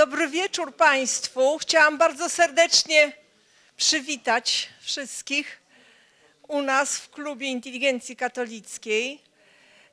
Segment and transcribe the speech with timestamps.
[0.00, 1.58] Dobry wieczór Państwu.
[1.58, 3.12] Chciałam bardzo serdecznie
[3.76, 5.60] przywitać wszystkich
[6.48, 9.22] u nas w Klubie Inteligencji Katolickiej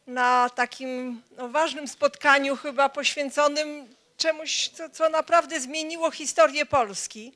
[0.08, 7.34] na takim no, ważnym spotkaniu, chyba poświęconym czemuś, co, co naprawdę zmieniło historię Polski.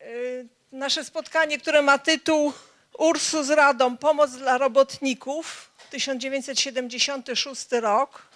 [0.00, 2.52] Yy, Nasze spotkanie, które ma tytuł
[2.98, 8.29] Ursus Radą Pomoc dla robotników 1976 rok.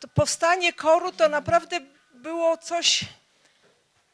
[0.00, 1.80] To powstanie koru to naprawdę
[2.14, 3.04] było coś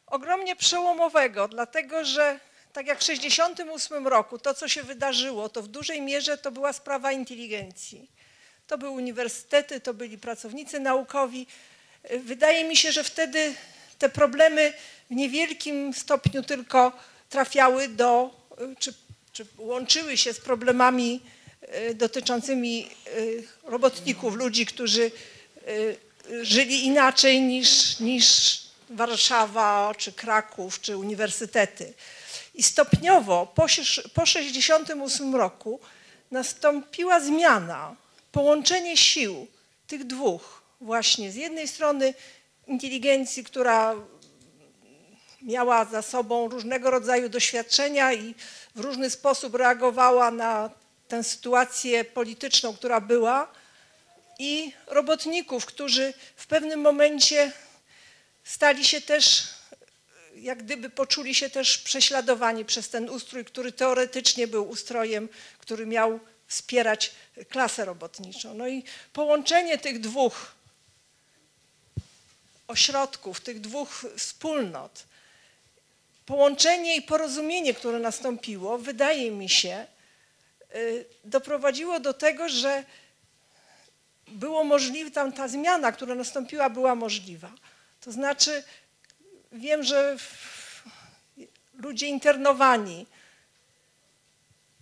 [0.07, 2.41] ogromnie przełomowego, dlatego że
[2.73, 6.73] tak jak w 1968 roku to, co się wydarzyło, to w dużej mierze to była
[6.73, 8.11] sprawa inteligencji.
[8.67, 11.47] To były uniwersytety, to byli pracownicy naukowi.
[12.11, 13.55] Wydaje mi się, że wtedy
[13.99, 14.73] te problemy
[15.11, 16.93] w niewielkim stopniu tylko
[17.31, 18.31] trafiały do,
[18.79, 18.95] czy,
[19.33, 21.21] czy łączyły się z problemami
[21.61, 25.11] e, dotyczącymi e, robotników, ludzi, którzy
[26.43, 28.59] żyli inaczej niż, niż
[28.91, 31.95] Warszawa, czy Kraków, czy uniwersytety.
[32.55, 35.81] I stopniowo po 1968 roku
[36.31, 37.97] nastąpiła zmiana,
[38.33, 39.47] połączenie sił
[39.87, 41.33] tych dwóch właśnie.
[41.33, 42.15] Z jednej strony
[42.67, 43.95] inteligencji, która
[45.43, 48.35] miała za sobą różnego rodzaju doświadczenia i
[48.75, 50.71] w różny sposób reagowała na
[51.09, 53.49] tę sytuację polityczną, która była,
[54.39, 57.53] i robotników, którzy w pewnym momencie
[58.45, 59.49] stali się też,
[60.37, 66.21] jak gdyby poczuli się też prześladowani przez ten ustrój, który teoretycznie był ustrojem, który miał
[66.47, 67.13] wspierać
[67.49, 68.55] klasę robotniczą.
[68.55, 70.55] No i połączenie tych dwóch
[72.67, 75.05] ośrodków, tych dwóch wspólnot,
[76.27, 79.87] połączenie i porozumienie, które nastąpiło, wydaje mi się,
[80.75, 82.85] y, doprowadziło do tego, że
[84.29, 87.51] było możliwe, tam ta zmiana, która nastąpiła, była możliwa.
[88.01, 88.63] To znaczy,
[89.53, 90.17] wiem, że
[91.75, 93.07] ludzie internowani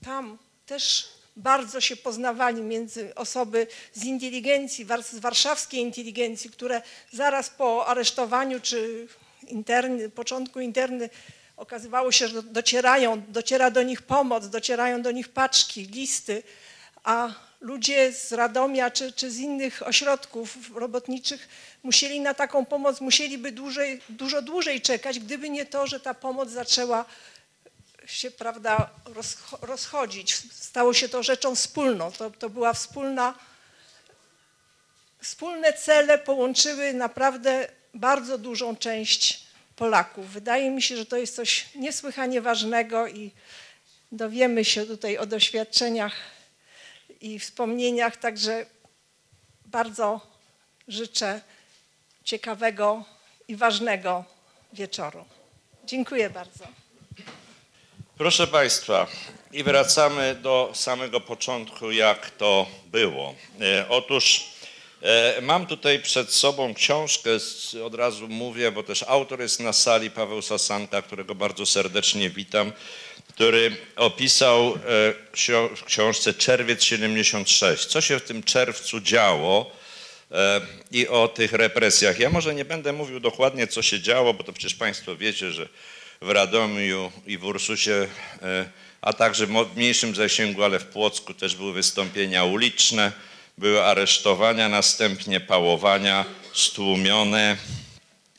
[0.04, 7.86] tam też bardzo się poznawali między osoby z inteligencji, z warszawskiej inteligencji, które zaraz po
[7.86, 9.08] aresztowaniu czy
[9.48, 11.10] interny, początku interny
[11.56, 16.42] okazywało się, że docierają, dociera do nich pomoc, docierają do nich paczki, listy,
[17.04, 21.48] a ludzie z Radomia czy, czy z innych ośrodków robotniczych
[21.82, 26.50] musieli na taką pomoc, musieliby dłużej, dużo dłużej czekać, gdyby nie to, że ta pomoc
[26.50, 27.04] zaczęła
[28.06, 28.90] się prawda,
[29.62, 30.36] rozchodzić.
[30.52, 32.12] Stało się to rzeczą wspólną.
[32.12, 33.34] To, to była wspólna,
[35.20, 39.42] wspólne cele połączyły naprawdę bardzo dużą część
[39.76, 40.32] Polaków.
[40.32, 43.30] Wydaje mi się, że to jest coś niesłychanie ważnego i
[44.12, 46.12] dowiemy się tutaj o doświadczeniach
[47.22, 48.66] i wspomnieniach, także
[49.66, 50.20] bardzo
[50.88, 51.40] życzę
[52.24, 53.04] ciekawego
[53.48, 54.24] i ważnego
[54.72, 55.24] wieczoru.
[55.84, 56.64] Dziękuję bardzo.
[58.16, 59.06] Proszę Państwa,
[59.52, 63.34] i wracamy do samego początku, jak to było.
[63.60, 64.44] E, otóż
[65.02, 67.30] e, mam tutaj przed sobą książkę,
[67.84, 72.72] od razu mówię, bo też autor jest na sali, Paweł Sasanka, którego bardzo serdecznie witam,
[73.34, 74.78] który opisał e,
[75.76, 77.86] w książce Czerwiec 76.
[77.86, 79.82] Co się w tym czerwcu działo
[80.90, 82.18] i o tych represjach.
[82.18, 85.68] Ja może nie będę mówił dokładnie, co się działo, bo to przecież Państwo wiecie, że
[86.20, 88.08] w Radomiu i w Ursusie,
[88.42, 88.68] e,
[89.00, 93.12] a także w mniejszym zasięgu, ale w Płocku też były wystąpienia uliczne,
[93.58, 97.56] były aresztowania, następnie pałowania stłumione.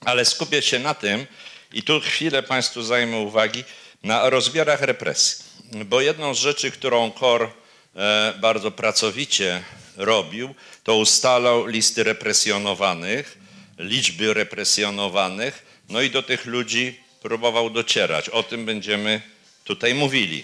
[0.05, 1.25] Ale skupię się na tym
[1.73, 3.63] i tu chwilę Państwu zajmę uwagi
[4.03, 5.45] na rozmiarach represji.
[5.85, 7.49] Bo jedną z rzeczy, którą KOR
[7.95, 9.63] e, bardzo pracowicie
[9.97, 13.37] robił, to ustalał listy represjonowanych,
[13.77, 18.29] liczby represjonowanych, no i do tych ludzi próbował docierać.
[18.29, 19.21] O tym będziemy
[19.63, 20.43] tutaj mówili.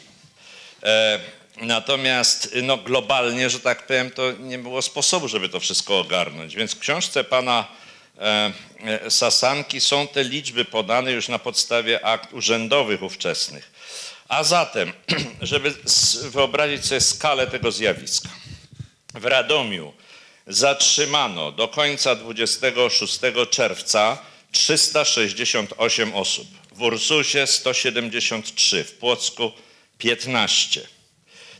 [0.83, 1.19] E,
[1.61, 6.55] natomiast no, globalnie, że tak powiem, to nie było sposobu, żeby to wszystko ogarnąć.
[6.55, 7.67] Więc w książce pana
[9.09, 13.71] Sasanki są te liczby podane już na podstawie akt urzędowych ówczesnych.
[14.27, 14.93] A zatem,
[15.41, 15.73] żeby
[16.21, 18.29] wyobrazić sobie skalę tego zjawiska.
[19.13, 19.93] W Radomiu
[20.47, 23.19] zatrzymano do końca 26
[23.49, 24.17] czerwca
[24.51, 29.51] 368 osób w Ursusie 173, w Płocku
[29.97, 30.98] 15.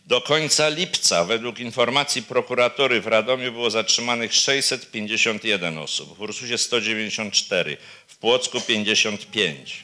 [0.09, 7.77] Do końca lipca, według informacji prokuratury w Radomiu było zatrzymanych 651 osób, w Ursusie 194,
[8.07, 9.83] w Płocku 55.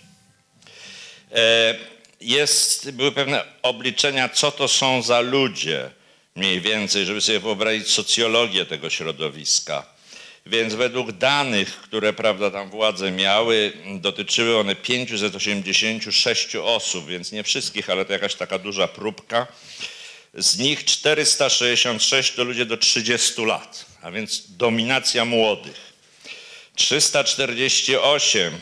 [1.31, 1.75] E,
[2.21, 5.91] jest, były pewne obliczenia, co to są za ludzie,
[6.35, 9.85] mniej więcej, żeby sobie wyobrazić socjologię tego środowiska.
[10.45, 17.89] Więc według danych, które prawda, tam władze miały, dotyczyły one 586 osób, więc nie wszystkich,
[17.89, 19.47] ale to jakaś taka duża próbka.
[20.35, 25.93] Z nich 466 to ludzie do 30 lat, a więc dominacja młodych.
[26.75, 28.59] 348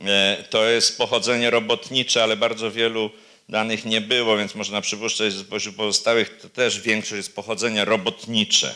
[0.00, 3.10] e, to jest pochodzenie robotnicze, ale bardzo wielu
[3.48, 8.74] danych nie było, więc można przypuszczać, że spośród pozostałych to też większość jest pochodzenie robotnicze.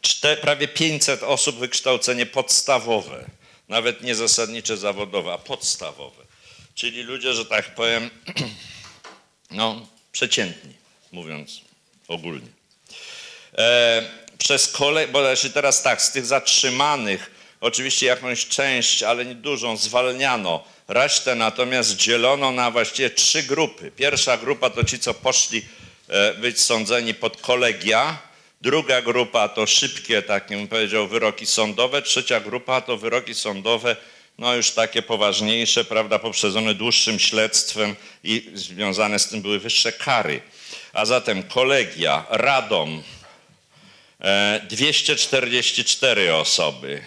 [0.00, 3.30] Czte, prawie 500 osób wykształcenie podstawowe,
[3.68, 6.22] nawet nie zasadnicze zawodowe, a podstawowe.
[6.74, 8.10] Czyli ludzie, że tak powiem,
[9.50, 10.81] no, przeciętni,
[11.12, 11.60] mówiąc
[12.08, 12.48] ogólnie.
[13.58, 14.02] E,
[14.38, 17.30] przez kolej, bo znaczy teraz tak, z tych zatrzymanych
[17.60, 20.64] oczywiście jakąś część, ale nie dużą, zwalniano.
[20.88, 23.90] Resztę natomiast dzielono na właściwie trzy grupy.
[23.90, 25.62] Pierwsza grupa to ci, co poszli
[26.08, 28.18] e, być sądzeni pod kolegia.
[28.60, 32.02] Druga grupa to szybkie, tak bym powiedział, wyroki sądowe.
[32.02, 33.96] Trzecia grupa to wyroki sądowe,
[34.38, 40.40] no już takie poważniejsze, prawda, poprzedzone dłuższym śledztwem i związane z tym były wyższe kary.
[40.92, 43.02] A zatem kolegia, Radom,
[44.20, 47.02] e, 244 osoby.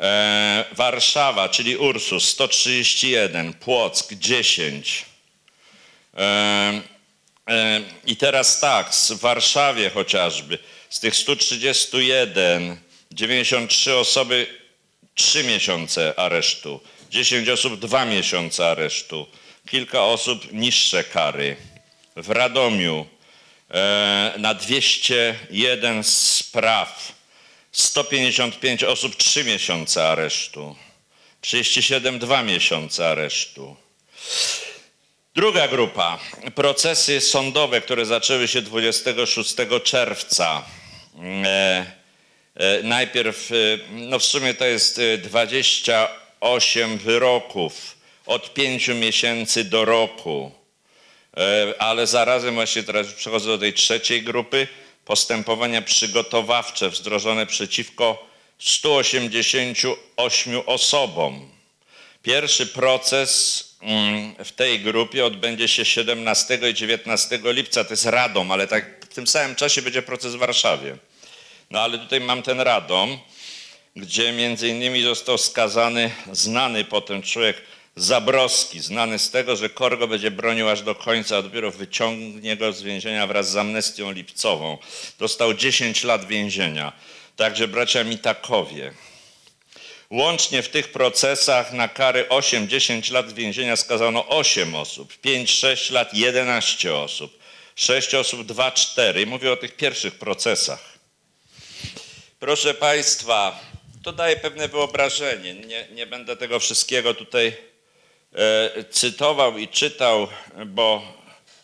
[0.00, 5.04] E, Warszawa, czyli Ursus 131, Płock 10.
[6.14, 6.82] E,
[7.48, 10.58] e, I teraz tak, w Warszawie chociażby
[10.90, 12.76] z tych 131,
[13.10, 14.46] 93 osoby
[15.14, 16.80] 3 miesiące aresztu,
[17.10, 19.26] 10 osób 2 miesiące aresztu,
[19.68, 21.56] kilka osób niższe kary.
[22.16, 23.06] W Radomiu
[23.70, 27.12] e, na 201 spraw
[27.72, 30.76] 155 osób 3 miesiące aresztu,
[31.40, 33.76] 37 2 miesiące aresztu.
[35.34, 36.18] Druga grupa,
[36.54, 39.54] procesy sądowe, które zaczęły się 26
[39.84, 40.64] czerwca.
[41.44, 41.86] E,
[42.54, 43.50] e, najpierw,
[43.90, 50.61] no w sumie to jest e, 28 wyroków od 5 miesięcy do roku.
[51.36, 54.66] E, ale zarazem właśnie teraz przechodzę do tej trzeciej grupy,
[55.04, 61.48] postępowania przygotowawcze wdrożone przeciwko 188 osobom.
[62.22, 68.52] Pierwszy proces mm, w tej grupie odbędzie się 17 i 19 lipca, to jest Radom,
[68.52, 70.96] ale tak w tym samym czasie będzie proces w Warszawie.
[71.70, 73.18] No ale tutaj mam ten Radom,
[73.96, 77.62] gdzie między innymi został skazany znany potem człowiek
[77.96, 82.72] Zabrowski, znany z tego, że Korgo będzie bronił aż do końca, a dopiero wyciągnie go
[82.72, 84.78] z więzienia wraz z amnestią lipcową.
[85.18, 86.92] Dostał 10 lat więzienia.
[87.36, 88.92] Także bracia Mitakowie.
[90.10, 96.94] Łącznie w tych procesach na kary 8-10 lat więzienia skazano 8 osób, 5-6 lat 11
[96.94, 97.38] osób,
[97.76, 99.26] 6 osób 2-4.
[99.26, 100.98] Mówię o tych pierwszych procesach.
[102.40, 103.60] Proszę Państwa,
[104.02, 105.54] to daje pewne wyobrażenie.
[105.54, 107.71] Nie, nie będę tego wszystkiego tutaj
[108.90, 110.28] cytował i czytał,
[110.66, 111.02] bo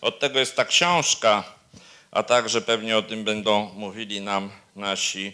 [0.01, 1.45] od tego jest ta książka,
[2.11, 5.33] a także pewnie o tym będą mówili nam nasi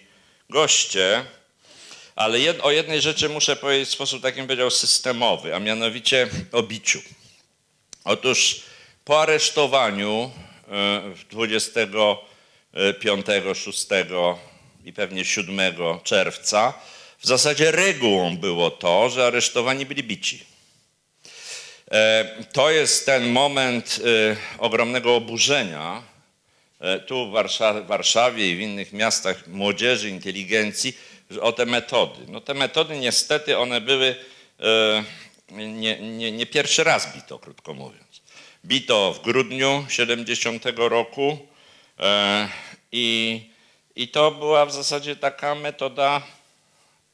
[0.51, 1.25] goście.
[2.17, 6.63] Ale jed, o jednej rzeczy muszę powiedzieć w sposób takim powiedział systemowy, a mianowicie o
[6.63, 7.03] biciu.
[8.05, 8.61] Otóż
[9.05, 10.31] po aresztowaniu
[10.71, 13.87] e, 25, 6
[14.85, 15.61] i pewnie 7
[16.05, 16.75] czerwca
[17.19, 20.54] w zasadzie regułą było to, że aresztowani byli bici.
[21.95, 26.03] E, To jest ten moment e, ogromnego oburzenia
[26.81, 27.33] e, tu w
[27.87, 30.97] Warszawie, i w innych miastach młodzieży, inteligencji
[31.41, 32.21] o te metody.
[32.29, 34.17] No te metody niestety one były
[35.51, 38.23] nie, nie, nie pierwszy raz bito, krótko mówiąc.
[38.65, 41.39] Bito w grudniu 70 roku
[42.93, 43.41] i,
[43.97, 46.23] i to była w zasadzie taka metoda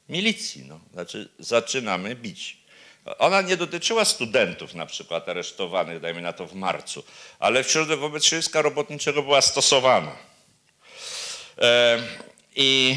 [0.09, 0.65] milicji.
[0.69, 0.81] No.
[0.93, 2.60] Znaczy zaczynamy bić.
[3.19, 7.05] Ona nie dotyczyła studentów na przykład aresztowanych, dajmy na to w marcu,
[7.39, 10.13] ale wśród wobec środowiska robotniczego była stosowana.
[12.57, 12.97] I,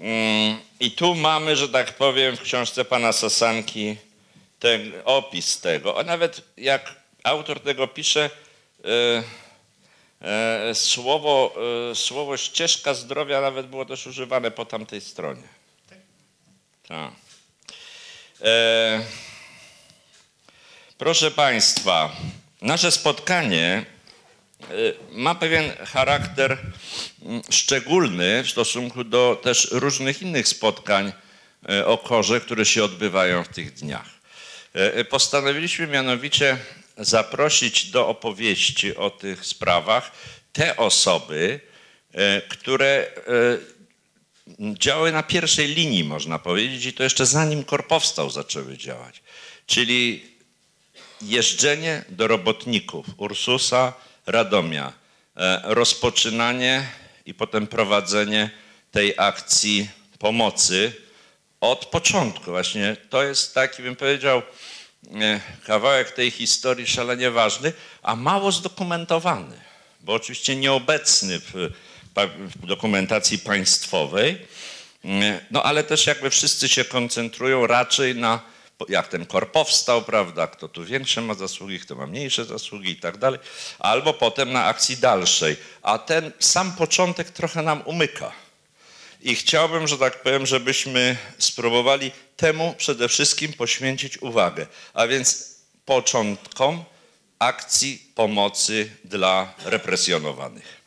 [0.00, 3.96] mm, I tu mamy, że tak powiem, w książce pana Sasanki
[4.58, 5.98] ten opis tego.
[5.98, 8.30] A nawet jak autor tego pisze,
[8.84, 9.22] e,
[10.68, 11.54] e, słowo,
[11.90, 15.48] e, słowo ścieżka zdrowia nawet było też używane po tamtej stronie.
[16.88, 17.12] Tak.
[18.42, 19.04] E,
[20.98, 22.16] proszę Państwa,
[22.62, 23.86] nasze spotkanie
[24.60, 24.64] e,
[25.10, 26.58] ma pewien charakter
[27.22, 31.12] mm, szczególny w stosunku do też różnych innych spotkań
[31.68, 34.08] e, o korze, które się odbywają w tych dniach.
[34.72, 36.56] E, Postanowiliśmy mianowicie
[36.98, 40.12] zaprosić do opowieści o tych sprawach
[40.52, 41.60] te osoby,
[42.48, 43.06] które
[44.78, 49.22] działały na pierwszej linii, można powiedzieć, i to jeszcze zanim KOR powstał zaczęły działać.
[49.66, 50.24] Czyli
[51.22, 53.92] jeżdżenie do robotników Ursusa,
[54.26, 54.92] Radomia,
[55.36, 56.86] e, rozpoczynanie
[57.26, 58.50] i potem prowadzenie
[58.90, 60.92] tej akcji pomocy
[61.60, 62.44] od początku.
[62.44, 64.42] Właśnie to jest taki, bym powiedział,
[65.14, 67.72] e, kawałek tej historii szalenie ważny,
[68.02, 69.60] a mało zdokumentowany,
[70.00, 71.70] bo oczywiście nieobecny w,
[72.66, 74.38] dokumentacji państwowej,
[75.04, 78.40] E, no ale też jakby wszyscy się koncentrują raczej na,
[78.88, 82.96] jak ten kor powstał, prawda, kto tu większe ma zasługi, kto ma mniejsze zasługi i
[82.96, 83.40] tak dalej,
[83.78, 85.56] albo potem na akcji dalszej.
[85.82, 88.32] A ten sam początek trochę nam umyka.
[89.20, 94.66] I chciałbym, że tak powiem, żebyśmy spróbowali temu przede wszystkim poświęcić uwagę.
[94.94, 95.54] A więc
[95.84, 96.84] początkom
[97.38, 100.81] akcji pomocy dla represjonowanych.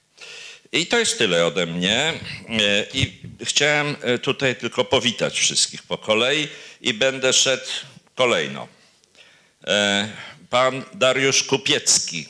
[0.76, 2.14] I to jest tyle ode mnie.
[2.50, 6.48] E, I chciałem e, tutaj tylko powitać wszystkich po kolei
[6.82, 7.68] i będę szedł
[8.16, 8.68] kolejno.
[9.68, 10.10] E,
[10.50, 12.26] Pan Dariusz Kupiecki.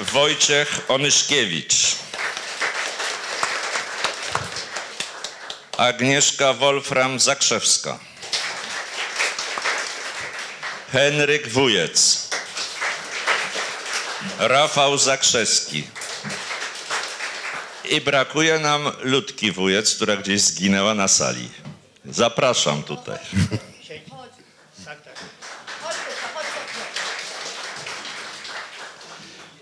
[0.00, 1.74] Wojciech Onyszkiewicz.
[5.76, 7.98] Agnieszka Wolfram Zakrzewska.
[10.92, 12.29] Henryk Wujec.
[14.38, 15.84] Rafał Zakrzewski.
[17.90, 21.48] I brakuje nam Ludki Wujec, która gdzieś zginęła na sali.
[22.04, 23.18] Zapraszam tutaj.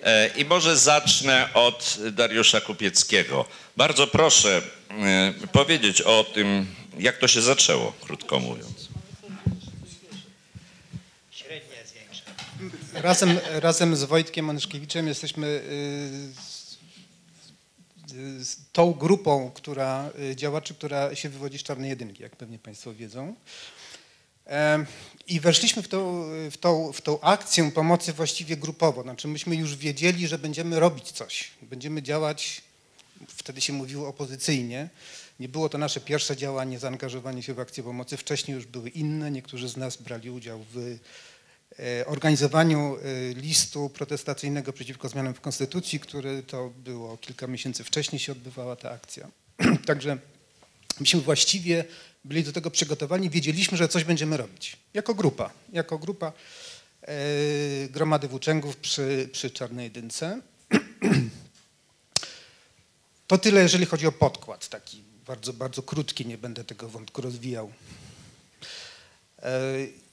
[0.03, 3.45] E, I może zacznę od Dariusza Kupieckiego.
[3.77, 6.67] Bardzo proszę e, powiedzieć o tym,
[6.99, 8.78] jak to się zaczęło, krótko mówiąc.
[13.03, 16.33] Razem, razem z Wojtkiem Onyszkiewiczem jesteśmy y,
[18.73, 23.35] tą grupą która, y, działaczy, która się wywodzi z Czarnej Jedynki, jak pewnie Państwo wiedzą.
[25.27, 29.03] I weszliśmy w tą, w, tą, w tą akcję pomocy właściwie grupowo.
[29.03, 31.51] Znaczy myśmy już wiedzieli, że będziemy robić coś.
[31.63, 32.63] Będziemy działać,
[33.29, 34.89] wtedy się mówiło opozycyjnie.
[35.41, 38.17] Nie było to nasze pierwsze działanie, zaangażowanie się w akcję pomocy.
[38.17, 39.31] Wcześniej już były inne.
[39.31, 40.99] Niektórzy z nas brali udział w
[42.07, 48.33] organizowaniu e, listu protestacyjnego przeciwko zmianom w Konstytucji, który to było kilka miesięcy wcześniej się
[48.33, 49.29] odbywała ta akcja.
[49.87, 50.19] Także
[51.01, 51.85] myśmy właściwie
[52.25, 54.77] byli do tego przygotowani, wiedzieliśmy, że coś będziemy robić.
[54.95, 56.33] Jako grupa, jako grupa
[57.03, 57.15] e,
[57.89, 60.41] gromady włóczęgów przy, przy Czarnej Jedynce.
[63.27, 67.73] To tyle, jeżeli chodzi o podkład, taki bardzo, bardzo krótki, nie będę tego wątku rozwijał.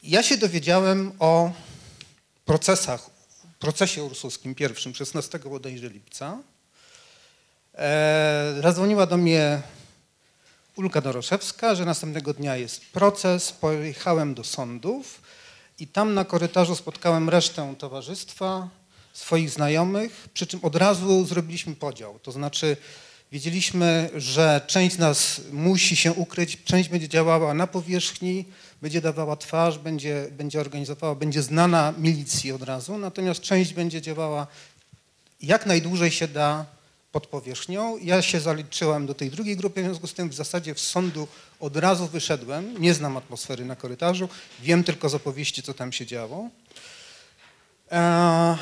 [0.08, 1.52] Ja się dowiedziałem o
[2.46, 3.10] procesach,
[3.60, 6.38] procesie ursuskim pierwszym 16 bodajże lipca.
[7.76, 9.62] E, Zadzwoniła do mnie
[10.76, 13.52] Ulka Doroszewska, że następnego dnia jest proces.
[13.52, 15.22] Pojechałem do sądów
[15.80, 18.70] i tam na korytarzu spotkałem resztę towarzystwa,
[19.14, 22.20] swoich znajomych, przy czym od razu zrobiliśmy podział.
[22.20, 22.78] To znaczy
[23.32, 28.46] wiedzieliśmy, że część z nas musi się ukryć, część będzie działała na powierzchni,
[28.82, 34.48] będzie dawała twarz, będzie, będzie organizowała, będzie znana milicji od razu, natomiast część będzie działała
[35.42, 36.66] jak najdłużej się da
[37.12, 37.98] pod powierzchnią.
[37.98, 41.28] Ja się zaliczyłem do tej drugiej grupy, w związku z tym w zasadzie w sądu
[41.60, 42.82] od razu wyszedłem.
[42.82, 44.30] Nie znam atmosfery na korytarzu,
[44.62, 46.50] wiem tylko z opowieści, co tam się działo.
[47.92, 48.58] E,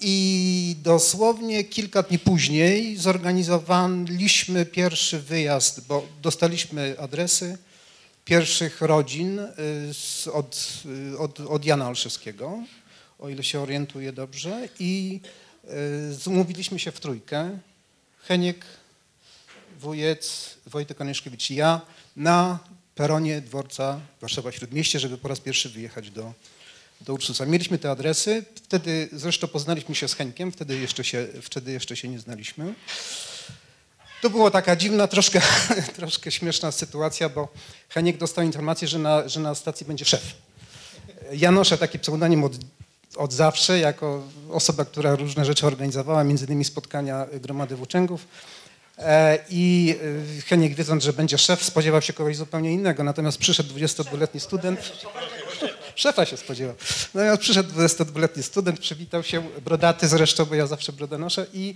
[0.00, 7.58] I dosłownie kilka dni później zorganizowaliśmy pierwszy wyjazd, bo dostaliśmy adresy
[8.26, 9.50] pierwszych rodzin y,
[9.94, 12.62] z, od, y, od, od Jana Olszewskiego,
[13.18, 14.68] o ile się orientuję dobrze.
[14.78, 15.20] I
[16.26, 17.58] y, umówiliśmy się w trójkę.
[18.22, 18.64] Heniek,
[19.80, 21.80] Wujec, Wojtek Onyszkiewicz i ja
[22.16, 22.58] na
[22.94, 26.32] peronie dworca Warszawa Śródmieście, żeby po raz pierwszy wyjechać do,
[27.00, 27.46] do Ursusa.
[27.46, 32.08] Mieliśmy te adresy, wtedy zresztą poznaliśmy się z Henkiem, wtedy jeszcze się, wtedy jeszcze się
[32.08, 32.74] nie znaliśmy.
[34.22, 35.40] To była taka dziwna, troszkę,
[35.96, 37.48] troszkę śmieszna sytuacja, bo
[37.88, 40.34] Heniek dostał informację, że na, że na stacji będzie szef.
[41.32, 42.52] Ja noszę taki pseudonim od,
[43.16, 48.26] od zawsze, jako osoba, która różne rzeczy organizowała, między innymi spotkania Gromady Włóczęgów.
[48.98, 49.94] E, I
[50.38, 54.80] e, Heniek wiedząc, że będzie szef, spodziewał się kogoś zupełnie innego, natomiast przyszedł 22-letni student.
[55.94, 56.74] Szefa się spodziewał.
[57.14, 61.74] Natomiast przyszedł 22-letni student, przywitał się, brodaty zresztą, bo ja zawsze brodę noszę i,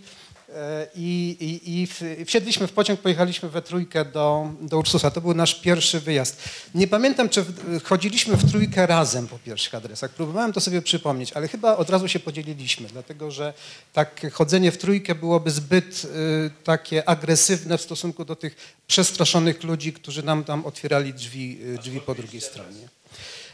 [0.94, 5.10] i, i, i w- wsiedliśmy w pociąg, pojechaliśmy we trójkę do, do Ursusa.
[5.10, 6.42] To był nasz pierwszy wyjazd.
[6.74, 10.10] Nie pamiętam, czy w- chodziliśmy w trójkę razem po pierwszych adresach.
[10.10, 13.54] Próbowałem to sobie przypomnieć, ale chyba od razu się podzieliliśmy, dlatego że
[13.92, 19.92] tak chodzenie w trójkę byłoby zbyt y, takie agresywne w stosunku do tych przestraszonych ludzi,
[19.92, 22.88] którzy nam tam otwierali drzwi, y, drzwi po drugiej stronie.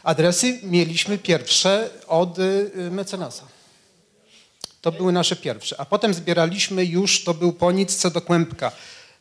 [0.03, 3.43] Adresy mieliśmy pierwsze od y, mecenasa.
[4.81, 5.75] To były nasze pierwsze.
[5.79, 8.71] A potem zbieraliśmy już, to był po nic co do kłębka.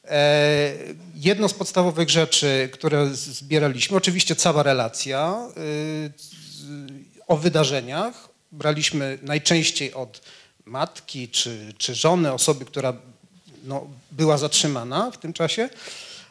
[0.05, 0.73] E,
[1.15, 6.13] jedno z podstawowych rzeczy, które zbieraliśmy, oczywiście cała relacja y,
[7.27, 8.29] o wydarzeniach.
[8.53, 10.21] Braliśmy najczęściej od
[10.65, 12.93] matki czy, czy żony, osoby, która
[13.65, 15.69] no, była zatrzymana w tym czasie,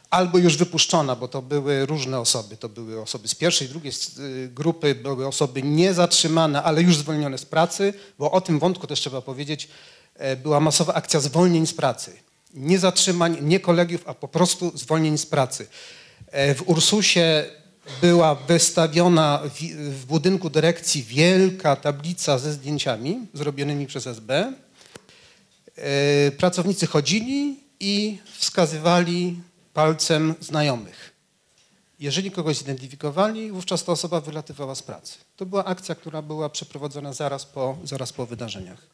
[0.09, 2.57] albo już wypuszczona, bo to były różne osoby.
[2.57, 7.45] To były osoby z pierwszej, drugiej y, grupy, były osoby niezatrzymane, ale już zwolnione z
[7.45, 9.67] pracy, bo o tym wątku też trzeba powiedzieć,
[10.15, 12.13] e, była masowa akcja zwolnień z pracy.
[12.53, 15.67] Nie zatrzymań, nie kolegiów, a po prostu zwolnień z pracy.
[16.31, 17.45] E, W Ursusie
[18.01, 19.41] była wystawiona
[19.91, 24.53] w, budynku dyrekcji wielka tablica ze zdjęciami zrobionymi przez SB.
[25.75, 29.39] E, pracownicy chodzili i wskazywali
[29.75, 31.11] palcem znajomych.
[31.99, 35.17] Jeżeli kogoś zidentyfikowali, wówczas ta osoba wylatywała z pracy.
[35.35, 38.87] To była akcja, która była przeprowadzona zaraz po, zaraz po wydarzeniach.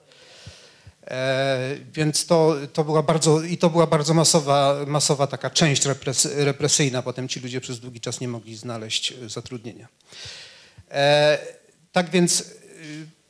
[1.08, 6.28] E, więc to, to była bardzo, i to była bardzo masowa, masowa taka część repres,
[6.36, 7.02] represyjna.
[7.02, 9.88] Potem ci ludzie przez długi czas nie mogli znaleźć e, zatrudnienia.
[10.92, 11.38] E,
[11.92, 12.44] tak więc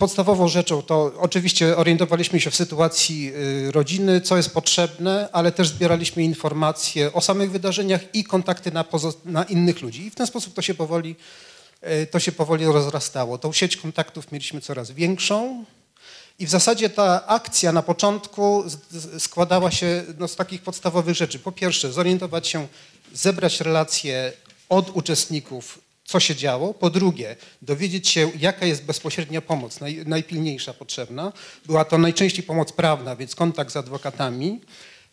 [0.01, 3.33] podstawową rzeczą to oczywiście orientowaliśmy się w sytuacji
[3.67, 8.85] y, rodziny, co jest potrzebne, ale też zbieraliśmy informacje o samych wydarzeniach i kontakty na,
[9.25, 10.05] na innych ludzi.
[10.05, 11.15] I w ten sposób to się powoli,
[12.03, 13.37] y, to się powoli rozrastało.
[13.37, 15.65] Tą sieć kontaktów mieliśmy coraz większą.
[16.39, 18.63] I w zasadzie ta akcja na początku
[19.19, 21.39] składała się no, z takich podstawowych rzeczy.
[21.39, 22.67] Po pierwsze, zorientować się,
[23.13, 24.33] zebrać relacje
[24.69, 26.73] od uczestników, co się działo.
[26.73, 31.33] Po drugie, dowiedzieć się, jaka jest bezpośrednia pomoc, naj, najpilniejsza potrzebna.
[31.65, 34.61] Była to najczęściej pomoc prawna, więc kontakt z adwokatami.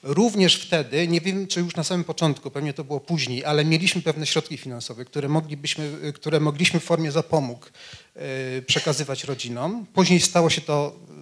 [0.02, 4.02] Również wtedy, nie wiem czy już na samym początku, pewnie to było później, ale mieliśmy
[4.02, 7.72] pewne środki finansowe, które, moglibyśmy, które mogliśmy w formie zapomóg
[8.14, 9.86] e, przekazywać rodzinom.
[9.94, 11.12] Później stało się to e,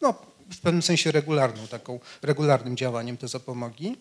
[0.00, 0.14] no,
[0.50, 3.96] w pewnym sensie regularną, taką regularnym działaniem te zapomogi.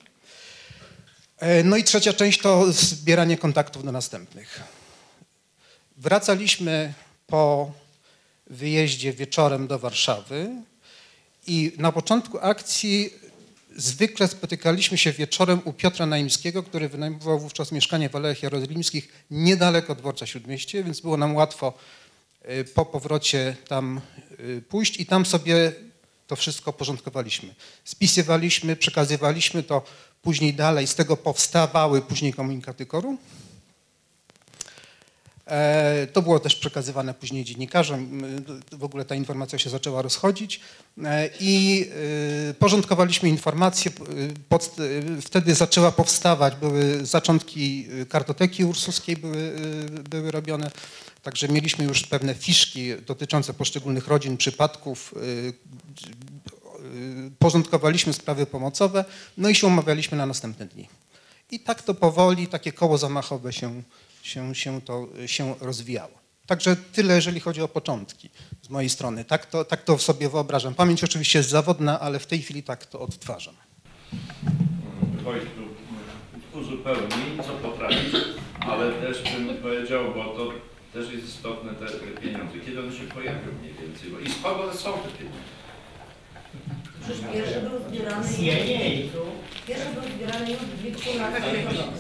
[1.38, 4.81] E, No i trzecia część to zbieranie kontaktów do następnych.
[6.02, 6.94] Wracaliśmy
[7.28, 7.72] po
[8.48, 10.50] wyjeździe wieczorem do Warszawy
[11.48, 13.14] i na początku akcji
[13.76, 19.96] zwykle spotykaliśmy się wieczorem u Piotra Naimskiego, który wynajmował wówczas mieszkanie w Alejach Jerozolimskich niedaleko
[19.96, 21.74] dworca Śródmieście, więc było nam łatwo
[22.50, 24.02] y, po powrocie tam
[24.40, 25.72] y, pójść i tam sobie
[26.28, 27.56] to wszystko porządkowaliśmy.
[27.86, 29.84] Spisywaliśmy, przekazywaliśmy to
[30.22, 33.18] później dalej, z tego powstawały później komunikaty koru.
[35.52, 38.22] E, To było też przekazywane później dziennikarzom.
[38.72, 40.60] W ogóle ta informacja się zaczęła rozchodzić
[41.06, 41.86] E, i
[42.50, 43.92] y, porządkowaliśmy informacje.
[43.92, 44.84] y,
[45.18, 49.54] y, wtedy zaczęła powstawać, były zaczątki kartoteki ursuskiej były,
[50.10, 50.72] były robione.
[51.24, 55.14] Także mieliśmy już pewne fiszki dotyczące poszczególnych rodzin, przypadków.
[57.40, 59.06] Porządkowaliśmy sprawy pomocowe,
[59.38, 60.88] no i się umawialiśmy na następne dni.
[61.52, 63.84] I tak to powoli, takie koło zamachowe się,
[64.24, 66.22] się, się to się rozwijało.
[66.48, 68.30] Także tyle, jeżeli chodzi o początki
[68.62, 69.26] z mojej strony.
[69.26, 70.76] Tak to, tak to sobie wyobrażam.
[70.76, 73.56] Pamięć oczywiście jest zawodna, ale w tej chwili tak to odtwarzam.
[75.24, 75.62] Wojtku
[76.54, 78.16] uzupełnij, co potrafisz,
[78.60, 80.54] ale też bym powiedział, bo to
[80.94, 82.60] też jest istotne, te pieniądze.
[82.66, 84.12] Kiedy one się pojawią mniej więcej?
[84.12, 85.61] Bo I z kogo są te pieniądze?
[87.04, 88.28] Przecież pierwszy był zbierany
[89.68, 91.34] Pierwszy był zbierany już w wieku lat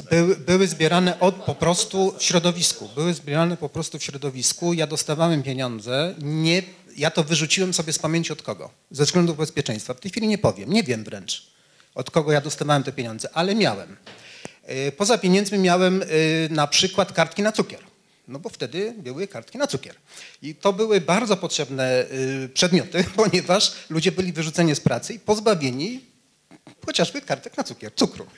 [0.09, 2.89] Były, były zbierane od, po prostu w środowisku.
[2.95, 4.73] Były zbierane po prostu w środowisku.
[4.73, 6.15] Ja dostawałem pieniądze.
[6.21, 6.63] Nie,
[6.97, 8.69] ja to wyrzuciłem sobie z pamięci od kogo?
[8.91, 9.93] Ze względów bezpieczeństwa.
[9.93, 10.73] W tej chwili nie powiem.
[10.73, 11.47] Nie wiem wręcz,
[11.95, 13.97] od kogo ja dostawałem te pieniądze, ale miałem.
[14.69, 16.07] Y, Poza pieniędzmi miałem y,
[16.51, 17.90] na przykład kartki na cukier.
[18.31, 19.95] No bo wtedy były kartki na cukier.
[20.41, 26.05] I to były bardzo potrzebne y, przedmioty, ponieważ ludzie byli wyrzuceni z pracy i pozbawieni
[26.85, 28.25] chociażby kartek na cukier, cukru.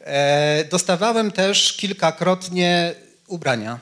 [0.00, 2.94] E, Dostawałem też kilkakrotnie
[3.26, 3.80] ubrania.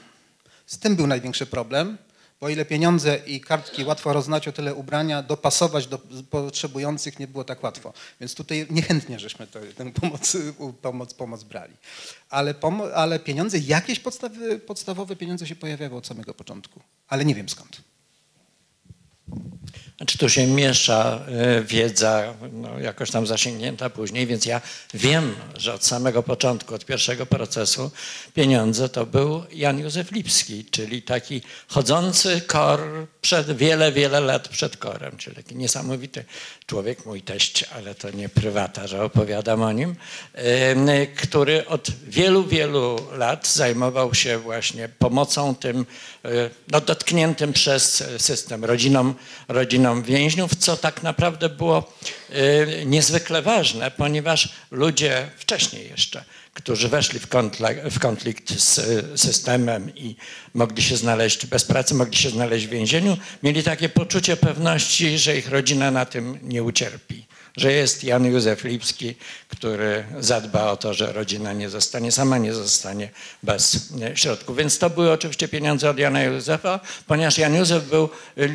[0.66, 1.98] Z tym był największy problem,
[2.44, 5.98] o ile pieniądze i kartki łatwo roznać, o tyle ubrania dopasować do
[6.30, 7.92] potrzebujących nie było tak łatwo.
[8.20, 10.36] Więc tutaj niechętnie żeśmy tę pomoc,
[10.82, 11.74] pomoc, pomoc brali.
[12.30, 12.54] Ale,
[12.94, 16.80] ale pieniądze, jakieś podstawy, podstawowe pieniądze się pojawiały od samego początku.
[17.08, 17.80] Ale nie wiem skąd.
[19.96, 24.60] Znaczy tu się miesza e, wiedza no, jakoś tam zasięgnięta później, więc ja
[24.94, 27.90] wiem, że od samego początku, od pierwszego procesu
[28.34, 32.80] pieniądze to był Jan Józef Lipski, czyli taki chodzący kor
[33.20, 36.24] przed wiele, wiele lat przed korem, czyli taki niesamowity
[36.66, 39.96] człowiek, mój teść, ale to nie prywata, że opowiadam o nim,
[41.16, 45.86] który od wielu, wielu lat zajmował się właśnie pomocą tym
[46.24, 46.28] e,
[46.70, 49.14] no, dotkniętym przez system rodzinom,
[49.48, 51.92] rodzinom więźniów, co tak naprawdę było
[52.30, 59.18] e, niezwykle ważne, ponieważ ludzie wcześniej jeszcze, którzy weszli w konflikt, w konflikt z e,
[59.18, 60.16] systemem i
[60.54, 65.36] mogli się znaleźć bez pracy, mogli się znaleźć w więzieniu, mieli takie poczucie pewności, że
[65.36, 69.14] ich rodzina na tym nie ucierpi że jest Jan Józef Lipski,
[69.48, 73.08] który zadba o to, że rodzina nie zostanie sama, nie zostanie
[73.42, 74.56] bez e, środków.
[74.56, 78.48] Więc to były oczywiście pieniądze od Jana Józefa, ponieważ Jan Józef był e,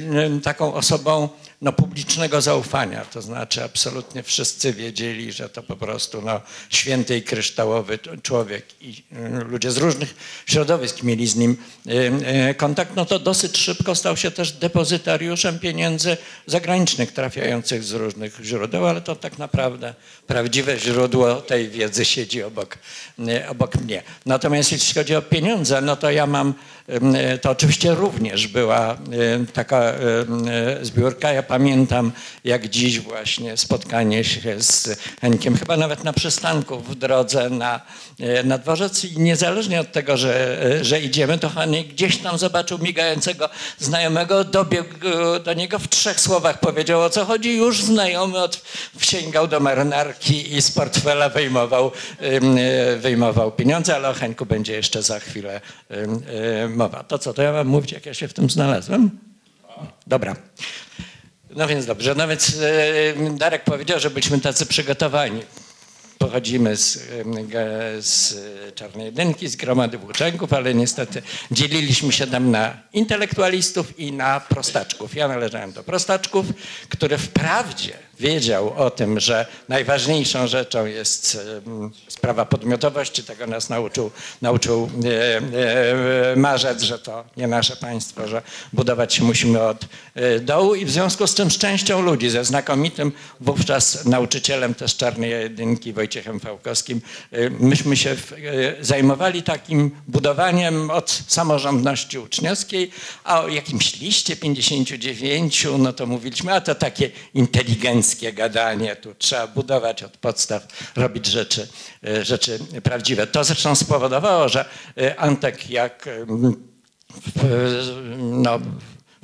[0.44, 1.30] taką osobą
[1.62, 7.22] no, publicznego zaufania, to znaczy absolutnie wszyscy wiedzieli, że to po prostu no, święty i
[7.22, 11.92] kryształowy człowiek i e, ludzie z różnych środowisk mieli z nim e,
[12.50, 18.40] e, kontakt, no to dosyć szybko stał się też depozytariuszem pieniędzy zagranicznych trafiających z różnych
[18.44, 19.94] źródeł, ale to tak naprawdę
[20.28, 22.78] prawdziwe źródło tej wiedzy siedzi obok,
[23.50, 24.04] obok mnie.
[24.26, 26.54] Natomiast jeśli chodzi o pieniądze, no to ja mam,
[27.42, 28.98] to oczywiście również była e,
[29.54, 29.96] taka e,
[30.82, 31.32] zbiórka.
[31.32, 32.12] Ja pamiętam
[32.44, 37.82] jak dziś właśnie spotkanie się z Henkiem, chyba nawet na przystanku w drodze na,
[38.20, 42.38] e, na dworzec i niezależnie od tego, że, e, że idziemy, to Henik gdzieś tam
[42.38, 43.50] zobaczył migającego
[43.80, 44.96] znajomego, dobiegł
[45.36, 48.62] e, do niego w trzech słowach, powiedział o co chodzi, już znajomy od,
[49.02, 55.04] sięgał do marynarki i z portfela wyjmował, e, wyjmował pieniądze, ale o Henku będzie jeszcze
[55.04, 57.04] za chwilę e, mowa.
[57.04, 59.10] To co, to ja mam mówić, jak ja się w tym znalazłem?
[60.08, 60.36] Dobra.
[61.56, 65.42] No więc dobrze, no więc e, Darek powiedział, że byliśmy tacy przygotowani.
[66.20, 67.08] Pochodzimy z,
[68.00, 68.34] z
[68.68, 74.40] e, Czarnej Jedynki, z gromady włóczęgów, ale niestety dzieliliśmy się tam na intelektualistów i na
[74.40, 75.16] prostaczków.
[75.16, 76.46] Ja należałem do prostaczków,
[76.90, 81.38] który wprawdzie wiedział o tym, że najważniejszą rzeczą jest
[82.08, 88.42] sprawa podmiotowości, tego nas nauczył, nauczył e, e, Marzec, że to nie nasze państwo, że
[88.74, 92.46] budować się musimy od e, dołu i w związku z czym z częścią ludzi, ze
[92.46, 95.94] znakomitym wówczas nauczycielem też Czarnej Jedynki,
[96.40, 98.16] Fałkowskim, e, myśmy się e,
[98.82, 102.92] zajmowali takim budowaniem od samorządności uczniowskiej,
[103.24, 109.48] a o jakimś liście 59, no to mówiliśmy, a to takie inteligenckie gadanie, tu trzeba
[109.48, 111.68] budować od podstaw, robić rzeczy,
[112.08, 113.28] e, rzeczy prawdziwe.
[113.28, 114.66] To zresztą spowodowało, że
[115.18, 116.10] Antek jak
[118.18, 118.60] no,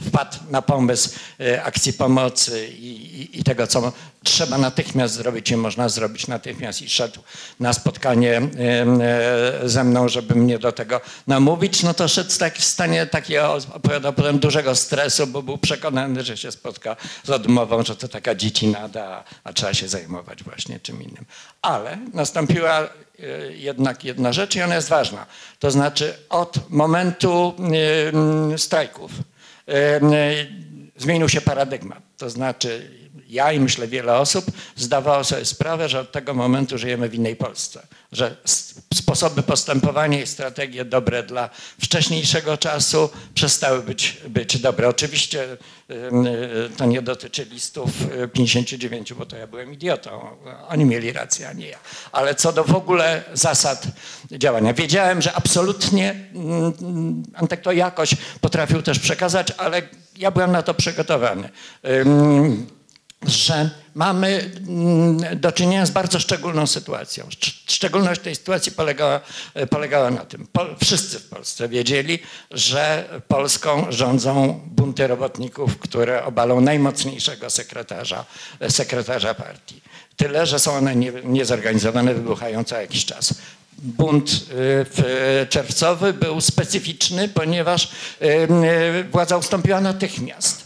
[0.01, 3.91] wpadł na pomysł e, akcji pomocy i, i, i tego, co
[4.23, 7.19] trzeba natychmiast zrobić i można zrobić natychmiast i szedł
[7.59, 12.63] na spotkanie e, ze mną, żeby mnie do tego namówić, no to szedł tak, w
[12.63, 17.95] stanie takiego, opowiadał potem dużego stresu, bo był przekonany, że się spotka z odmową, że
[17.95, 21.25] to taka dziecinada, a trzeba się zajmować właśnie czym innym.
[21.61, 22.87] Ale nastąpiła e,
[23.53, 25.25] jednak jedna rzecz i ona jest ważna.
[25.59, 27.53] To znaczy od momentu
[28.57, 29.11] strajków
[30.97, 32.03] zmienił się paradygmat.
[32.17, 32.91] To znaczy
[33.29, 37.35] ja i myślę wiele osób zdawało sobie sprawę, że od tego momentu żyjemy w innej
[37.35, 37.87] Polsce.
[38.11, 38.35] Że
[38.93, 41.49] sposoby postępowania i strategie dobre dla
[41.81, 44.87] wcześniejszego czasu przestały być, być dobre.
[44.87, 45.57] Oczywiście
[45.91, 47.89] y, to nie dotyczy listów
[48.23, 50.21] y, 59, bo to ja byłem idiotą.
[50.67, 51.77] Oni mieli rację, a nie ja.
[52.11, 53.87] Ale co do w ogóle zasad
[54.31, 54.73] działania.
[54.73, 59.81] Wiedziałem, że absolutnie mm, mm, Antek to jakoś potrafił też przekazać, ale
[60.17, 61.49] ja byłem na to przygotowany.
[63.27, 67.25] Że mamy mm, do czynienia z bardzo szczególną sytuacją.
[67.25, 69.19] Szcz- Szczególność tej sytuacji polegała,
[69.69, 70.47] polegała na tym.
[70.51, 72.19] Pol, wszyscy w Polsce wiedzieli,
[72.51, 78.25] że Polską rządzą bunty robotników, które obalą najmocniejszego sekretarza,
[78.69, 79.81] sekretarza partii.
[80.15, 83.33] Tyle, że są one nie- niezorganizowane, wybuchają co jakiś czas.
[83.77, 87.89] Bunt y, w- czerwcowy był specyficzny, ponieważ
[89.11, 90.64] władza ustąpiła natychmiast.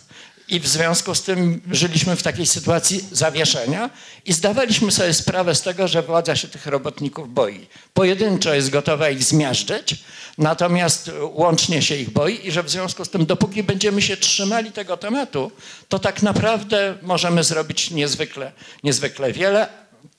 [0.49, 3.89] I w związku z tym żyliśmy w takiej sytuacji zawieszenia
[4.25, 7.67] i zdawaliśmy sobie sprawę z tego, że władza się tych robotników boi.
[7.93, 9.95] Pojedynczo jest gotowa ich zmiażdżyć,
[10.37, 14.71] natomiast łącznie się ich boi i że w związku z tym, dopóki będziemy się trzymali
[14.71, 15.51] tego tematu,
[15.89, 18.51] to tak naprawdę możemy zrobić niezwykle,
[18.83, 19.67] niezwykle wiele.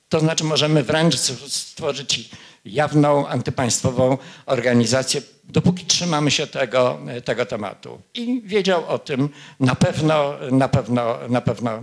[0.09, 1.16] To znaczy możemy wręcz
[1.49, 2.31] stworzyć
[2.64, 8.01] jawną, antypaństwową organizację, dopóki trzymamy się tego, tego tematu.
[8.14, 9.29] I wiedział o tym
[9.61, 11.83] na pewno, na pewno, na pewno e,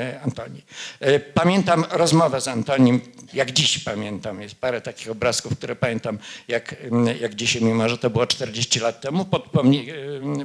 [0.00, 0.62] e, Antoni.
[1.00, 3.00] E, Pamiętam rozmowę z Antonim,
[3.34, 6.18] jak dziś pamiętam, jest parę takich obrazków, które pamiętam
[6.48, 6.76] jak,
[7.20, 9.86] jak dzisiaj, mimo że to było 40 lat temu, pod pomni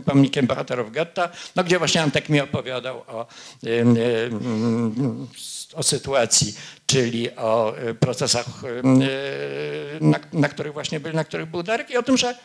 [0.06, 3.28] pomnikiem bohaterów getta, no, gdzie właśnie Antek mi opowiadał o,
[5.74, 6.56] o sytuacji,
[6.94, 8.84] czyli o e, procesach, e,
[10.02, 12.36] na, na których właśnie byli, na których był Darek i o tym, że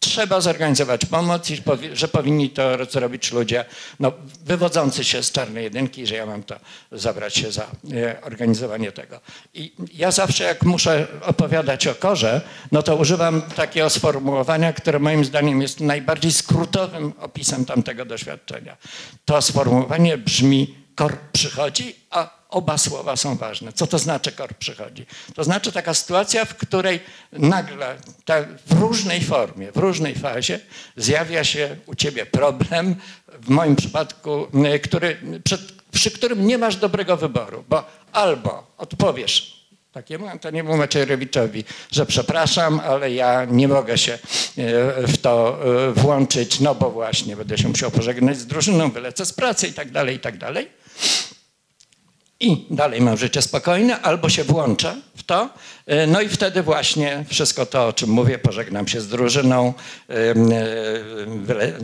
[0.00, 3.64] trzeba zorganizować pomoc i że powinni to zrobić ludzie
[4.00, 4.12] no,
[4.44, 6.56] wywodzący się z czarnej jedynki, że ja mam to
[6.92, 9.20] zabrać się za e, organizowanie tego.
[9.54, 12.40] I ja zawsze jak muszę opowiadać o korze,
[12.72, 18.76] no to używam takiego sformułowania, które moim zdaniem jest najbardziej skrótowym opisem tamtego doświadczenia.
[19.24, 23.72] To sformułowanie brzmi kor przychodzi, a oba słowa są ważne.
[23.72, 25.06] Co to znaczy kor przychodzi?
[25.34, 27.00] To znaczy taka sytuacja, w której
[27.32, 28.34] nagle ta,
[28.66, 30.60] w różnej formie, w różnej fazie
[30.96, 32.96] zjawia się u ciebie problem,
[33.42, 35.60] w moim przypadku, y, który, przed,
[35.92, 39.58] przy którym nie masz dobrego wyboru, bo albo odpowiesz
[39.92, 44.18] takiemu Antoniemu Macierewiczowi, że przepraszam, ale ja nie mogę się e,
[45.06, 45.58] w to
[45.88, 49.72] e, włączyć, no bo właśnie będę się musiał pożegnać z drużyną, wylecę z pracy i
[49.72, 50.68] tak dalej, i tak dalej.
[52.40, 55.50] I dalej mam życie spokojne, albo się włączę w to,
[55.86, 59.74] e, no i wtedy właśnie wszystko to, o czym mówię, pożegnam się z drużyną,
[60.08, 60.14] e,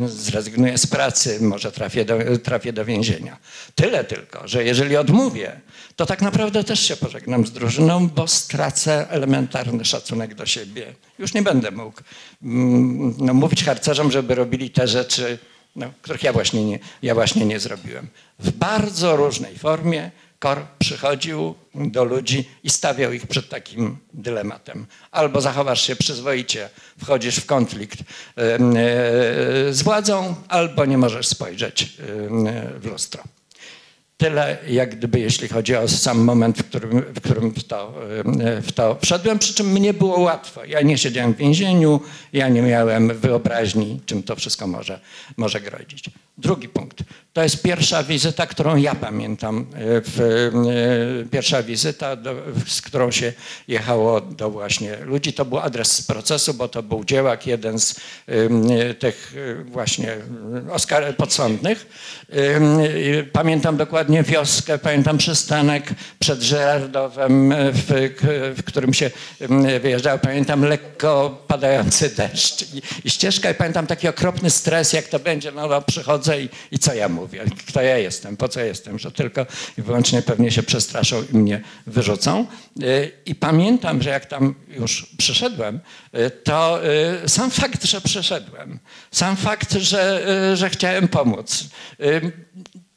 [0.06, 3.36] zrezygnuję z pracy, może trafię do, trafię do więzienia.
[3.74, 5.60] Tyle tylko, że jeżeli odmówię,
[5.96, 10.94] to tak naprawdę też się pożegnam z drużyną, bo stracę elementarny szacunek do siebie.
[11.18, 12.00] Już nie będę mógł
[12.42, 15.38] mm, no, mówić harcerzom, żeby robili te rzeczy,
[15.76, 18.08] no, których ja właśnie, nie, ja właśnie nie zrobiłem.
[18.38, 20.10] W bardzo różnej formie
[20.44, 24.86] KOR przychodził do ludzi i stawiał ich przed takim dylematem.
[25.10, 28.04] Albo zachowasz się przyzwoicie, wchodzisz w konflikt e,
[29.70, 31.96] z władzą, albo nie możesz spojrzeć
[32.80, 33.22] w lustro.
[34.16, 37.94] Tyle jak gdyby jeśli chodzi o sam moment, w którym, w którym w, to,
[38.62, 40.64] w to wszedłem, przy czym mnie było łatwo.
[40.64, 42.00] Ja nie siedziałem w więzieniu,
[42.32, 45.00] ja nie miałem wyobraźni, czym to wszystko może,
[45.36, 46.10] może grozić.
[46.38, 47.02] Drugi punkt.
[47.34, 49.66] To jest pierwsza wizyta, którą ja pamiętam.
[49.74, 50.20] e, W,
[51.24, 52.34] e, pierwsza wizyta, do,
[52.66, 53.32] z którą się
[53.68, 55.32] jechało do właśnie ludzi.
[55.32, 60.16] To był adres z procesu, bo to był dziełak, jeden z e, tych właśnie
[60.72, 61.86] Oskar podsądnych.
[63.32, 68.14] Pamiętam dokładnie wioskę, pamiętam przystanek przed Żerardowem, w,
[68.56, 69.10] w którym się
[69.80, 70.18] wyjeżdżało.
[70.18, 75.52] Pamiętam lekko padający deszcz i, i ścieżka i pamiętam taki okropny stres, jak to będzie,
[75.52, 77.23] no, no przychodzę i, i co ja mówię,
[77.68, 79.46] kto ja jestem, po co jestem, że tylko
[79.78, 82.46] i wyłącznie pewnie się przestraszą i mnie wyrzucą.
[82.82, 85.80] E, I pamiętam, że jak tam już przyszedłem,
[86.12, 88.78] e, to e, sam fakt, że przyszedłem,
[89.10, 90.22] sam fakt, że,
[90.56, 91.64] że chciałem pomóc,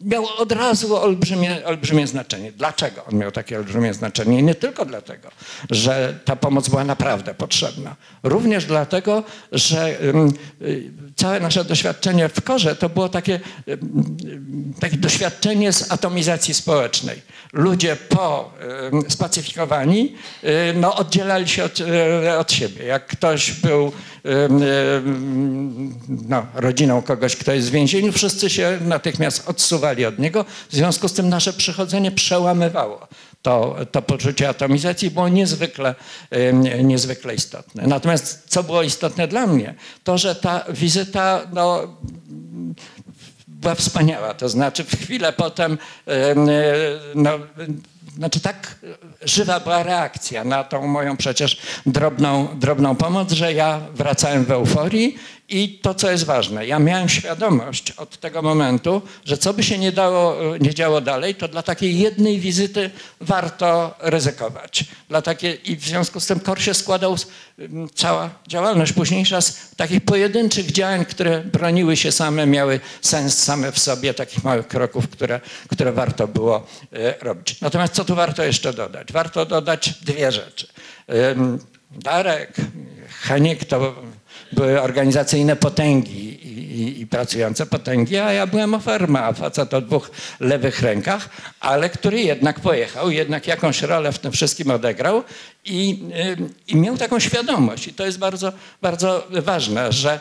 [0.02, 2.52] miał od razu olbrzymie, olbrzymie znaczenie.
[2.52, 4.40] Dlaczego on miał takie olbrzymie znaczenie?
[4.40, 5.30] I nie tylko dlatego,
[5.70, 7.96] że ta pomoc była naprawdę potrzebna.
[8.24, 10.02] Również dlatego, że
[10.62, 13.40] y, całe nasze doświadczenie w korze to było takie,
[14.80, 17.22] takie doświadczenie z atomizacji społecznej.
[17.54, 18.54] Ludzie po
[19.10, 22.86] spacyfikowani y, no, oddzielali się od, y, od siebie.
[22.86, 23.92] Jak ktoś był
[26.30, 30.46] no, rodziną kogoś, kto jest w więzieniu, wszyscy się natychmiast odsuwali od niego.
[30.70, 33.08] W związku z tym nasze przychodzenie przełamywało
[33.48, 35.96] to, to poczucie atomizacji było niezwykle,
[36.84, 37.88] niezwykle istotne.
[37.88, 41.98] Natomiast co było istotne dla mnie, to że ta wizyta no,
[43.48, 44.34] była wspaniała.
[44.34, 46.50] To znaczy w chwilę potem, em,
[47.16, 47.40] no,
[48.18, 48.76] znaczy tak
[49.22, 55.18] żywa była reakcja na tą moją przecież drobną, drobną pomoc, że ja wracałem w euforii
[55.50, 59.78] i to, co jest ważne, ja miałem świadomość od tego momentu, że co by się
[59.78, 62.90] nie, dało, nie działo dalej, to dla takiej jednej wizyty
[63.22, 64.86] warto ryzykować.
[65.10, 67.16] Dla takiej, I w związku z tym KOR się składał,
[67.60, 73.72] ym, cała działalność późniejsza z takich pojedynczych działań, które broniły się same, miały sens same
[73.72, 77.62] w sobie, takich małych kroków, które, które warto było e, robić.
[77.62, 79.12] Natomiast co tu warto jeszcze dodać?
[79.12, 80.68] Warto dodać dwie rzeczy.
[81.92, 82.56] Darek,
[83.10, 83.96] Heniek to
[84.52, 90.82] były organizacyjne potęgi i, i, pracujące potęgi, a ja byłem oferma, facet o dwóch lewych
[90.82, 91.30] rękach,
[91.60, 95.24] ale który jednak pojechał, jednak jakąś rolę w tym wszystkim odegrał
[95.66, 96.04] i,
[96.40, 97.88] ym, i miał taką świadomość.
[97.88, 100.20] I to jest bardzo, bardzo ważne, że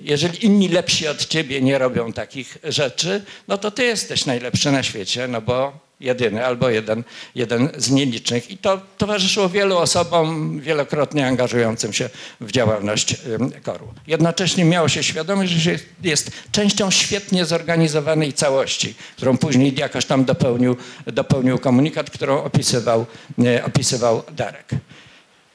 [0.00, 4.82] jeżeli inni lepsi od ciebie nie robią takich rzeczy, no to ty jesteś najlepszy na
[4.82, 7.04] świecie, no bo jedyny albo jeden,
[7.34, 8.50] jeden z nielicznych.
[8.50, 13.16] I to towarzyszyło wielu osobom wielokrotnie angażującym się w działalność
[13.62, 13.88] koru.
[14.06, 15.70] Jednocześnie miało się świadomość, że
[16.02, 20.76] jest częścią świetnie zorganizowanej całości, którą później jakoś tam dopełnił,
[21.06, 23.06] dopełnił komunikat, którą opisywał,
[23.44, 24.68] e, opisywał Darek.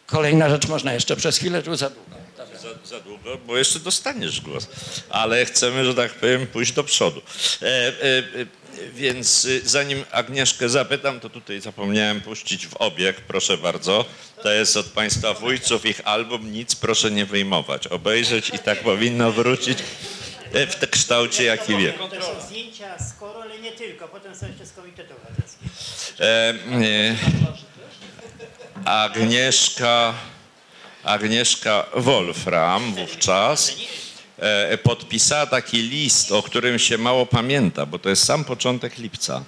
[0.05, 2.18] Kolejna rzecz, można jeszcze przez chwilę, czy za długo?
[2.61, 4.67] Za, za długo, bo jeszcze dostaniesz głos,
[5.09, 7.21] ale chcemy, że tak powiem, pójść do przodu.
[7.61, 8.23] E, e, e,
[8.93, 14.05] więc y, zanim Agnieszkę zapytam, to tutaj zapomniałem puścić w obieg, proszę bardzo.
[14.43, 17.87] To jest od Państwa wójców ich album, nic proszę nie wyjmować.
[17.87, 19.79] Obejrzeć i tak powinno wrócić
[20.53, 21.93] e, w tym kształcie, jaki wie.
[21.93, 24.07] To są zdjęcia z koru, ale nie tylko.
[24.07, 25.69] Potem są jeszcze z Komitetu Obywatelskiego.
[26.19, 26.53] E,
[28.85, 30.13] Agnieszka,
[31.03, 33.75] Agnieszka Wolfram wówczas
[34.37, 39.43] e, podpisała taki list, o którym się mało pamięta, bo to jest sam początek lipca.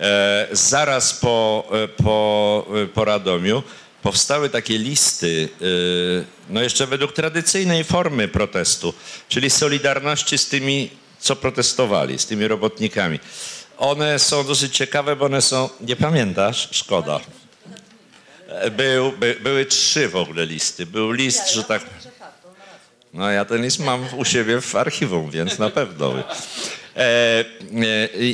[0.00, 3.62] E, zaraz po, e, po, po Radomiu
[4.02, 5.48] powstały takie listy,
[6.50, 8.94] no jeszcze według tradycyjnej formy protestu,
[9.28, 13.18] czyli solidarności z tymi, co protestowali, z tymi robotnikami.
[13.78, 16.68] One są dosyć ciekawe, bo one są, nie pamiętasz?
[16.72, 17.20] Szkoda.
[18.76, 20.86] Był, by, były trzy w ogóle listy.
[20.86, 21.82] Był list, że tak...
[23.14, 26.14] No ja ten list mam u siebie w archiwum, więc na pewno.
[26.96, 27.44] E, e,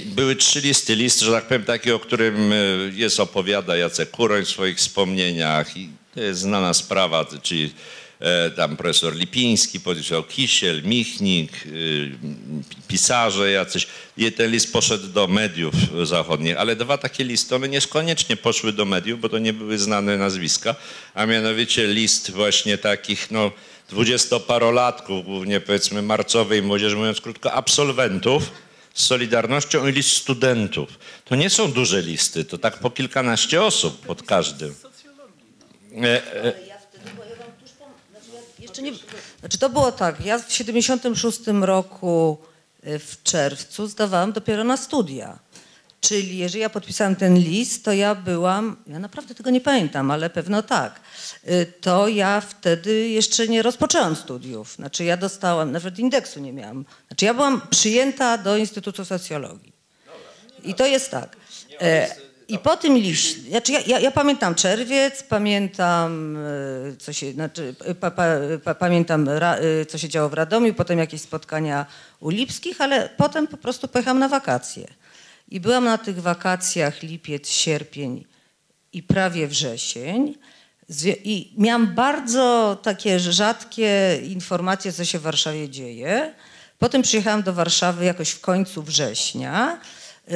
[0.05, 0.97] były trzy listy.
[0.97, 2.57] List, że tak powiem, taki, o którym e,
[2.93, 7.75] jest opowiada Jacek Kuroń w swoich wspomnieniach i to jest znana sprawa, czyli
[8.57, 12.11] tam profesor Lipiński, podpisał Kisiel, Michnik, y,
[12.89, 13.87] pisarze jacyś.
[14.17, 18.85] I ten list poszedł do mediów zachodnich, ale dwa takie listy, one niekoniecznie poszły do
[18.85, 20.75] mediów, bo to nie były znane nazwiska,
[21.15, 23.51] a mianowicie list właśnie takich, no,
[23.89, 28.51] dwudziestoparolatków, głównie powiedzmy marcowej młodzieży, mówiąc krótko, absolwentów
[28.95, 30.99] z Solidarnością i list studentów.
[31.25, 34.75] To nie są duże listy, to tak po kilkanaście osób pod każdym.
[35.95, 38.27] E, e, Ja wtedy, bo ja wam tuż po, znaczy
[38.59, 38.93] ja jeszcze nie,
[39.41, 42.39] znaczy to było tak, ja w 76 roku
[42.87, 45.39] y, w czerwcu zdawałam dopiero na studia.
[46.01, 50.31] Czyli jeżeli ja podpisałam ten list, to ja byłam, ja naprawdę tego nie pamiętam, ale
[50.31, 51.01] pewno tak,
[51.49, 54.73] y, to ja wtedy jeszcze nie rozpoczęłam studiów.
[54.75, 56.85] Znaczy ja dostałam, nawet indeksu nie miałam.
[57.07, 59.73] Znaczy ja byłam przyjęta do Instytutu Socjologii.
[60.63, 61.37] I to jest tak.
[62.51, 67.33] E, I po tym liście, znaczy ja, ja, ja pamiętam czerwiec, pamiętam, e, co się,
[67.33, 68.25] znaczy, pa, pa,
[68.65, 71.87] pa, pamiętam, ra, e, co się działo w Radomiu, potem jakieś spotkania
[72.21, 74.87] u Lipskich, ale potem po prostu pojechałam na wakacje.
[75.49, 78.25] I byłam na tych wakacjach lipiec, sierpień
[78.93, 80.35] i prawie wrzesień.
[81.25, 86.35] I miałam bardzo takie rzadkie informacje, co się w Warszawie dzieje.
[86.79, 89.81] Potem przyjechałam do Warszawy jakoś w końcu września.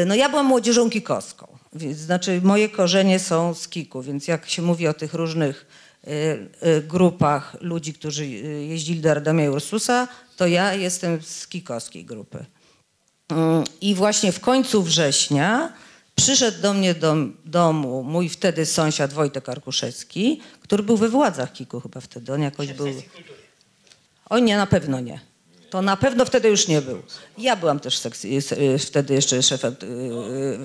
[0.07, 1.54] No ja byłam młodzieżą kikowską,
[1.93, 5.67] znaczy moje korzenie są z kiku, więc jak się mówi o tych różnych
[6.05, 6.11] y,
[6.67, 8.27] y, grupach ludzi, którzy y,
[8.69, 12.45] jeździli do Radomia i Ursusa, to ja jestem z kikowskiej grupy.
[13.29, 15.73] Mm, I właśnie w końcu września
[16.15, 21.81] przyszedł do mnie do domu mój wtedy sąsiad Wojtek Arkuszewski, który był we władzach Kiku
[21.81, 22.33] chyba wtedy.
[22.33, 22.87] On jakoś był...
[24.31, 25.34] Oj nie, na pewno nie.
[25.75, 27.03] To na pewno wtedy już nie był.
[27.39, 28.39] Ja byłam też sekcji,
[28.79, 29.77] wtedy jeszcze szefem,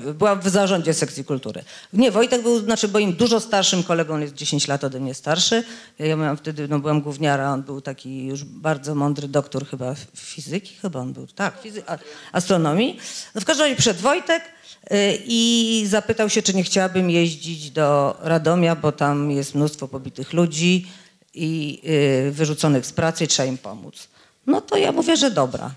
[0.08, 1.64] y, byłam w zarządzie sekcji kultury.
[1.94, 5.64] Nie, Wojtek był, znaczy moim dużo starszym kolegą, on jest 10 lat ode mnie starszy.
[6.00, 10.76] Ja miałam wtedy, no byłam gówniara, on był taki już bardzo mądry doktor chyba fizyki,
[10.82, 11.98] chyba on był, tak, fizy-
[12.32, 13.00] astronomii.
[13.36, 18.18] No w każdym razie przed Wojtek y, i zapytał się, czy nie chciałabym jeździć do
[18.22, 20.88] Radomia, bo tam jest mnóstwo pobitych ludzi
[21.34, 21.82] i
[22.28, 24.08] y, wyrzuconych z pracy, trzeba im pomóc.
[24.50, 25.72] No to ja mówię, że dobra.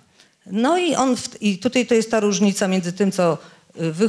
[0.46, 3.38] No i on, w, i tutaj to jest ta różnica między tym, co
[3.80, 4.08] y, wy y,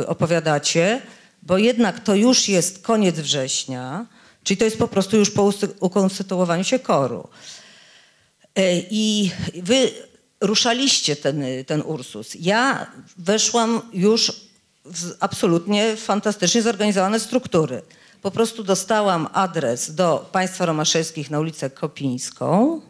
[0.00, 1.02] y, opowiadacie,
[1.42, 4.06] bo jednak to już jest koniec września,
[4.44, 7.28] czyli to jest po prostu już po ukonstytuowaniu się koru.
[8.54, 9.30] E, I
[9.62, 9.90] wy
[10.40, 12.36] ruszaliście ten, ten Ursus.
[12.40, 14.32] Ja weszłam już
[14.84, 17.82] w absolutnie fantastycznie zorganizowane struktury.
[18.22, 22.80] Po prostu dostałam adres do państwa romaszewskich na ulicę Kopińską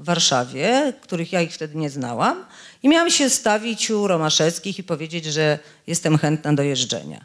[0.00, 2.44] w Warszawie, których ja ich wtedy nie znałam.
[2.82, 7.24] I miałam się stawić u Romaszewskich i powiedzieć, że jestem chętna do jeżdżenia.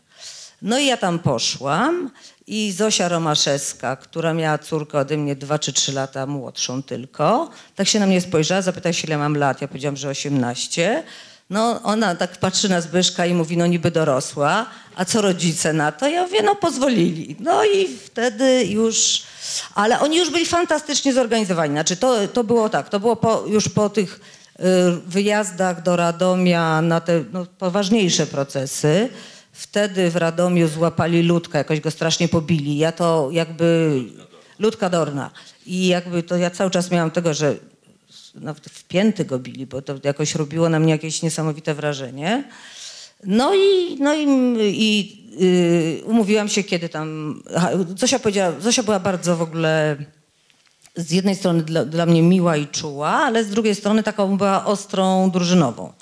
[0.62, 2.12] No i ja tam poszłam
[2.48, 7.88] i Zosia Romaszewska, która miała córkę ode mnie dwa czy trzy lata młodszą tylko, tak
[7.88, 11.04] się na mnie spojrzała, zapytała się ile mam lat, ja powiedziałam, że 18.
[11.50, 14.66] No ona tak patrzy na Zbyszka i mówi, no niby dorosła,
[14.96, 16.08] a co rodzice na to?
[16.08, 17.36] Ja mówię, no pozwolili.
[17.40, 19.24] No i wtedy już,
[19.76, 21.74] ale oni już byli fantastycznie zorganizowani.
[21.74, 24.20] Znaczy to, to było tak, to było po, już po tych
[24.60, 24.64] y,
[25.08, 29.10] wyjazdach do Radomia na te no, poważniejsze procesy.
[29.52, 32.78] Wtedy w Radomiu złapali Ludka, jakoś go strasznie pobili.
[32.78, 34.02] Ja to jakby...
[34.60, 35.32] Ludka Dorna.
[35.66, 37.56] I jakby to ja cały czas miałam tego, że
[38.36, 42.44] nawet w pięty go bili, bo to jakoś robiło na mnie jakieś niesamowite wrażenie.
[43.24, 44.26] No i, no i,
[44.60, 47.42] i y, umówiłam się, kiedy tam...
[47.98, 49.98] Zosia powiedziała, Zosia była bardzo w ogóle
[50.96, 54.66] z jednej strony dla, dla mnie miła i czuła, ale z drugiej strony taką była
[54.66, 55.94] ostrą drużynową.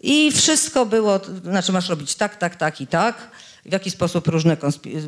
[0.00, 3.30] I wszystko było, znaczy masz robić tak, tak, tak i tak.
[3.68, 5.00] W jaki sposób różne konspi-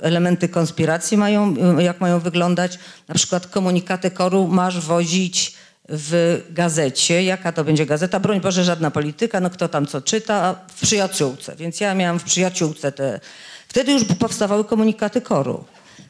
[0.00, 2.78] elementy konspiracji mają, jak mają wyglądać.
[3.08, 5.54] Na przykład komunikaty koru masz wozić
[5.88, 7.22] w gazecie.
[7.22, 8.20] Jaka to będzie gazeta?
[8.20, 11.56] Broń Boże, żadna polityka, no kto tam co czyta, w przyjaciółce.
[11.56, 13.20] Więc ja miałam w przyjaciółce te...
[13.68, 15.64] Wtedy już powstawały komunikaty koru.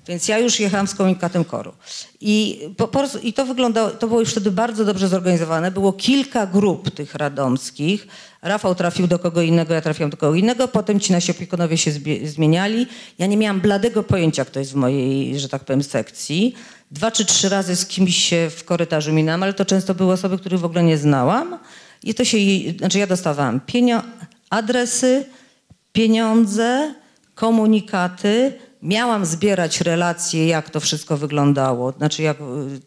[0.07, 1.72] Więc ja już jechałam z komunikatem koru.
[2.20, 5.70] I, po, po, I to wyglądało, to było już wtedy bardzo dobrze zorganizowane.
[5.70, 8.07] Było kilka grup tych radomskich.
[8.42, 10.68] Rafał trafił do kogo innego, ja trafiłam do kogo innego.
[10.68, 12.86] Potem ci nasi opiekunowie się zbie, zmieniali.
[13.18, 16.55] Ja nie miałam bladego pojęcia, kto jest w mojej, że tak powiem, sekcji.
[16.90, 20.38] Dwa czy trzy razy z kimś się w korytarzu minęłam, ale to często były osoby,
[20.38, 21.59] których w ogóle nie znałam.
[22.03, 22.38] I to się,
[22.78, 24.03] znaczy ja dostawałam pienio-
[24.51, 25.24] adresy,
[25.92, 26.94] pieniądze,
[27.34, 28.53] komunikaty.
[28.83, 31.93] Miałam zbierać relacje, jak to wszystko wyglądało.
[31.93, 32.45] Znaczy, jak y,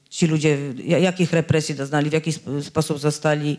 [0.10, 3.58] ci ludzie, ja- jakich represji doznali, w jaki sp- sposób zostali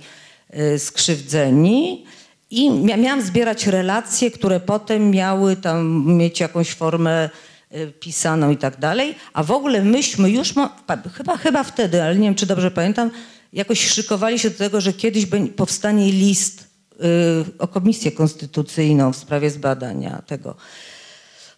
[0.75, 2.05] y, skrzywdzeni.
[2.51, 7.31] I mia- miałam zbierać relacje, które potem miały tam mieć jakąś formę
[7.75, 9.15] y, pisaną i tak dalej.
[9.33, 10.55] A w ogóle myśmy już,
[11.17, 13.11] chyba, chyba wtedy, ale nie wiem, czy dobrze pamiętam,
[13.53, 15.27] jakoś szykowali się do tego, że kiedyś
[15.57, 16.75] powstanie list
[17.59, 20.57] o komisję konstytucyjną w sprawie zbadania tego.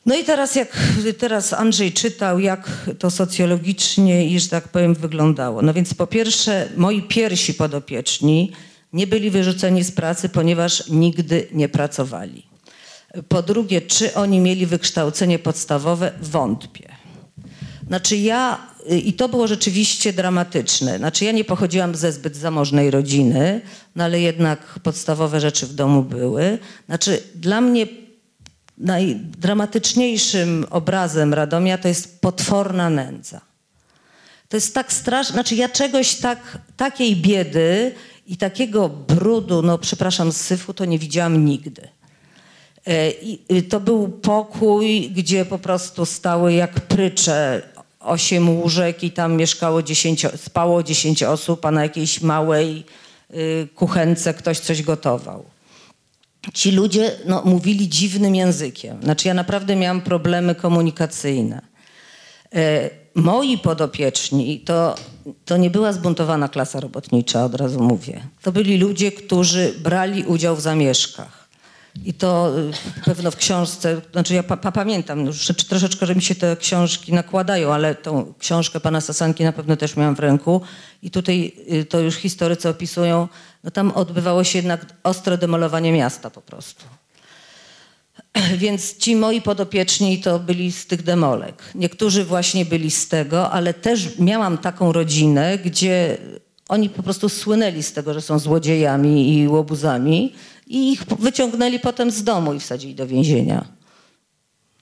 [0.06, 0.76] No i teraz jak
[1.18, 5.62] teraz Andrzej czytał, jak to socjologicznie i że tak powiem wyglądało.
[5.62, 8.52] No więc po pierwsze moi pierwsi podopieczni
[8.92, 12.46] nie byli wyrzuceni z pracy, ponieważ nigdy nie pracowali.
[13.28, 16.12] Po drugie, czy oni mieli wykształcenie podstawowe?
[16.22, 16.88] Wątpię.
[17.86, 18.58] Znaczy ja,
[19.04, 20.98] i to było rzeczywiście dramatyczne.
[20.98, 23.60] Znaczy ja nie pochodziłam ze zbyt zamożnej rodziny,
[23.96, 26.58] no ale jednak podstawowe rzeczy w domu były.
[26.86, 27.86] Znaczy dla mnie
[28.78, 33.40] najdramatyczniejszym obrazem Radomia to jest potworna nędza.
[34.48, 37.94] To jest tak straszne, znaczy ja czegoś tak, takiej biedy
[38.26, 41.88] i takiego brudu, no przepraszam, syfu to nie widziałam nigdy.
[42.86, 47.62] E, I y, to był pokój, gdzie po prostu stały jak prycze
[48.00, 52.84] osiem łóżek i tam mieszkało 10, spało 10 osób, a na jakiejś małej
[53.34, 55.55] y, kuchence ktoś coś gotował.
[56.54, 59.02] Ci ludzie no, mówili dziwnym językiem.
[59.02, 61.62] Znaczy ja naprawdę miałam problemy komunikacyjne.
[62.54, 64.94] E, moi podopieczni to,
[65.44, 68.20] to nie była zbuntowana klasa robotnicza, od razu mówię.
[68.42, 71.46] To byli ludzie, którzy brali udział w zamieszkach.
[72.04, 76.22] I to y, pewno w książce, znaczy ja pa, pa, pamiętam już troszeczkę, że mi
[76.22, 80.60] się te książki nakładają, ale tą książkę pana Sasanki na pewno też miałam w ręku.
[81.02, 83.28] I tutaj y, to już historycy opisują,
[83.66, 86.84] no tam odbywało się jednak ostre demolowanie miasta po prostu.
[88.62, 91.62] Więc ci moi podopieczni to byli z tych demolek.
[91.74, 96.18] Niektórzy właśnie byli z tego, ale też miałam taką rodzinę, gdzie
[96.68, 100.34] oni po prostu słynęli z tego, że są złodziejami i łobuzami
[100.66, 103.64] i ich wyciągnęli potem z domu i wsadzili do więzienia.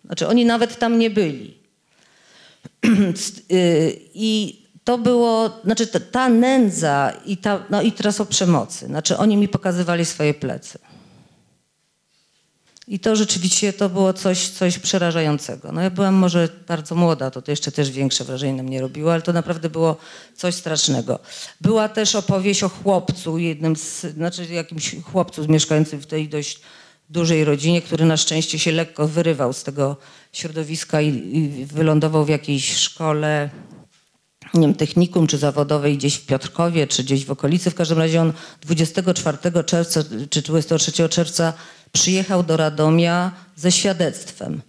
[0.04, 1.54] Znaczy oni nawet tam nie byli.
[3.52, 8.86] Y, I to było, znaczy ta, ta nędza i ta, no i teraz o przemocy.
[8.86, 10.78] Znaczy oni mi pokazywali swoje plecy.
[12.88, 15.72] I to rzeczywiście to było coś, coś przerażającego.
[15.72, 19.12] No ja byłam może bardzo młoda, to, to jeszcze też większe wrażenie na mnie robiło,
[19.12, 19.96] ale to naprawdę było
[20.36, 21.18] coś strasznego.
[21.60, 26.60] Była też opowieść o chłopcu, jednym z, znaczy jakimś chłopcu mieszkającym w tej dość
[27.10, 29.96] dużej rodzinie, który na szczęście się lekko wyrywał z tego
[30.32, 33.50] środowiska i, i wylądował w jakiejś szkole,
[34.54, 37.70] nie wiem, technikum czy zawodowej gdzieś w Piotrkowie, czy gdzieś w okolicy.
[37.70, 38.32] W każdym razie on
[38.62, 40.00] 24 czerwca
[40.30, 41.52] czy 23 czerwca
[41.92, 44.62] przyjechał do Radomia ze świadectwem.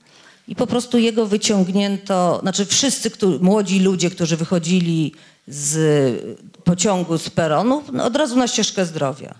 [0.47, 5.13] I po prostu jego wyciągnięto, znaczy wszyscy którzy, młodzi ludzie, którzy wychodzili
[5.47, 5.77] z
[6.63, 9.36] pociągu, z peronu, no od razu na ścieżkę zdrowia.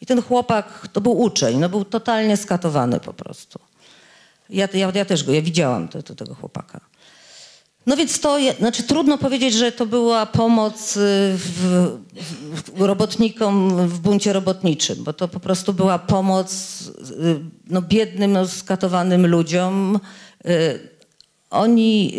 [0.00, 3.58] I ten chłopak, to był uczeń, no był totalnie skatowany po prostu.
[4.50, 6.80] Ja, ja, ja też go, ja widziałam to, to, tego chłopaka.
[7.86, 11.00] No więc to, znaczy trudno powiedzieć, że to była pomoc y,
[11.36, 11.88] w,
[12.74, 16.80] w, robotnikom w buncie robotniczym, bo to po prostu była pomoc
[17.10, 20.00] y, no, biednym, no, skatowanym ludziom.
[20.46, 20.94] Y,
[21.50, 22.14] Oni,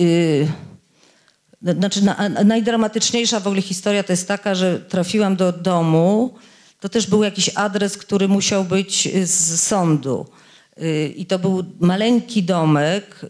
[1.61, 2.01] znaczy
[2.45, 6.33] najdramatyczniejsza w ogóle historia to jest taka, że trafiłam do domu,
[6.79, 10.25] to też był jakiś adres, który musiał być z sądu.
[11.15, 13.25] I to był maleńki domek,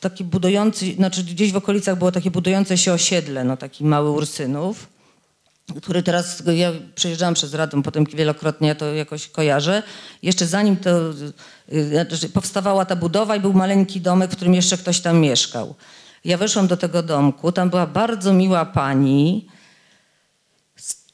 [0.00, 4.88] taki budujący, znaczy gdzieś w okolicach było takie budujące się osiedle, no taki mały Ursynów,
[5.82, 9.82] który teraz, ja przejeżdżałam przez Radom, potem wielokrotnie to jakoś kojarzę.
[10.22, 10.90] Jeszcze zanim to
[11.72, 15.74] y, znaczy powstawała ta budowa i był maleńki domek, w którym jeszcze ktoś tam mieszkał.
[16.24, 19.48] Ja weszłam do tego domku, tam była bardzo miła pani,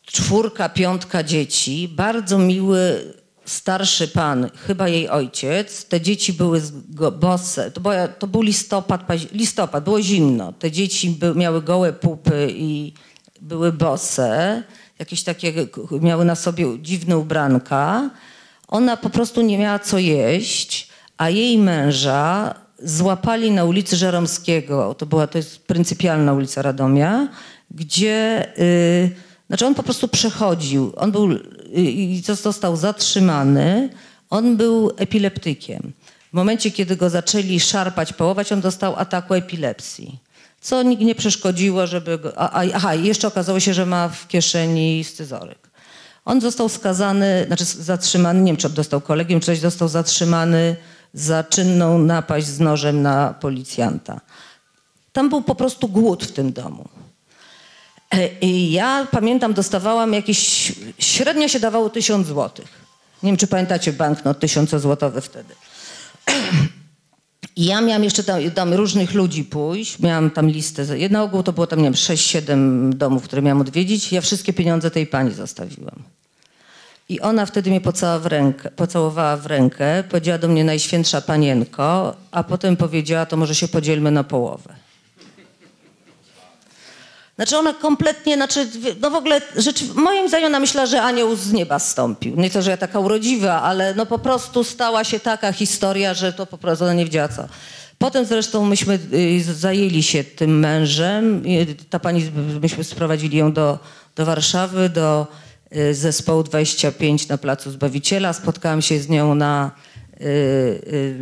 [0.06, 3.12] czwórka, piątka dzieci, bardzo miły
[3.46, 5.84] starszy pan, chyba jej ojciec.
[5.84, 6.62] Te dzieci były
[7.20, 7.70] bose.
[7.70, 10.52] To, była, to był listopad, listopad, było zimno.
[10.52, 12.92] Te dzieci by, miały gołe pupy i
[13.40, 14.62] były bose.
[14.98, 15.52] Jakieś takie,
[16.00, 18.10] miały na sobie dziwne ubranka.
[18.68, 20.88] Ona po prostu nie miała co jeść,
[21.18, 27.28] a jej męża złapali na ulicy Żeromskiego, to była, to jest pryncypialna ulica Radomia,
[27.70, 29.10] gdzie, y,
[29.46, 31.28] znaczy on po prostu przechodził, on był,
[31.72, 33.88] i zos- został zatrzymany,
[34.30, 35.92] on był epileptykiem.
[36.30, 40.18] W momencie, kiedy go zaczęli szarpać, połować, on dostał ataku epilepsji.
[40.60, 45.04] Co nikt nie przeszkodziło, żeby go, aha, i jeszcze okazało się, że ma w kieszeni
[45.04, 45.70] scyzoryk.
[46.24, 50.76] On został skazany, znaczy zatrzymany, nie wiem czy dostał kolegium, czy coś, został zatrzymany
[51.14, 54.20] za czynną napaść z nożem na policjanta.
[55.12, 56.88] Tam był po prostu głód w tym domu.
[58.10, 62.86] E, I ja pamiętam, dostawałam jakieś, średnio się dawało tysiąc złotych.
[63.22, 65.54] Nie wiem, czy pamiętacie banknot tysiącozłotowy wtedy.
[67.56, 70.84] I ja miałam jeszcze tam, tam różnych ludzi pójść, miałam tam listę.
[71.10, 74.12] Na ogół to było tam, nie wiem, 6-7 domów, które miałam odwiedzić.
[74.12, 76.02] Ja wszystkie pieniądze tej pani zostawiłam.
[77.08, 82.16] I ona wtedy mnie pocałowała w rękę, pocałowała w rękę, powiedziała do mnie Najświętsza Panienko,
[82.30, 84.85] a potem powiedziała, to może się podzielmy na połowę.
[87.36, 88.66] Znaczy ona kompletnie, znaczy,
[89.00, 92.36] no w ogóle, rzecz, moim zdaniem ona myślała, że anioł z nieba stąpił.
[92.36, 96.32] Nie to, że ja taka urodziwa, ale no po prostu stała się taka historia, że
[96.32, 97.42] to po prostu ona nie wiedziała co.
[97.98, 101.46] Potem zresztą myśmy y, zajęli się tym mężem.
[101.46, 102.30] I Ta pani,
[102.62, 103.78] myśmy sprowadzili ją do,
[104.16, 105.26] do Warszawy, do
[105.76, 108.32] y, zespołu 25 na Placu Zbawiciela.
[108.32, 109.70] Spotkałam się z nią na,
[110.20, 111.16] y, y,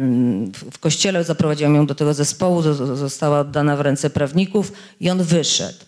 [0.73, 5.11] w- kościele, zaprowadziłam ją do tego zespołu, zo- zo- została oddana w ręce prawników i
[5.11, 5.79] on wyszedł.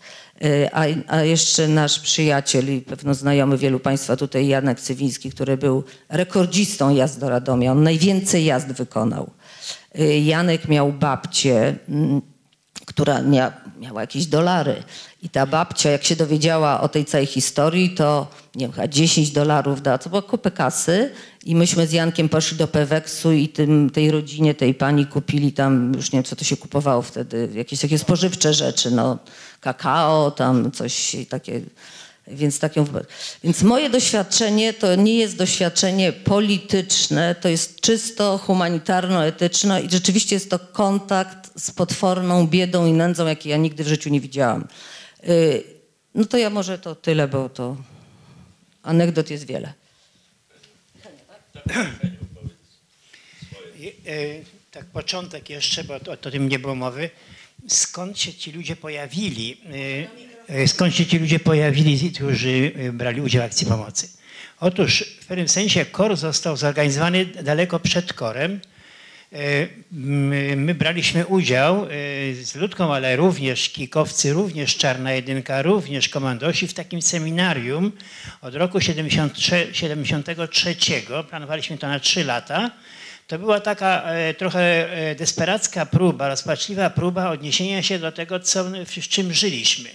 [0.44, 5.56] Y, A, a jeszcze nasz przyjaciel i pewno znajomy wielu Państwa tutaj, Janek Cywiński, który
[5.56, 7.72] był rekordzistą jazd do Radomia.
[7.72, 9.30] On najwięcej jazd wykonał.
[10.00, 11.76] Y, Janek miał babcię,
[12.96, 14.82] która mia, miała jakieś dolary.
[15.22, 19.30] I ta babcia, jak się dowiedziała o tej całej historii, to nie wiem, chyba 10
[19.30, 21.10] dolarów dała, to była kupę kasy.
[21.44, 25.92] I myśmy z Jankiem poszli do Peweksu i tym, tej rodzinie, tej pani kupili tam,
[25.96, 29.18] już nie wiem, co to się kupowało wtedy, jakieś takie spożywcze rzeczy, no
[29.60, 31.60] kakao, tam coś takie.
[32.28, 32.84] Więc, taką,
[33.44, 40.50] więc moje doświadczenie to nie jest doświadczenie polityczne, to jest czysto humanitarno-etyczne i rzeczywiście jest
[40.50, 44.68] to kontakt z potworną biedą i nędzą, jakiej ja nigdy w życiu nie widziałam.
[45.28, 45.76] Y,
[46.16, 47.76] No to ja może to tyle, bo to
[48.82, 49.72] anegdot jest wiele.
[54.06, 57.10] E, tak początek jeszcze, bo to, o tym nie było mowy.
[57.68, 59.60] Skąd się ci ludzie pojawili?
[60.48, 64.08] E, Skąd się ci ludzie pojawili, którzy e, brali udział w akcji pomocy?
[64.60, 68.60] Otóż w pewnym sensie KOR został zorganizowany daleko przed KORem.
[69.32, 69.38] E,
[69.92, 71.86] My, my braliśmy udział
[72.42, 77.92] z Ludką, ale również kikowcy, również Czarna Jedynka, również komandosi w takim seminarium
[78.42, 80.76] od roku 73, 73.
[81.30, 82.70] Planowaliśmy to na trzy lata.
[83.26, 84.04] To była taka
[84.38, 84.88] trochę
[85.18, 89.88] desperacka próba, rozpaczliwa próba odniesienia się do tego, co, w czym żyliśmy.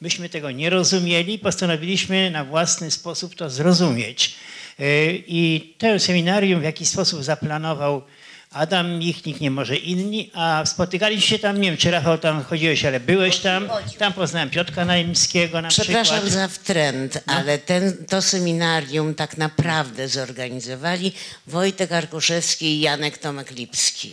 [0.00, 4.34] Myśmy tego nie rozumieli, postanowiliśmy na własny sposób to zrozumieć.
[4.78, 8.02] E, I to seminarium w jakiś sposób zaplanował
[8.52, 12.84] Adam Michnik, nie może inni, a spotykaliśmy się tam, nie wiem czy Rafał tam chodziłeś,
[12.84, 16.32] ale byłeś tam, tam poznałem Piotka Naimskiego na Przepraszam przykład.
[16.32, 21.12] za wtręt, ale ten, to seminarium tak naprawdę zorganizowali
[21.46, 24.12] Wojtek Arkuszewski i Janek Tomek Lipski.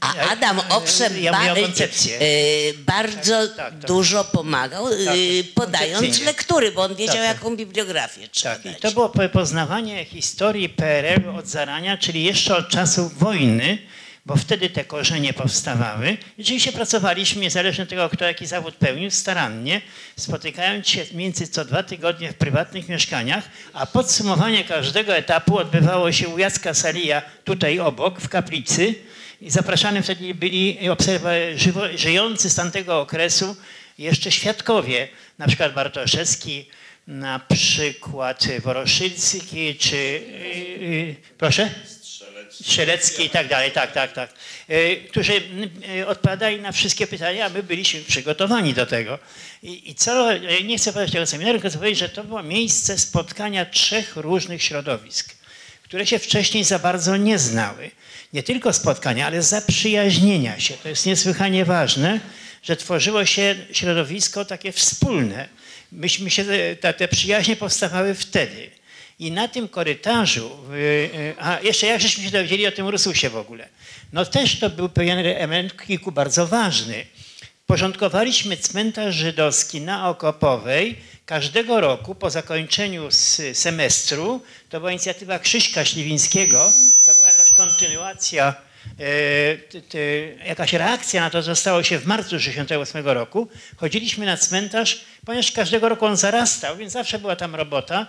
[0.00, 1.54] A Adam owszem ja ba- e,
[2.86, 3.78] bardzo Tak, tak.
[3.78, 4.92] dużo pomagał, e,
[5.54, 6.26] podając koncepcyjnie.
[6.26, 7.34] lektury, bo on wiedział, Tak, tak.
[7.36, 8.80] jaką bibliografię trzeba Tak, i dać.
[8.80, 13.75] to było po- poznawanie historii PRL-u od zarania, czyli jeszcze od czasów wojny.
[14.26, 16.16] Bo wtedy te korzenie powstawały.
[16.38, 19.80] Rzeczywiście pracowaliśmy, niezależnie od tego, kto jaki zawód pełnił, starannie,
[20.16, 26.28] spotykając się między co dwa tygodnie w prywatnych mieszkaniach, a podsumowanie każdego etapu odbywało się
[26.28, 28.94] u Jacka Salija, tutaj obok, w kaplicy.
[29.40, 30.78] I zapraszani wtedy byli
[31.56, 33.56] żywo, żyjący z tamtego okresu
[33.98, 35.08] jeszcze świadkowie,
[35.38, 36.68] na przykład Bartoszewski,
[37.06, 39.96] na przykład Woroszycki, czy...
[39.96, 41.70] Yy, yy, proszę?
[42.50, 44.30] Strzelecki i tak dalej, tak, tak, tak.
[44.68, 45.32] Yy, którzy
[45.96, 49.18] yy, odpowiadali na wszystkie pytania, a my byliśmy przygotowani do tego.
[49.62, 52.42] I, i co, yy, nie chcę powiedzieć tego seminarium, tylko chcę powiedzieć, że to było
[52.42, 55.34] miejsce spotkania trzech różnych środowisk,
[55.82, 57.90] które się wcześniej za bardzo nie znały.
[58.32, 60.74] Nie tylko spotkania, ale zaprzyjaźnienia się.
[60.74, 62.20] To jest niesłychanie ważne,
[62.62, 65.48] że tworzyło się środowisko takie wspólne.
[65.92, 66.44] Myśmy się,
[66.80, 68.75] te, te przyjaźnie powstawały wtedy.
[69.18, 73.30] I na tym korytarzu, y, y, a jeszcze jak żeśmy się dowiedzieli o tym Ursusie
[73.30, 73.68] w ogóle,
[74.12, 77.06] no też to był pewien element kilku bardzo ważny.
[77.66, 80.96] Porządkowaliśmy cmentarz żydowski na Okopowej
[81.26, 83.08] każdego roku po zakończeniu
[83.52, 84.42] semestru.
[84.68, 86.72] To była inicjatywa Krzyśka Śliwińskiego.
[87.06, 88.54] To była jakaś kontynuacja,
[90.44, 93.48] e, jakaś reakcja na to, co stało się w marcu 1968 roku.
[93.76, 98.06] Chodziliśmy na cmentarz, ponieważ każdego roku on zarastał, więc zawsze była tam robota.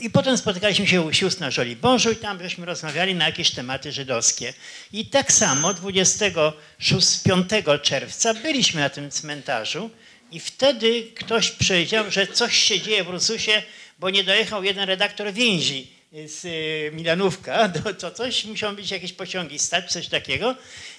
[0.00, 3.92] I potem spotykaliśmy się u sióstr na Żoliborzu i tam żeśmy rozmawiali na jakieś tematy
[3.92, 4.54] żydowskie.
[4.92, 7.50] I tak samo 25
[7.82, 9.90] czerwca byliśmy na tym cmentarzu
[10.32, 13.62] i wtedy ktoś powiedział, że coś się dzieje w Rususie,
[13.98, 15.92] bo nie dojechał jeden redaktor więzi
[16.26, 20.54] z y, Milanówka, to, coś, musiały być jakieś pociągi stać, coś takiego.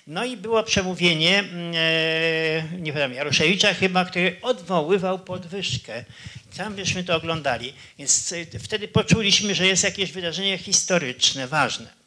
[0.08, 6.04] No i było przemówienie, mm, e, nie pamiętam, Jaruszewicza chyba, który odwoływał podwyżkę.
[6.58, 7.74] Tam byśmy to oglądali.
[8.00, 12.06] Więc y, wtedy poczuliśmy, że jest jakieś wydarzenie historyczne, ważne.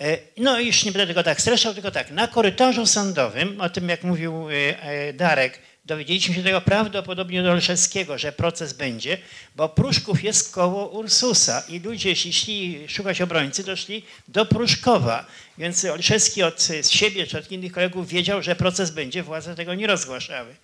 [0.00, 3.88] E, No już nie będę tego tak streszczał, tylko tak, na korytarzu sądowym, o tym
[3.88, 9.18] jak mówił e, e, Darek, dowiedzieliśmy się tego prawdopodobnie do Olszewskiego, że proces będzie,
[9.56, 15.26] bo Pruszków jest koło Ursusa i ludzie, jeśli szli szukać obrońcy, to szli do Pruszkowa.
[15.58, 19.74] Więc Olszewski od e, siebie czy od innych kolegów wiedział, że proces będzie, władze tego
[19.74, 20.54] nie rozgłaszały.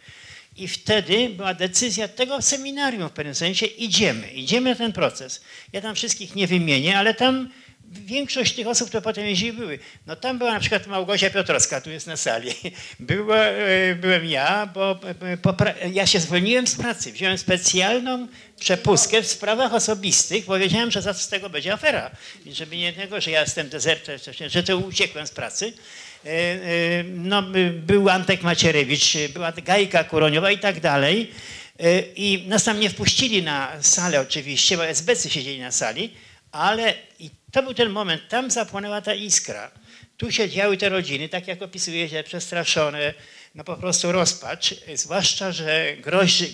[0.56, 5.44] I wtedy była decyzja tego seminarium w pewnym sensie, idziemy, idziemy na ten proces.
[5.72, 7.48] Ja tam wszystkich nie wymienię, ale tam
[7.92, 9.78] większość tych osób, które potem jeździły, były.
[10.06, 12.50] No tam była na przykład Małgosia Piotrowska, tu jest na sali.
[13.00, 17.12] Była, e, byłem ja, bo e, pra- ja się zwolniłem z pracy.
[17.12, 18.28] Wziąłem specjalną
[18.60, 22.10] przepustkę w sprawach osobistych, bo wiedziałem, że za z tego będzie afera.
[22.52, 25.72] Żeby nie tego, że ja jestem dezerter, że to uciekłem z pracy.
[26.24, 31.30] E, e, No, by- był Antek Macierewicz, była Gajka Kuroniowa i tak dalej.
[31.80, 36.10] E, I nas tam nie wpuścili na salę oczywiście, bo SBC siedzieli na sali,
[36.52, 36.94] ale
[37.52, 39.70] to był ten moment, tam zapłonęła ta iskra.
[40.16, 43.14] Tu siedziały te rodziny, tak jak opisuje się, przestraszone,
[43.54, 45.96] no po prostu rozpacz, zwłaszcza, że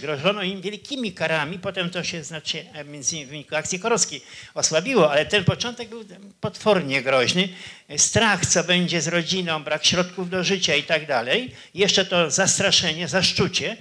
[0.01, 4.23] grożono im wielkimi karami, potem to się znaczy między innymi w wyniku akcji Korowskiej
[4.55, 6.05] osłabiło, ale ten początek był
[6.41, 7.49] potwornie groźny.
[7.97, 11.55] Strach, co będzie z rodziną, brak środków do życia i tak dalej.
[11.75, 13.77] Jeszcze to zastraszenie, zaszczucie.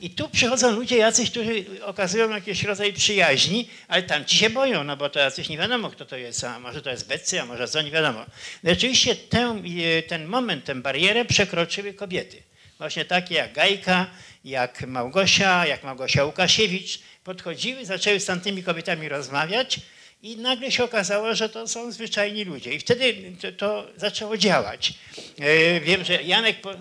[0.00, 4.84] I tu przychodzą ludzie jacyś, którzy okazują jakiś rodzaj przyjaźni, ale tam ci się boją,
[4.84, 7.44] no bo to jacyś nie wiadomo, kto to jest, a może to jest Becy, a
[7.44, 8.26] może co, nie wiadomo.
[8.64, 12.42] Rzeczywiście e, ten moment, tę barierę przekroczyły kobiety.
[12.78, 14.06] Właśnie takie jak Gajka,
[14.44, 19.80] jak Małgosia, jak Małgosia Łukasiewicz podchodziły, zaczęły z tamtymi kobietami rozmawiać
[20.22, 22.74] i nagle się okazało, że to są zwyczajni ludzie.
[22.74, 24.94] I wtedy to, to zaczęło działać.
[25.38, 26.60] E, Wiem, że Janek...
[26.60, 26.74] Po...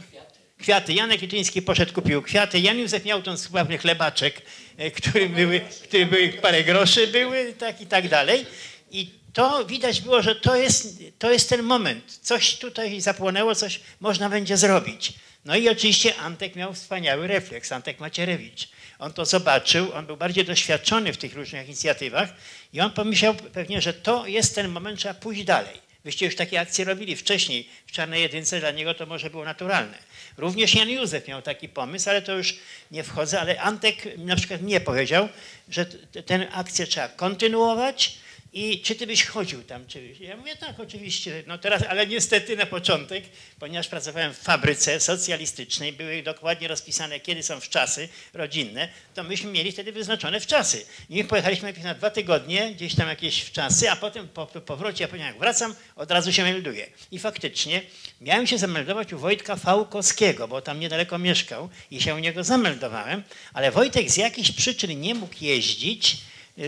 [0.60, 0.93] Kwiaty.
[0.93, 2.60] Janek Liczyński poszedł, kupił kwiaty.
[2.60, 4.41] Jan Józef miał ten sławny chlebaczek,
[4.78, 8.45] e, który były, który były parę groszy były, tak i tak dalej.
[8.91, 12.20] I to widać było, że to jest, to jest ten moment.
[12.22, 15.14] Coś tutaj zapłonęło, coś można będzie zrobić.
[15.45, 18.70] No i oczywiście Antek miał wspaniały refleks, Antek Macierewicz.
[18.99, 22.30] On to zobaczył, on był bardziej doświadczony w tych różnych inicjatywach
[22.74, 25.88] i on pomyślał pewnie, że to jest ten moment, trzeba pójść dalej.
[26.03, 29.97] Wyście już takie akcje robili wcześniej w Czarnej Jedynce, dla niego to może było naturalne.
[30.38, 32.55] Również Jan Józef miał taki pomysł, ale to już
[32.91, 35.29] nie wchodzę, ale Antek na przykład mnie powiedział,
[35.69, 35.85] że
[36.25, 38.17] tę akcję trzeba kontynuować
[38.58, 39.88] i czy ty byś chodził tam?
[39.88, 40.14] Czy...
[40.20, 43.24] Ja mówię tak, oczywiście, no teraz, ale niestety na początek,
[43.60, 49.72] ponieważ pracowałem w fabryce socjalistycznej, były dokładnie rozpisane, kiedy są wczasy rodzinne, to myśmy mieli
[49.72, 50.86] wtedy wyznaczone wczasy.
[51.10, 55.03] I my pojechaliśmy na dwa tygodnie, gdzieś tam jakieś wczasy, a potem po po powrocie,
[55.03, 56.88] ja powiedziałem, jak wracam, od razu się melduję.
[57.12, 57.82] I faktycznie
[58.22, 63.24] miałem się zameldować u Wojtka Fałkowskiego, bo tam niedaleko mieszkał i się u niego zameldowałem,
[63.53, 66.18] ale Wojtek z jakichś przyczyn nie mógł jeździć,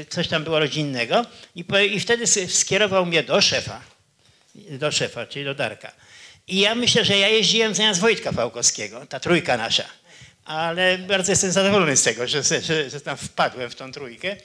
[0.10, 1.26] coś tam było rodzinnego
[1.56, 3.82] i, po, i wtedy skierował mnie do szefa.
[4.56, 5.92] do szefa, czyli do Darka.
[6.48, 9.86] I ja myślę, że ja jeździłem zamiast Wojtka Pałkowskiego, ta trójka nasza.
[10.46, 14.36] Ale bardzo jestem zadowolony z tego, że, że, że tam wpadłem w tą trójkę.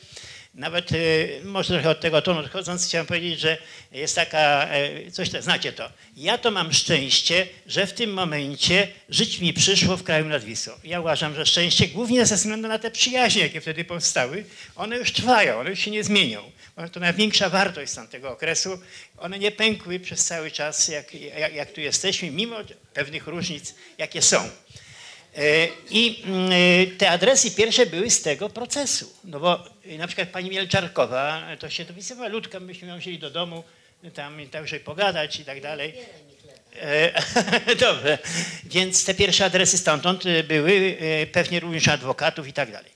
[0.54, 3.58] Nawet y, może trochę od tego tonu odchodząc, chciałem powiedzieć, że
[3.92, 5.90] jest taka, e, coś, te- znacie to.
[6.16, 10.72] Ja to mam szczęście, że w tym momencie żyć mi przyszło w kraju nad Wisłą.
[10.84, 14.44] Ja uważam, że szczęście głównie ze względu na te przyjaźnie, jakie wtedy powstały,
[14.76, 16.50] one już trwają, one już się nie zmienią.
[16.92, 18.78] To największa wartość z tamtego okresu.
[19.18, 22.56] One nie pękły przez cały czas, jak, jak, jak tu jesteśmy, mimo
[22.94, 24.36] pewnych różnic, jakie są.
[25.36, 29.12] E, I mm, e, te adresy pierwsze były z tego procesu.
[29.24, 33.30] No bo na przykład pani Mielczarkowa, e, to się dopisywała, Ludka, myśmy ją wzięli do
[33.30, 33.64] domu,
[34.04, 35.94] e, tam także pogadać i tak dalej.
[37.80, 38.18] Dobrze,
[38.64, 40.96] więc te pierwsze adresy stamtąd były,
[41.32, 42.90] pewnie również adwokatów i tak dalej.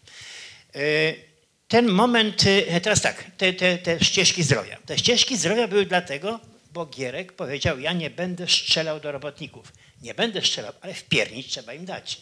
[1.69, 2.45] Ten moment,
[2.83, 4.79] teraz tak, te, te, te ścieżki zdrowia.
[4.87, 6.41] Te ścieżki zdrowia były dlatego,
[6.73, 9.73] bo Gierek powiedział, ja nie będę strzelał do robotników.
[10.03, 12.21] Nie będę strzelał, ale wpiernić trzeba im dać.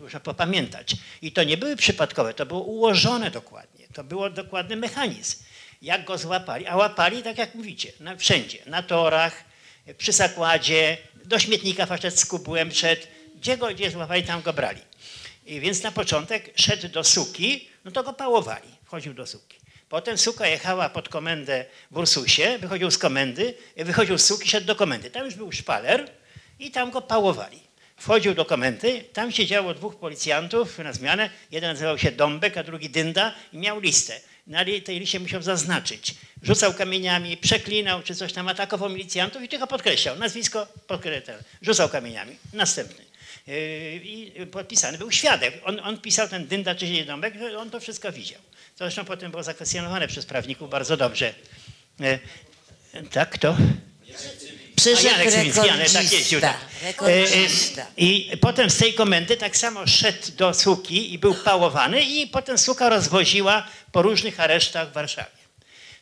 [0.00, 0.96] Muszę popamiętać.
[1.22, 3.77] I to nie były przypadkowe, to było ułożone dokładnie.
[3.98, 5.36] To było dokładny mechanizm.
[5.82, 8.58] Jak go złapali, a łapali, tak jak mówicie, na, wszędzie.
[8.66, 9.44] Na torach,
[9.96, 13.02] przy zakładzie, do śmietnika facet z kubłem szedł.
[13.36, 14.80] Gdzie go gdzie złapali, tam go brali.
[15.46, 19.58] I więc na początek szedł do suki, no to go pałowali, wchodził do suki.
[19.88, 24.76] Potem suka jechała pod komendę w Ursusie, wychodził z komendy, wychodził z suki, szedł do
[24.76, 25.10] komendy.
[25.10, 26.10] Tam już był szpaler
[26.58, 27.67] i tam go pałowali.
[27.98, 31.30] Wchodził do komendy, tam siedziało dwóch policjantów na zmianę.
[31.50, 34.20] Jeden nazywał się Dąbek, a drugi Dynda i miał listę.
[34.46, 36.14] Na li- tej liście musiał zaznaczyć.
[36.42, 40.16] Rzucał kamieniami, przeklinał czy coś tam, atakował milicjantów i tylko podkreślał.
[40.18, 41.36] Nazwisko podkreślał.
[41.62, 42.36] Rzucał kamieniami.
[42.52, 43.04] Następny.
[43.46, 43.54] Yy,
[44.04, 45.54] I podpisany był świadek.
[45.64, 48.40] On, on pisał ten Dynda czy Dąbek, on to wszystko widział.
[48.76, 51.34] Zresztą potem było zakwestionowane przez prawników bardzo dobrze.
[52.00, 52.18] Yy,
[53.10, 53.56] Tak, kto?
[54.78, 56.40] Przyszedł Janek Szymiński, tak jeździł.
[56.40, 56.40] rekordzista.
[56.40, 56.82] Tak.
[56.82, 57.86] E, e, Rekordzista.
[57.96, 62.58] I potem z tej komendy tak samo szedł do Suki i był pałowany i potem
[62.58, 65.38] Suka rozwoziła po różnych aresztach w Warszawie.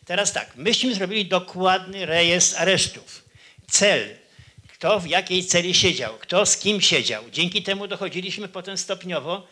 [0.05, 3.25] Teraz tak, myśmy zrobili dokładny rejestr aresztów.
[3.71, 4.09] Cel,
[4.73, 7.25] kto w jakiej celi siedział, kto z kim siedział.
[7.31, 9.47] Dzięki temu dochodziliśmy potem stopniowo,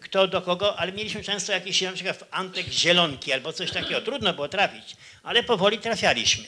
[0.00, 4.00] kto do kogo, ale mieliśmy często jakieś na przykład Antek Zielonki albo coś takiego.
[4.00, 6.44] Trudno było trafić, ale powoli trafialiśmy.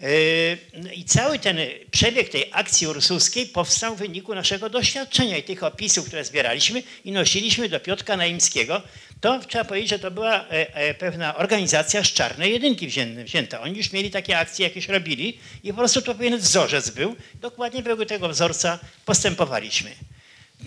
[0.00, 1.58] Yy, I cały ten
[1.90, 7.12] przebieg tej akcji ursuskiej powstał w wyniku naszego doświadczenia i tych opisów, które zbieraliśmy i
[7.12, 8.82] nosiliśmy do Piotrka Naimskiego.
[9.20, 12.88] To trzeba powiedzieć, że to była e, e, pewna organizacja z czarnej jedynki
[13.24, 13.60] wzięta-.
[13.60, 17.16] Oni już mieli takie akcje, jakieś robili i po prostu to pewien wzorzec był.
[17.34, 19.90] Dokładnie według tego wzorca postępowaliśmy.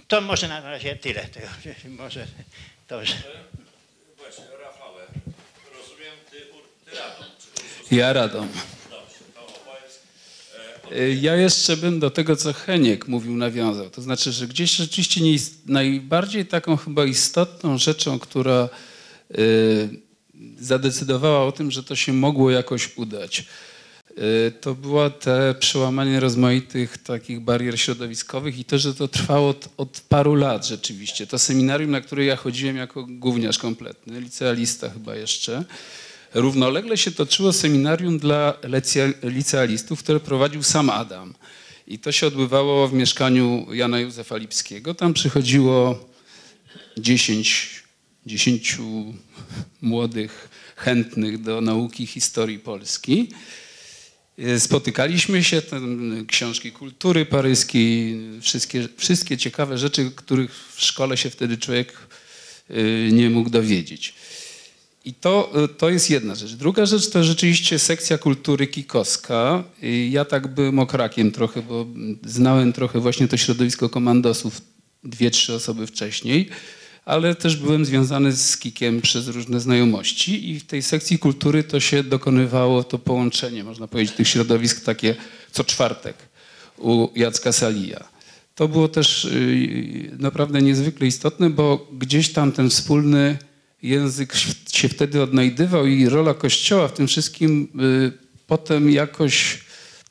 [0.07, 1.27] To może na razie tyle.
[1.85, 2.27] Może
[2.87, 3.13] dobrze.
[4.17, 5.05] Właśnie, Rafale,
[5.77, 6.37] rozumiem, ty,
[6.85, 7.25] ty Radom.
[7.91, 8.49] Ja Radom.
[10.91, 13.89] Y, Ja jeszcze bym do tego, co Heniek mówił, nawiązał.
[13.89, 18.69] To znaczy, że gdzieś rzeczywiście nie najbardziej taką chyba istotną rzeczą, która
[19.39, 19.89] y,
[20.59, 23.45] zadecydowała o tym, że to się mogło jakoś udać,
[24.11, 29.69] y, to było te przełamanie rozmaitych takich barier środowiskowych i to, że to trwało od,
[29.77, 31.27] od paru lat rzeczywiście.
[31.27, 35.63] To seminarium, na które ja chodziłem jako gówniarz kompletny, licealista chyba jeszcze,
[36.33, 38.53] Równolegle się toczyło seminarium dla
[39.23, 41.33] licealistów, które prowadził sam Adam.
[41.87, 44.93] I to się odbywało w mieszkaniu Jana Józefa Lipskiego.
[44.93, 46.05] Tam przychodziło
[46.97, 47.83] 10,
[48.25, 48.77] 10
[49.81, 53.29] młodych, chętnych do nauki historii Polski.
[54.57, 55.61] Spotykaliśmy się,
[56.27, 61.93] książki kultury paryskiej, wszystkie, wszystkie ciekawe rzeczy, których w szkole się wtedy człowiek
[62.71, 64.13] y, nie mógł dowiedzieć.
[65.07, 66.53] I to, to jest jedna rzecz.
[66.53, 69.63] Druga rzecz to rzeczywiście sekcja kultury kikowska.
[70.09, 71.85] Ja tak byłem okrakiem trochę, bo
[72.25, 74.61] znałem trochę właśnie to środowisko komandosów
[75.03, 76.49] dwie, trzy osoby wcześniej,
[77.05, 81.79] ale też byłem związany z kikiem przez różne znajomości i w tej sekcji kultury to
[81.79, 85.15] się dokonywało to połączenie, można powiedzieć, tych środowisk takie
[85.51, 86.15] co czwartek
[86.77, 88.03] u Jacka Salija.
[88.55, 93.37] To było też y, naprawdę niezwykle istotne, bo gdzieś tam ten wspólny
[93.83, 94.33] język
[94.71, 98.11] się wtedy odnajdywał i rola Kościoła w tym wszystkim y,
[98.47, 99.61] potem jakoś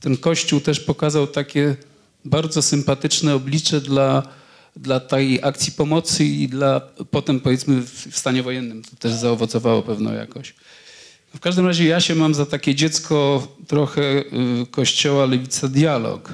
[0.00, 1.76] ten Kościół też pokazał takie
[2.24, 4.22] bardzo sympatyczne oblicze dla,
[4.76, 10.12] dla tej akcji pomocy i dla potem powiedzmy w, stanie wojennym to też zaowocowało pewną
[10.12, 10.54] jakoś.
[11.34, 14.24] W każdym razie ja się mam za takie dziecko trochę y,
[14.70, 16.32] Kościoła Lewica Dialog.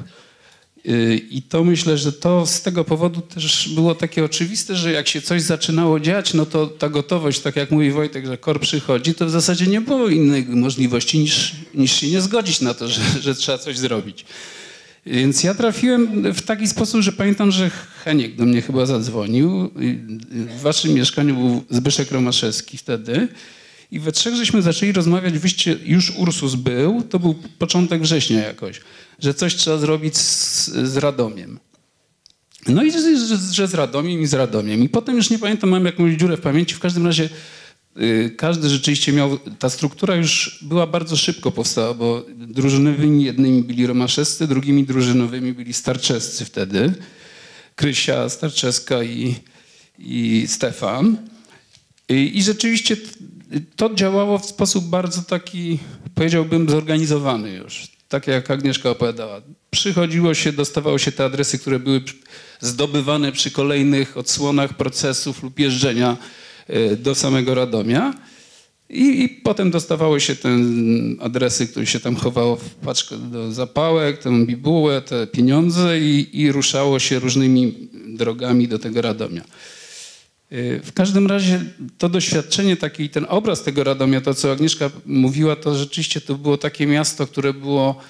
[0.89, 5.09] Y, I to myślę, że to z tego powodu też było takie oczywiste, że jak
[5.09, 9.15] się coś zaczynało dziać, no to ta gotowość, tak jak mówi Wojtek, że KOR przychodzi,
[9.15, 13.01] to w zasadzie nie było innej możliwości niż, niż się nie zgodzić na to, że,
[13.21, 14.25] że trzeba coś zrobić.
[15.07, 17.71] Więc ja trafiłem w taki sposób, że pamiętam, że
[18.05, 19.71] Heniek do mnie chyba zadzwonił.
[19.81, 19.99] I
[20.31, 23.29] W waszym mieszkaniu był Zbyszek Romaszewski wtedy.
[23.93, 28.81] I we trzech żeśmy zaczęli rozmawiać, wyście, już Ursus był, to był początek września jakoś,
[29.23, 31.59] że coś trzeba zrobić z, z Radomiem.
[32.67, 32.99] No i że,
[33.53, 34.83] że, z Radomiem i z Radomiem.
[34.83, 36.75] I potem już nie pamiętam, mam jakąś dziurę w pamięci.
[36.75, 37.29] W każdym razie
[38.01, 43.87] y, każdy rzeczywiście miał, ta struktura już była bardzo szybko powstała, bo drużynowymi jednymi byli
[43.87, 46.93] Romaszewscy, drugimi drużynowymi byli Starczewscy wtedy.
[47.77, 49.35] Krysia, Starczewska i,
[49.99, 51.17] i Stefan.
[52.09, 52.97] I, I rzeczywiście
[53.77, 55.79] to działało w sposób bardzo taki,
[56.15, 57.92] powiedziałbym, zorganizowany już.
[58.13, 59.43] Tak jak Agnieszka opowiadała.
[59.71, 62.03] Przychodziło się, dostawało się te adresy, które były
[62.61, 66.17] zdobywane przy kolejnych odsłonach procesów lub jeżdżenia
[66.67, 68.15] e, do samego Radomia.
[68.91, 70.49] I, I potem dostawało się te
[71.21, 76.53] adresy, które się tam chowało w paczkę do zapałek, tę bibułę, te pieniądze i, i
[76.53, 79.45] ruszało się różnymi drogami do tego Radomia.
[80.83, 81.65] W każdym razie
[81.99, 86.59] to doświadczenie, taki ten obraz tego Radomia, to co Agnieszka mówiła, to rzeczywiście to było
[86.59, 88.01] takie miasto, które było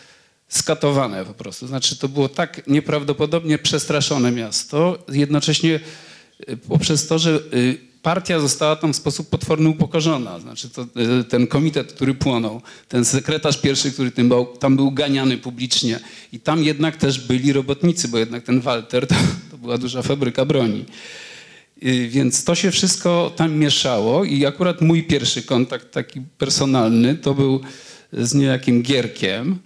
[0.49, 1.67] skatowane po prostu.
[1.67, 5.81] Znaczy to było tak nieprawdopodobnie przestraszone miasto, jednocześnie
[6.51, 10.41] y, poprzez to, że y, partia została tam w sposób potworny upokorzona.
[10.41, 10.87] Znaczy to,
[11.21, 16.01] y, ten komitet, który płonął, ten sekretarz pierwszy, który był, tam był ganiany publicznie
[16.33, 19.15] i tam jednak też byli robotnicy, bo jednak ten Walter to,
[19.51, 20.85] to była duża fabryka broni.
[21.87, 27.35] Y, Więc to się wszystko tam mieszało i akurat mój pierwszy kontakt taki personalny to
[27.35, 27.61] był
[28.13, 29.59] z niejakim Gierkiem,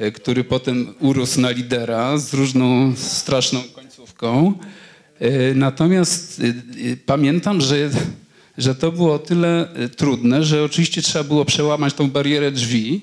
[0.00, 4.52] y, który potem urósł na lidera z różną straszną końcówką.
[5.22, 6.42] Y, Natomiast
[7.06, 7.90] pamiętam, że,
[8.58, 13.00] że to było o tyle trudne, że oczywiście trzeba było przełamać tą barierę drzwi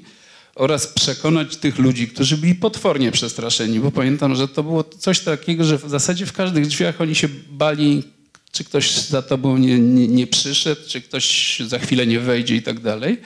[0.55, 5.63] oraz przekonać tych ludzi, którzy byli potwornie przestraszeni, bo pamiętam, że to było coś takiego,
[5.63, 8.03] że w zasadzie w każdych drzwiach oni się bali,
[8.53, 12.61] czy ktoś za tobą nie, nie, nie przyszedł, czy ktoś za chwilę nie wejdzie i
[12.61, 13.17] tak dalej.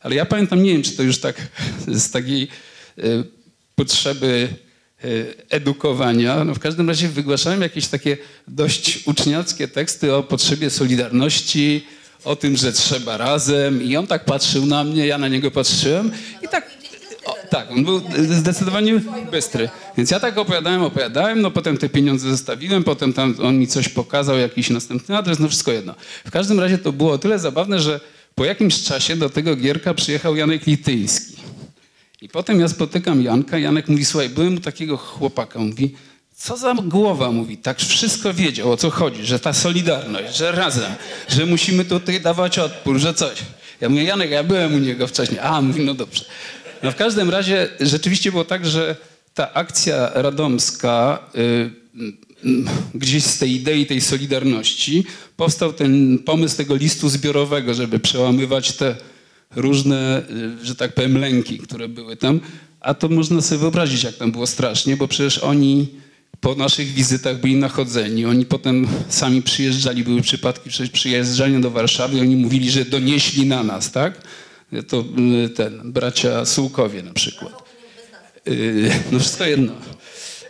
[0.00, 1.48] Ale ja pamiętam, nie wiem, czy to już tak
[1.88, 2.48] z takiej
[2.98, 3.24] y,
[3.74, 4.48] potrzeby
[5.04, 6.44] y, edukowania.
[6.44, 8.16] No w każdym razie wygłaszałem jakieś takie
[8.48, 11.86] dość uczniackie teksty o potrzebie solidarności,
[12.24, 13.82] o tym, że trzeba razem.
[13.82, 16.10] I on tak patrzył na mnie, ja na niego patrzyłem
[16.42, 16.83] i tak
[17.24, 19.00] o, tak, on był zdecydowanie
[19.30, 19.68] bystry.
[19.96, 23.88] Więc ja tak opowiadałem, opowiadałem, no potem te pieniądze zostawiłem, potem tam on mi coś
[23.88, 25.94] pokazał, jakiś następny adres, no wszystko jedno.
[26.26, 28.00] W każdym razie to było o tyle zabawne, że
[28.34, 31.34] po jakimś czasie do tego Gierka przyjechał Janek Lityński.
[32.22, 35.94] I potem ja spotykam Janka, Janek mówi, słuchaj, byłem u takiego chłopaka, mówi,
[36.36, 40.92] co za głowa, mówi, tak wszystko wiedział, o co chodzi, że ta solidarność, że razem,
[41.28, 43.38] że musimy tutaj dawać odpór, że coś.
[43.80, 45.40] Ja mówię, Janek, ja byłem u niego wcześniej.
[45.40, 46.24] A, mówi, no dobrze.
[46.84, 48.96] No w każdym razie rzeczywiście było tak, że
[49.34, 51.70] ta akcja radomska, y,
[52.94, 55.04] gdzieś z tej idei tej solidarności
[55.36, 58.96] powstał ten pomysł tego listu zbiorowego, żeby przełamywać te
[59.56, 60.22] różne,
[60.62, 62.40] y, że tak powiem, lęki, które były tam.
[62.80, 65.88] A to można sobie wyobrazić, jak tam było strasznie, bo przecież oni
[66.40, 68.26] po naszych wizytach byli nachodzeni.
[68.26, 73.92] Oni potem sami przyjeżdżali, były przypadki przyjeżdżania do Warszawy, oni mówili, że donieśli na nas,
[73.92, 74.20] tak?
[74.82, 75.04] To
[75.44, 77.52] y, ten, bracia Sułkowie na przykład.
[78.48, 79.72] Y, No wszystko jedno.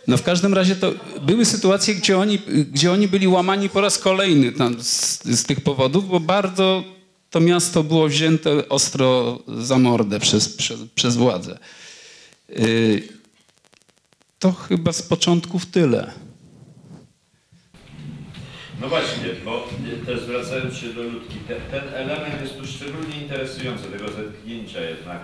[0.07, 2.39] No w każdym razie to były sytuacje, gdzie oni,
[2.72, 6.85] gdzie oni byli łamani po raz kolejny z, z tych powodów, bo bardzo
[7.31, 11.59] to miasto było wzięte ostro za mordę przez, przez, przez władzę.
[12.51, 13.09] Y,
[14.39, 16.12] To chyba z początków tyle.
[18.85, 19.68] No właśnie, bo
[20.07, 25.20] też zwracając się do Ludki, te, ten element jest tu szczególnie interesujący, tego zetknięcia jednak.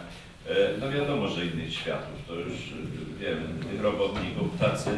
[0.49, 4.91] E, No wiadomo, że innych światów, to już e, wiem, tych robotników tacy,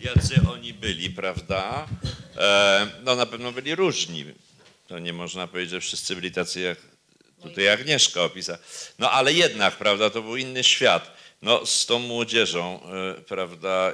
[0.00, 1.86] jacy oni byli, prawda?
[2.38, 4.24] E, No na pewno byli różni.
[4.88, 6.78] To nie można powiedzieć, że wszyscy byli tacy jak
[7.42, 8.58] tutaj Agnieszka opisa.
[8.98, 11.16] No ale jednak, prawda, to był inny świat.
[11.42, 13.92] No z tą młodzieżą, e, prawda, e,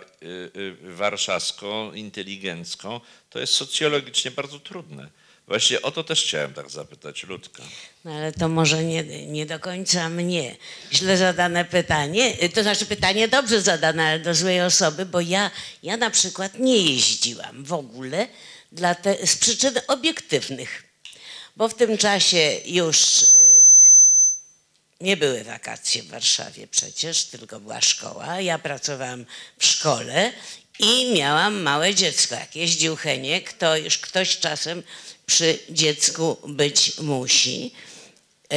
[0.88, 5.10] e, warszawską, inteligencką, to jest socjologicznie bardzo trudne.
[5.48, 7.62] Właśnie o to też chciałem tak zapytać Ludka.
[8.04, 10.56] No ale to może nie, nie do końca mnie.
[10.92, 15.50] Źle zadane pytanie, y, to znaczy pytanie dobrze zadane, ale do złej osoby, bo ja,
[15.82, 18.28] ja na przykład nie jeździłam w ogóle
[18.72, 20.82] dla te, z przyczyn obiektywnych.
[21.56, 23.45] Bo w tym czasie już y,
[25.00, 28.40] nie były wakacje w Warszawie przecież, tylko była szkoła.
[28.40, 29.26] Ja pracowałam
[29.58, 30.32] w szkole
[30.78, 32.34] i miałam małe dziecko.
[32.34, 34.82] Jak jeździł Heniek, to już ktoś czasem
[35.26, 37.72] przy dziecku być musi.
[38.52, 38.56] E,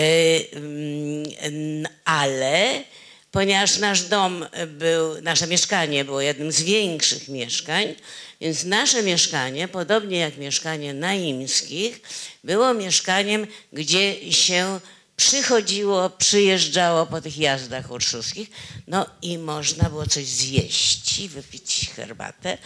[0.55, 2.83] mm, Ale
[3.31, 7.95] ponieważ nasz dom był, nasze mieszkanie było jednym z większych mieszkań,
[8.41, 12.01] więc nasze mieszkanie, podobnie jak mieszkanie naimskich,
[12.43, 14.79] było mieszkaniem, gdzie się
[15.19, 18.49] przychodziło, przyjeżdżało po tych jazdach urszowskich,
[18.87, 22.57] no i można było coś zjeść i wypić herbatę.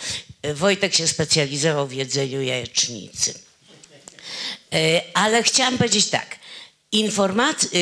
[0.53, 3.33] Wojtek się specjalizował w jedzeniu jajecznicy.
[4.73, 6.39] E, Ale chciałam powiedzieć tak.
[6.91, 7.79] Informacje,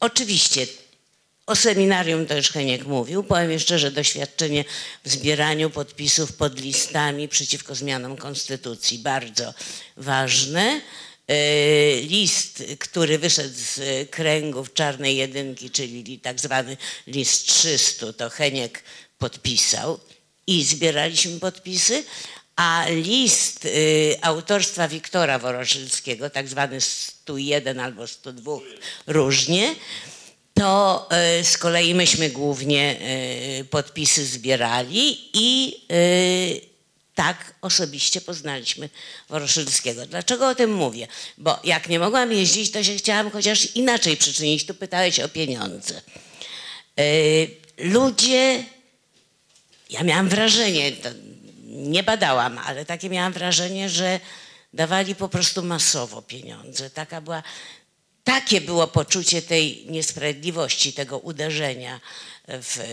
[0.00, 0.66] oczywiście
[1.46, 3.24] o seminarium to już Heniek mówił.
[3.24, 4.64] Powiem jeszcze, że doświadczenie
[5.04, 9.54] w zbieraniu podpisów pod listami przeciwko zmianom konstytucji bardzo
[9.96, 10.80] ważne.
[11.28, 16.76] E, List, który wyszedł z kręgów czarnej jedynki, czyli tak zwany
[17.06, 18.82] list 300, to Heniek
[19.18, 20.00] podpisał
[20.46, 22.04] i zbieraliśmy podpisy,
[22.56, 28.52] a list y, autorstwa Wiktora Woroszylskiego, tak zwany 101 albo 102
[29.06, 29.74] różnie,
[30.54, 31.08] to
[31.42, 32.96] z kolei myśmy głównie
[33.70, 35.76] podpisy zbierali i
[37.18, 38.88] tak osobiście poznaliśmy
[39.28, 40.06] Woroszylskiego.
[40.06, 41.08] Dlaczego o tym mówię?
[41.38, 44.66] Bo jak nie mogłam jeździć, to się chciałam chociaż inaczej przyczynić.
[44.66, 46.02] Tu pytałeś o pieniądze.
[47.00, 48.64] Y, Ludzie
[49.90, 50.92] ja miałam wrażenie,
[51.66, 54.20] nie badałam, ale takie miałam wrażenie, że
[54.72, 56.90] dawali po prostu masowo pieniądze.
[56.90, 57.42] Taka była,
[58.24, 62.00] takie było poczucie tej niesprawiedliwości, tego uderzenia
[62.48, 62.84] w e,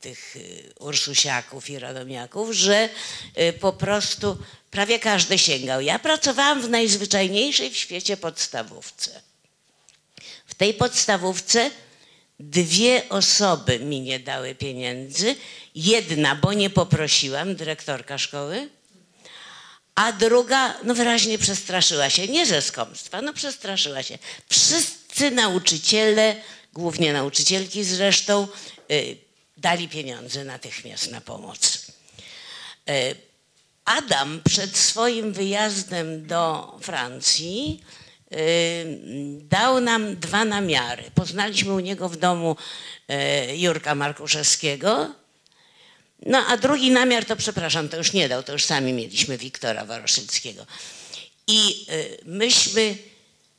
[0.00, 2.88] tych e, Ursusiaków i Radomiaków, że
[3.34, 4.38] e, po prostu
[4.70, 5.80] prawie każdy sięgał.
[5.80, 9.22] Ja pracowałam w najzwyczajniejszej w świecie podstawówce.
[10.46, 11.70] W tej podstawówce
[12.40, 15.36] dwie osoby mi nie dały pieniędzy.
[15.74, 18.68] Jedna, bo nie poprosiłam, dyrektorka szkoły,
[19.94, 24.18] a druga, no wyraźnie przestraszyła się, nie ze skąpstwa, no przestraszyła się.
[24.48, 26.36] Wszyscy nauczyciele,
[26.78, 28.48] głównie nauczycielki zresztą,
[28.90, 29.16] y,
[29.56, 31.86] dali pieniądze natychmiast na pomoc.
[32.90, 33.14] Y,
[33.84, 37.82] Adam przed swoim wyjazdem do Francji
[38.32, 38.36] y,
[39.42, 41.04] dał nam dwa namiary.
[41.14, 42.56] Poznaliśmy u niego w domu
[43.56, 45.14] Jurka Markuszewskiego.
[46.26, 49.84] No a drugi namiar to, przepraszam, to już nie dał, to już sami mieliśmy Wiktora
[49.84, 50.66] Waroszyckiego.
[51.46, 51.86] I
[52.24, 52.96] myśmy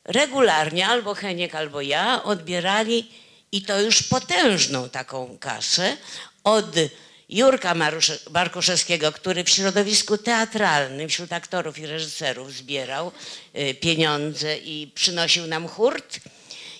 [0.04, 3.10] regularnie, albo Heniek, albo ja, odbierali
[3.52, 5.96] i to już potężną taką kasę
[6.44, 6.76] od
[7.28, 7.74] Jurka
[8.30, 13.12] Barkuszewskiego, który w środowisku teatralnym, wśród aktorów i reżyserów zbierał
[13.56, 16.20] y, pieniądze i przynosił nam hurt.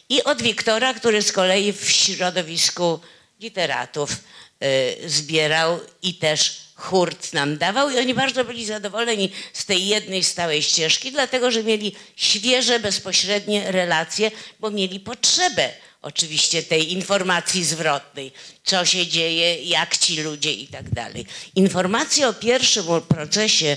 [0.08, 3.00] I od Wiktora, który z kolei w środowisku
[3.40, 7.90] literatów y, zbierał i też hurt nam dawał.
[7.90, 13.72] I oni bardzo byli zadowoleni z tej jednej stałej ścieżki, dlatego że mieli świeże, bezpośrednie
[13.72, 15.70] relacje, bo mieli potrzebę
[16.02, 18.32] oczywiście tej informacji zwrotnej,
[18.64, 21.26] co się dzieje, jak ci ludzie i tak dalej.
[21.54, 23.76] Informacje o pierwszym procesie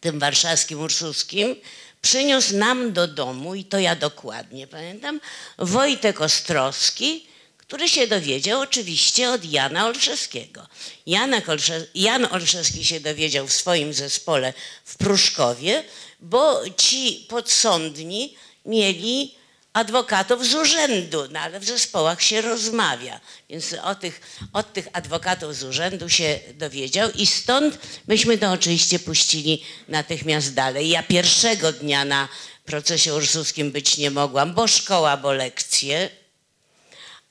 [0.00, 1.56] tym warszawskim, ursuskim,
[2.02, 5.20] przyniósł nam do domu, i to ja dokładnie pamiętam,
[5.58, 7.26] Wojtek Ostrowski,
[7.66, 10.66] który się dowiedział oczywiście od Jana Olszewskiego.
[11.06, 14.52] Janek Olsze, Jan Olszewski się dowiedział w swoim zespole
[14.84, 15.84] w Pruszkowie,
[16.20, 18.36] bo ci podsądni
[18.66, 19.34] mieli
[19.72, 23.20] adwokatów z urzędu, no ale w zespołach się rozmawia.
[23.50, 24.20] Więc o tych,
[24.52, 30.88] od tych adwokatów z urzędu się dowiedział i stąd myśmy to oczywiście puścili natychmiast dalej.
[30.88, 32.28] Ja pierwszego dnia na
[32.64, 36.10] procesie ursuskim być nie mogłam, bo szkoła, bo lekcje.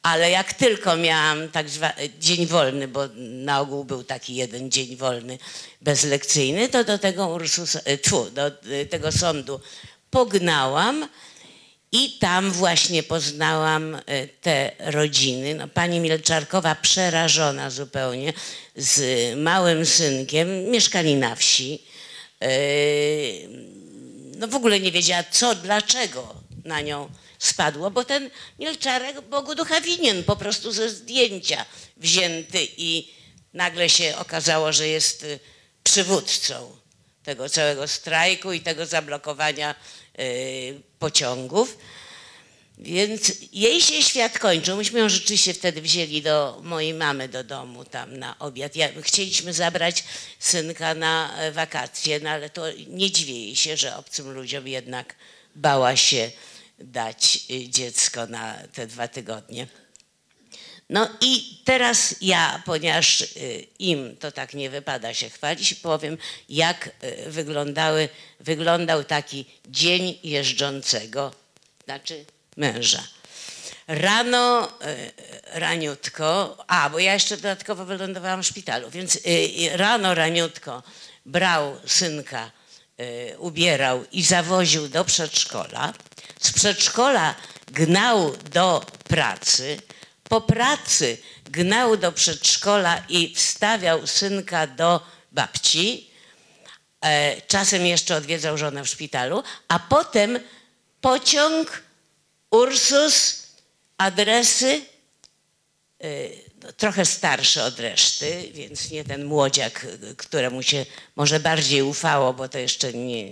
[0.06, 1.68] Ale jak tylko miałam tak
[2.20, 5.38] dzień wolny, bo na ogół był taki jeden dzień wolny
[5.82, 9.60] bezlekcyjny, to do tego Ursusa, e, tfu, do e, tego sądu
[10.10, 11.08] pognałam
[11.92, 15.56] i tam właśnie poznałam e, te rodziny.
[15.56, 18.34] No, pani Milczarkowa przerażona zupełnie
[18.76, 19.00] z
[19.38, 21.82] małym synkiem, mieszkali na wsi.
[24.38, 26.36] No w ogóle nie wiedziała co, dlaczego
[26.66, 27.10] na nią
[27.46, 28.30] spadło, bo ten
[28.60, 31.66] Milczarek Bogu ducha winien, po prostu ze zdjęcia
[31.98, 33.14] wzięty i
[33.54, 35.40] nagle się okazało, że jest y,
[35.84, 36.78] przywódcą
[37.24, 39.76] tego całego strajku i tego zablokowania
[40.20, 41.78] y, pociągów.
[42.78, 44.78] Więc jej się świat kończył.
[44.78, 48.76] Myśmy ją rzeczywiście wtedy wzięli do mojej mamy do domu tam na obiad.
[48.76, 50.04] Ja, chcieliśmy zabrać
[50.40, 55.16] synka na e, wakacje, no ale to nie dziwię jej się, że obcym ludziom jednak
[55.56, 56.32] bała się
[56.80, 59.68] dać y, dziecko na te dwa tygodnie.
[60.90, 66.18] No i teraz ja, ponieważ y, im to tak nie wypada się chwalić, powiem,
[66.50, 68.10] jak y, wyglądały,
[68.40, 71.34] wyglądał taki dzień jeżdżącego,
[71.86, 72.26] znaczy
[72.58, 73.04] męża.
[73.88, 74.72] Rano,
[75.54, 79.20] raniutko, a bo ja jeszcze dodatkowo wylądowałam w szpitalu, więc
[79.74, 80.84] rano, raniutko
[81.26, 82.52] brał synka,
[83.38, 85.94] ubierał i zawoził do przedszkola.
[86.40, 87.36] Z przedszkola
[87.68, 89.82] gnał do pracy,
[90.30, 96.10] po pracy gnał do przedszkola i wstawiał synka do babci.
[97.02, 100.40] E, Czasem jeszcze odwiedzał żonę w szpitalu, a potem
[101.02, 101.84] pociąg,
[102.50, 103.44] Ursus,
[103.98, 104.82] adresy,
[106.00, 106.45] no,
[106.78, 109.88] trochę starszy od reszty, więc nie ten młodziak,
[110.18, 110.86] któremu się
[111.16, 113.30] może bardziej ufało, bo to jeszcze nie.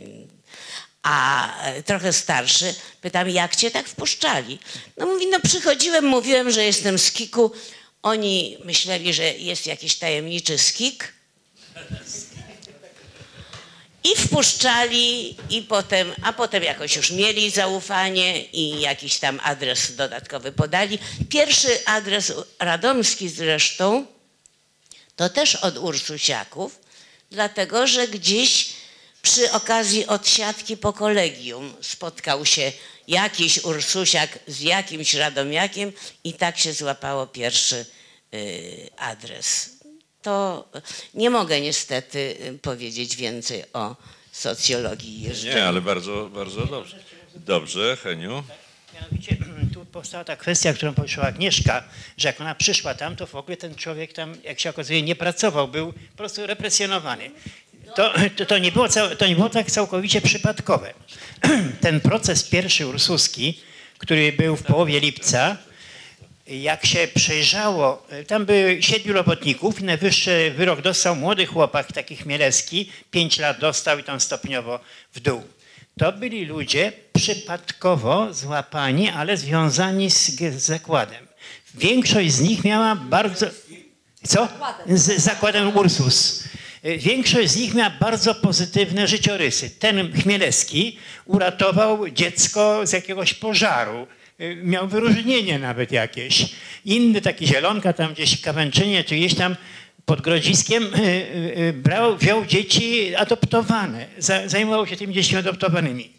[1.04, 1.50] A
[1.86, 4.60] trochę starszy, pytam, jak cię tak wpuszczali?
[4.98, 7.52] No mówi, no przychodziłem, mówiłem, że jestem z Kiku.
[8.02, 11.14] Oni myśleli, że jest jakiś tajemniczy skik.
[14.04, 20.52] I wpuszczali, i potem, a potem jakoś już mieli zaufanie i jakiś tam adres dodatkowy
[20.52, 21.00] podali.
[21.30, 24.06] Pierwszy adres radomski zresztą
[25.16, 26.80] to też od Ursusiaków,
[27.32, 28.70] dlatego że gdzieś
[29.22, 32.72] przy okazji odsiadki po kolegium spotkał się
[33.08, 35.94] jakiś Ursusiak z jakimś Radomiakiem
[36.24, 37.86] i tak się złapało pierwszy
[38.34, 39.70] y, adres.
[40.24, 40.68] To
[41.14, 43.96] nie mogę niestety y, powiedzieć więcej o
[44.32, 45.56] socjologii jeżdżenia.
[45.56, 47.00] Nie, ale bardzo, bardzo dobrze.
[47.36, 48.44] Dobrze, Heniu.
[48.94, 49.38] Mianowicie
[49.74, 51.84] tu powstała ta kwestia, którą poruszyła Agnieszka,
[52.18, 55.16] że jak ona przyszła tam, to w ogóle ten człowiek tam, jak się okazuje, nie
[55.16, 57.32] pracował, był po prostu represjonowany.
[57.96, 60.94] To, to, to, nie, było cał, to nie było tak całkowicie przypadkowe.
[61.82, 63.60] Ten proces pierwszy ursuski,
[63.98, 65.58] który był w połowie lipca,
[66.48, 72.92] jak się przejrzało, tam było siedmiu robotników i najwyższy wyrok dostał młody chłopak, taki Chmielewski,
[73.12, 74.80] pięć lat dostał i tam stopniowo
[75.14, 75.44] w dół.
[75.98, 81.28] To byli ludzie przypadkowo złapani, ale związani z, z zakładem.
[81.76, 83.46] Większość z nich miała bardzo...
[84.28, 84.48] Co?
[84.88, 86.44] Z zakładem Ursus.
[86.84, 89.70] Większość z nich miała bardzo pozytywne życiorysy.
[89.70, 94.08] Ten Chmielewski uratował dziecko z jakiegoś pożaru.
[94.64, 96.46] Miał wyróżnienie nawet jakieś.
[96.86, 99.56] Inny taki zielonka tam gdzieś Kawęczynie, czy gdzieś tam
[100.06, 106.10] pod Grodziskiem y, y, y, brał, wziął dzieci adoptowane, za- zajmował się tymi dziećmi adoptowanymi.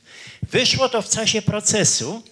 [0.50, 2.22] Wyszło to w czasie procesu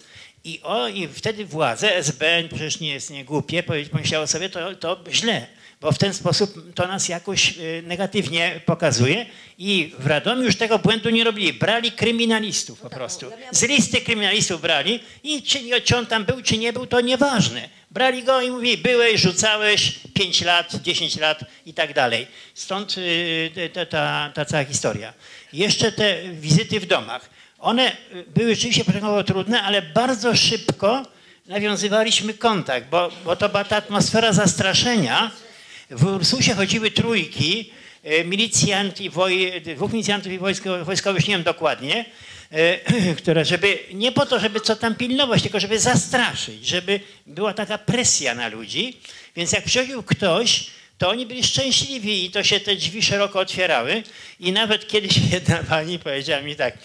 [0.43, 5.47] i, o, i wtedy władze, SB, przecież nie jest niegłupie, pomyślało sobie, to, to źle,
[5.83, 9.25] bo w ten sposób to nas jakoś y, negatywnie pokazuje
[9.57, 11.53] i w Radomiu już tego błędu nie robili.
[11.53, 13.31] Brali kryminalistów po prostu.
[13.51, 17.69] Z listy kryminalistów brali i czy, czy on tam był, czy nie był, to nieważne.
[17.91, 22.27] Brali go i mówili, byłeś, rzucałeś 5 lat, 10 lat i tak dalej.
[22.53, 25.13] Stąd y, ta, ta, ta cała historia.
[25.53, 27.29] Jeszcze te wizyty w domach.
[27.59, 31.05] One y, były rzeczywiście początkowo trudne, ale bardzo szybko
[31.45, 35.31] nawiązywaliśmy kontakt, bo, bo to była ta atmosfera zastraszenia.
[35.95, 37.71] W Ursusie chodziły trójki,
[38.03, 42.05] e, milicjant i woj, dwóch milicjantów i wojsko, wojskowych, nie wiem dokładnie,
[42.51, 47.53] e, które żeby, nie po to, żeby co tam pilnować, tylko żeby zastraszyć, żeby była
[47.53, 48.97] taka presja na ludzi.
[49.35, 50.67] Więc jak przychodził ktoś,
[50.97, 54.03] to oni byli szczęśliwi i to się te drzwi szeroko otwierały.
[54.39, 56.77] I nawet kiedyś jedna pani powiedziała mi tak,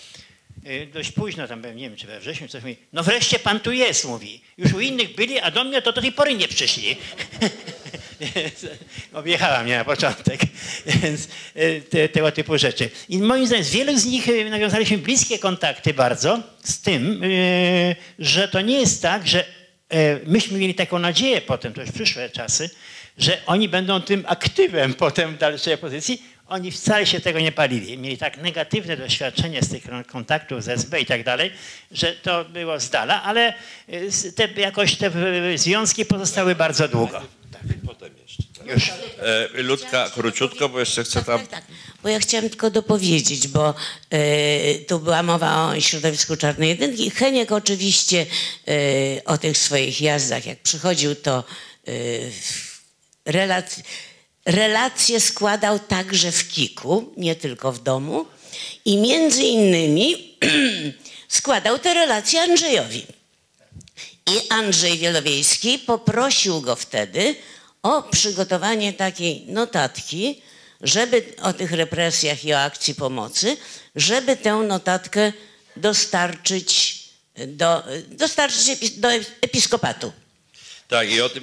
[0.65, 3.61] e, dość późno tam byłem, nie wiem czy we wrześniu, coś mówi, no wreszcie pan
[3.61, 4.41] tu jest, mówi.
[4.59, 6.97] Już u innych byli, a do mnie to do tej pory nie przyszli.
[9.13, 10.41] Objechała mnie na początek,
[11.03, 12.91] więc e, te, tego typu rzeczy.
[13.09, 17.27] I moim zdaniem z wielu z nich e, nawiązaliśmy bliskie kontakty bardzo z tym, e,
[18.19, 19.45] że to nie jest tak, że
[20.27, 22.71] myśmy mieli taką nadzieję potem, to już przyszłe czasy,
[23.19, 26.23] że oni będą tym aktywem potem w dalszej pozycji.
[26.49, 27.99] Oni wcale się tego nie palili.
[27.99, 31.53] Mieli tak negatywne doświadczenie z tych kontaktów z SB i tak dalej,
[31.91, 33.55] że to było z dala, ale
[34.37, 35.11] te, jakoś te
[35.57, 37.38] związki pozostały bardzo długo.
[37.87, 38.43] Potem jeszcze.
[38.59, 38.67] Tak.
[38.67, 38.91] Już.
[39.55, 41.39] E, Ludka, króciutko, bo jeszcze chcę tam...
[41.41, 41.65] Tak, tak.
[42.03, 43.75] Bo ja chciałam tylko dopowiedzieć, bo
[44.11, 47.11] e, tu była mowa o środowisku Czarnej Jedynki.
[47.11, 48.27] Heniek oczywiście
[48.69, 51.45] e, o tych swoich jazdach, jak przychodził, to
[51.89, 51.93] e,
[53.33, 53.83] relac-
[54.47, 58.27] relacje składał także w Kiku, nie tylko w domu.
[58.85, 60.39] I między innymi
[61.29, 63.07] składał te relacje Andrzejowi.
[64.29, 67.37] I Andrzej Wielowiejski poprosił go wtedy
[67.83, 70.43] o przygotowanie takiej notatki,
[70.81, 73.57] żeby o tych represjach i o akcji pomocy,
[73.97, 75.33] żeby tę notatkę
[75.77, 76.99] dostarczyć
[77.47, 79.09] do, dostarczyć do
[79.41, 80.13] episkopatu.
[80.89, 81.43] Tak, i o tym,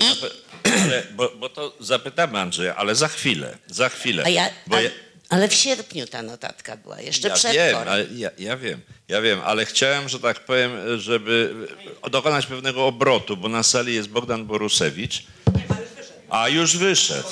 [0.84, 4.24] ale, bo, bo to zapytamy Andrzeja, ale za chwilę, za chwilę.
[4.26, 4.90] A ja, bo a, ja,
[5.30, 9.22] ale w sierpniu ta notatka była, jeszcze ja przed wiem, ale ja, ja wiem, ja
[9.22, 11.54] wiem, ale chciałem, że tak powiem, żeby
[12.12, 15.24] dokonać pewnego obrotu, bo na sali jest Bogdan Borusewicz,
[16.30, 17.28] a już wyszedł.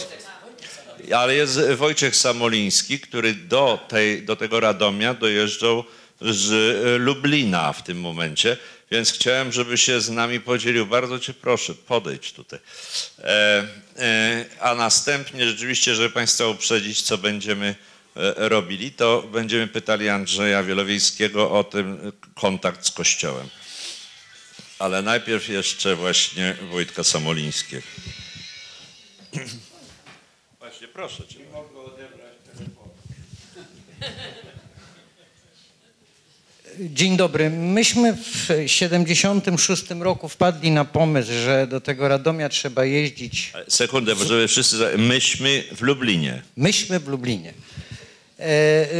[1.15, 5.83] Ale jest Wojciech Samoliński, który do, tej, do tego Radomia dojeżdżał
[6.21, 8.57] z Lublina w tym momencie,
[8.93, 10.85] więc chciałem, żeby się z nami podzielił.
[10.85, 12.59] Bardzo cię proszę, podejdź tutaj.
[13.19, 13.67] E,
[13.97, 17.75] e, a następnie rzeczywiście, żeby Państwa uprzedzić, co będziemy
[18.15, 23.49] e, robili, to będziemy pytali Andrzeja Wielowiejskiego o ten kontakt z Kościołem.
[24.79, 27.87] Ale najpierw jeszcze właśnie Wojtka Samolińskiego.
[30.59, 31.39] Właśnie, proszę cię.
[36.79, 37.49] Dzień dobry.
[37.49, 43.53] Myśmy w 76 roku wpadli na pomysł, że do tego Radomia trzeba jeździć.
[43.67, 44.77] Sekundę, bo żeby wszyscy...
[44.77, 46.41] za- Myśmy w Lublinie.
[46.57, 47.53] Myśmy w Lublinie.
[48.39, 48.43] E,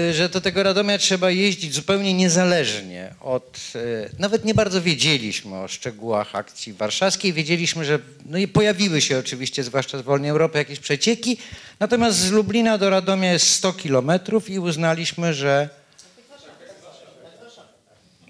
[0.09, 3.59] e, że do tego Radomia trzeba jeździć zupełnie niezależnie od...
[3.75, 7.33] E, nawet nie bardzo wiedzieliśmy o szczegółach akcji warszawskiej.
[7.33, 11.37] Wiedzieliśmy, że no i pojawiły się oczywiście, zwłaszcza z Wolnej Europy, jakieś przecieki.
[11.79, 15.69] Natomiast z Lublina do Radomia jest 100 kilometrów i uznaliśmy, że...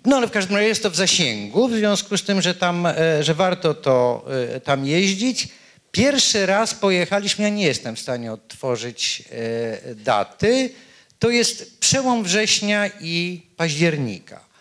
[0.05, 2.85] No ale w każdym razie jest to w zasięgu, w związku z tym, że tam,
[2.85, 4.25] e, że warto to
[4.55, 5.47] e, tam jeździć.
[5.91, 10.69] Pierwszy raz pojechaliśmy, ja nie jestem w stanie odtworzyć e, daty,
[11.19, 14.53] to jest przełom września i października.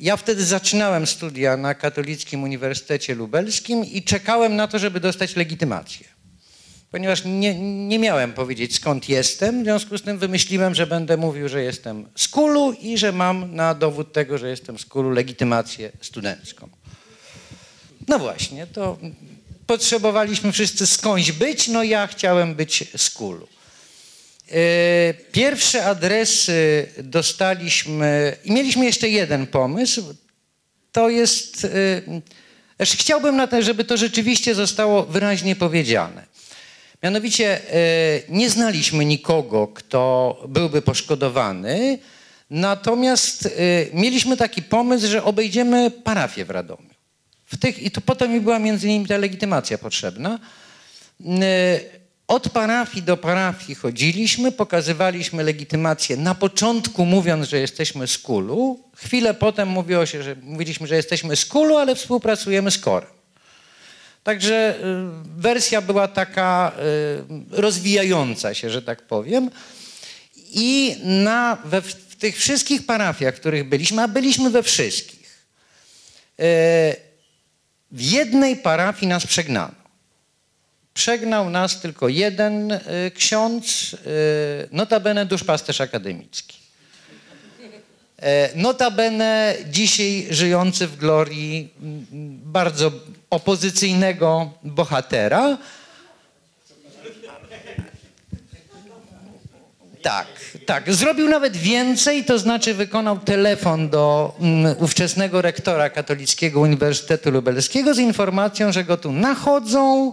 [0.00, 6.15] Ja wtedy zaczynałem studia na Katolickim Uniwersytecie Lubelskim i czekałem na to, żeby dostać legitymację.
[6.90, 7.54] Ponieważ nie,
[7.88, 12.08] nie miałem powiedzieć skąd jestem, w związku z tym wymyśliłem, że będę mówił, że jestem
[12.16, 16.68] z Kulu i że mam na dowód tego, że jestem z Kulu legitymację studencką.
[18.08, 18.98] No właśnie, to
[19.66, 23.48] potrzebowaliśmy wszyscy skądś być, no ja chciałem być z Kulu.
[24.52, 30.14] E, Pierwsze adresy dostaliśmy i mieliśmy jeszcze jeden pomysł.
[30.92, 32.02] To jest, e,
[32.76, 36.25] znaczy chciałbym na to, żeby to rzeczywiście zostało wyraźnie powiedziane.
[37.06, 41.98] Mianowicie e, nie znaliśmy nikogo, kto byłby poszkodowany,
[42.50, 43.50] natomiast e,
[43.92, 46.90] mieliśmy taki pomysł, że obejdziemy parafię w Radomiu.
[47.44, 50.38] W tych, I to potem mi była między innymi ta legitymacja potrzebna.
[51.26, 51.80] E,
[52.28, 56.16] Od parafii do parafii chodziliśmy, pokazywaliśmy legitymację.
[56.16, 61.36] Na początku mówiąc, że jesteśmy z Kulu, chwilę potem mówiło się, że mówiliśmy, że jesteśmy
[61.36, 63.10] z Kulu, ale współpracujemy z Korem.
[64.26, 66.72] Także y, wersja była taka
[67.50, 69.50] y, rozwijająca się, że tak powiem.
[70.36, 75.46] I na, we, w tych wszystkich parafiach, w których byliśmy, a byliśmy we wszystkich,
[76.40, 76.42] y,
[77.90, 79.74] w jednej parafii nas przegnano.
[80.94, 82.80] Przegnał nas tylko jeden
[83.14, 83.96] ksiądz,
[84.72, 86.58] notabene duszpasterz akademicki.
[88.18, 91.68] E, Notabene dzisiaj żyjący w glorii
[92.44, 92.92] bardzo
[93.30, 95.58] opozycyjnego bohatera.
[100.02, 100.26] Tak,
[100.66, 100.94] tak.
[100.94, 107.98] Zrobił nawet więcej, to znaczy wykonał telefon do mm, ówczesnego rektora Katolickiego Uniwersytetu Lubelskiego z
[107.98, 110.12] informacją, że go tu nachodzą,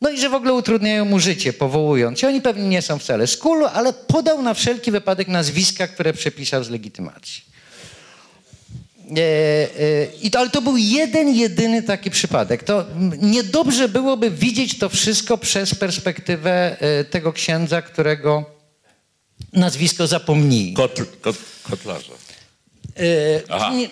[0.00, 2.28] no i że w ogóle utrudniają mu życie, powołując się.
[2.28, 6.64] Oni pewnie nie są wcale z kulu, ale podał na wszelki wypadek nazwiska, które przepisał
[6.64, 7.42] z legitymacji.
[9.16, 12.62] E, e, i to, ale to był jeden, jedyny taki przypadek.
[12.62, 12.84] To
[13.22, 18.44] niedobrze byłoby widzieć to wszystko przez perspektywę e, tego księdza, którego
[19.52, 20.72] nazwisko zapomnij.
[20.72, 22.12] Kotl, kot, kotlarza.
[23.48, 23.72] Aha.
[23.74, 23.88] nie,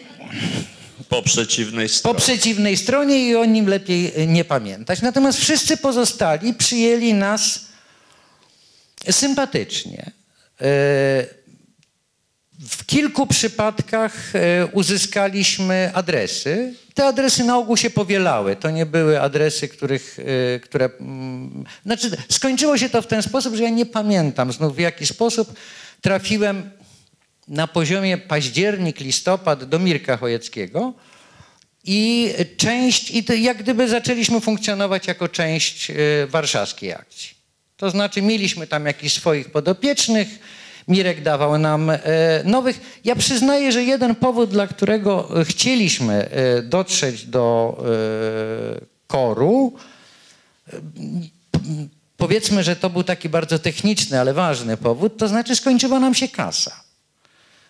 [1.08, 2.18] Po przeciwnej po stronie.
[2.18, 5.02] przeciwnej stronie i o nim lepiej nie pamiętać.
[5.02, 7.60] Natomiast wszyscy pozostali przyjęli nas
[9.10, 10.10] sympatycznie.
[12.60, 16.74] W kilku przypadkach e, uzyskaliśmy adresy.
[16.94, 18.56] Te adresy na ogół się powielały.
[18.56, 20.18] To nie były adresy, których,
[20.54, 20.90] e, które.
[21.00, 25.06] mm, Znaczy, skończyło się to w ten sposób, że ja nie pamiętam znów w jaki
[25.06, 25.54] sposób
[26.00, 26.70] trafiłem
[27.48, 30.94] na poziomie październik, listopad do Mirka Chojeckiego.
[31.84, 35.94] I część, i to jak gdyby zaczęliśmy funkcjonować jako część e,
[36.26, 37.30] warszawskiej akcji.
[37.76, 40.28] To znaczy mieliśmy tam jakichś swoich podopiecznych,
[40.88, 41.98] Mirek dawał nam e,
[42.44, 43.00] nowych.
[43.04, 47.76] Ja przyznaję, że jeden powód, dla którego e, chcieliśmy e, dotrzeć do
[49.06, 49.72] koru,
[52.16, 56.28] powiedzmy, że to był taki bardzo techniczny, ale ważny powód, to znaczy skończyła nam się
[56.28, 56.80] kasa.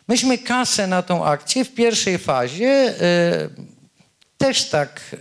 [0.09, 2.95] Myśmy kasę na tą akcję w pierwszej fazie
[4.39, 5.17] też tak,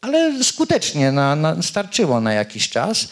[0.00, 3.08] ale skutecznie na, na, starczyło na jakiś czas.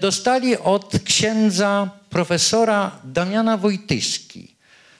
[0.00, 4.56] Dostali od księdza profesora Damiana Wojtyski.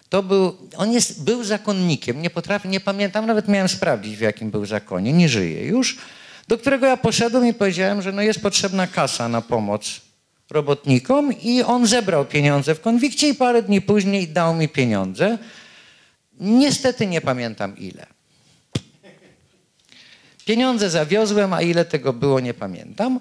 [0.09, 4.51] To był, on jest, był zakonnikiem, nie potrafię, nie pamiętam, nawet miałem sprawdzić w jakim
[4.51, 5.99] był zakonie, nie żyje już,
[6.49, 10.01] do którego ja poszedłem i powiedziałem, że no jest potrzebna kasa na pomoc
[10.51, 15.39] robotnikom i on zebrał pieniądze w konwikcie i parę dni później dał mi pieniądze.
[16.41, 18.07] Niestety nie pamiętam ile.
[20.45, 23.21] Pieniądze zawiozłem, a ile tego było, nie pamiętam.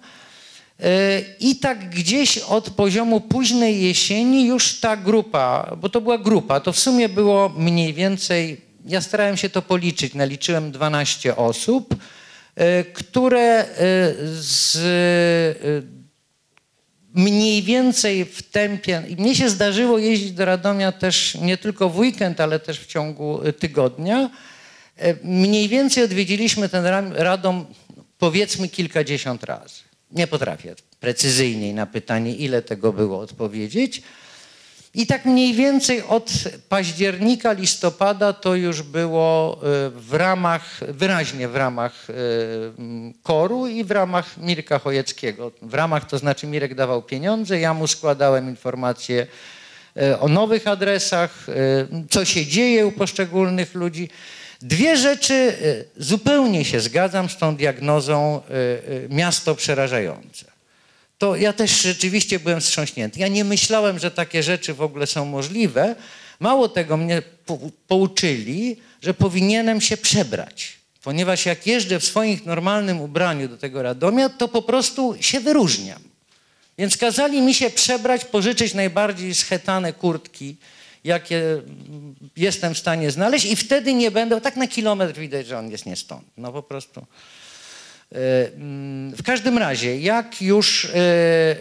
[1.40, 6.74] I tak gdzieś od poziomu późnej jesieni już ta grupa, bo to była grupa, to
[6.74, 13.66] w sumie było mniej więcej, ja starałem się to policzyć, naliczyłem 12 osób, yy, które
[13.80, 14.76] yy, z
[15.64, 16.02] yy,
[17.14, 19.04] mniej więcej w tempie.
[19.18, 23.40] Mnie się zdarzyło jeździć do Radomia też nie tylko w weekend, ale też w ciągu
[23.60, 24.30] tygodnia.
[24.98, 27.66] E, Mniej więcej odwiedziliśmy ten Radom
[28.18, 29.91] powiedzmy kilkadziesiąt razy.
[30.12, 34.02] Nie potrafię precyzyjniej na pytanie, ile tego było odpowiedzieć.
[34.94, 36.32] I tak mniej więcej od
[36.70, 42.14] października, listopada to już było y, w ramach, wyraźnie w ramach y,
[42.80, 45.52] mm, koru i w ramach Mirka Chojeckiego.
[45.62, 49.28] W ramach to znaczy Mirek dawał pieniądze, ja mu składałem informacje
[49.98, 51.46] y, o nowych adresach,
[52.10, 54.10] co się dzieje u poszczególnych ludzi.
[54.62, 58.54] Dwie rzeczy y, zupełnie się zgadzam z tą diagnozą y,
[58.92, 60.52] y, miasto przerażające
[61.22, 63.20] to ja też rzeczywiście byłem wstrząśnięty.
[63.20, 65.96] Ja nie myślałem, że takie rzeczy w ogóle są możliwe.
[66.40, 70.74] Mało tego, mnie po, pouczyli, że powinienem się przebrać.
[71.04, 76.02] Ponieważ jak jeżdżę w swoim normalnym ubraniu do tego Radomia, to po prostu się wyróżniam.
[76.78, 80.56] Więc kazali mi się przebrać, pożyczyć najbardziej schetane kurtki,
[81.04, 81.62] jakie
[82.38, 85.86] jestem w stanie znaleźć i wtedy nie będę, tak na kilometr widać, że on jest
[85.86, 86.24] nie stąd.
[86.38, 87.06] No po prostu.
[88.12, 91.56] E, mm, W każdym razie, jak już e, e,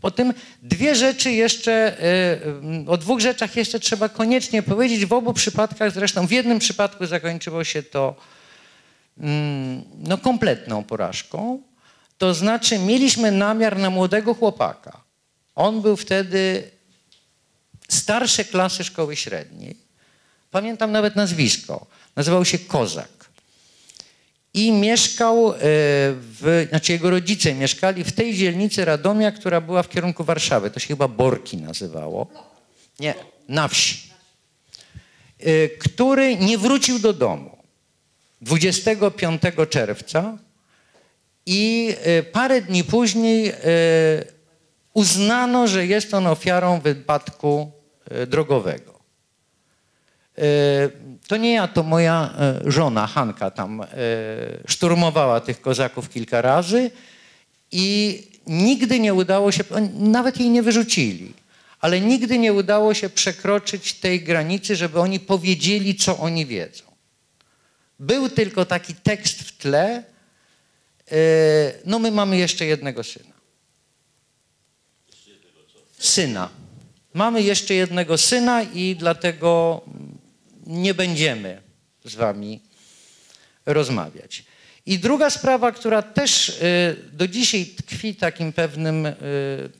[0.00, 5.06] po tym dwie rzeczy jeszcze, mm, o dwóch rzeczach jeszcze trzeba koniecznie powiedzieć.
[5.06, 8.14] W obu przypadkach, zresztą w jednym przypadku zakończyło się to
[9.18, 11.62] mm, no, kompletną porażką.
[12.18, 15.00] To znaczy, mieliśmy namiar na młodego chłopaka.
[15.54, 16.70] On był wtedy
[17.88, 19.76] starsze klasy szkoły średniej.
[20.50, 21.86] Pamiętam nawet nazwisko.
[22.16, 23.14] Nazywał się Kozak
[24.54, 29.88] i mieszkał e, w, znaczy jego rodzice mieszkali w tej dzielnicy Radomia, która była w
[29.88, 30.70] kierunku Warszawy.
[30.70, 32.26] To się chyba Borki nazywało.
[33.00, 33.14] Nie,
[33.48, 34.10] na wsi.
[35.40, 37.58] E, Który nie wrócił do domu
[38.40, 40.38] 25 czerwca
[41.46, 43.52] i e, parę dni później
[44.92, 47.72] uznano, że jest on ofiarą wypadku
[48.26, 48.94] drogowego.
[50.38, 50.90] E,
[51.28, 53.86] To nie ja, to moja e, żona Hanka tam e,
[54.66, 56.90] szturmowała tych kozaków kilka razy
[57.72, 59.64] i nigdy nie udało się,
[59.94, 61.32] nawet jej nie wyrzucili,
[61.80, 66.84] ale nigdy nie udało się przekroczyć tej granicy, żeby oni powiedzieli, co oni wiedzą.
[67.98, 70.04] Był tylko taki tekst w tle,
[71.10, 73.34] e, no my mamy jeszcze jednego syna.
[75.98, 76.63] Syna.
[77.14, 79.80] Mamy jeszcze jednego syna i dlatego
[80.66, 81.60] nie będziemy
[82.04, 82.60] z wami
[83.66, 84.44] rozmawiać.
[84.86, 89.14] I druga sprawa, która też y, do dzisiaj tkwi takim pewnym, y,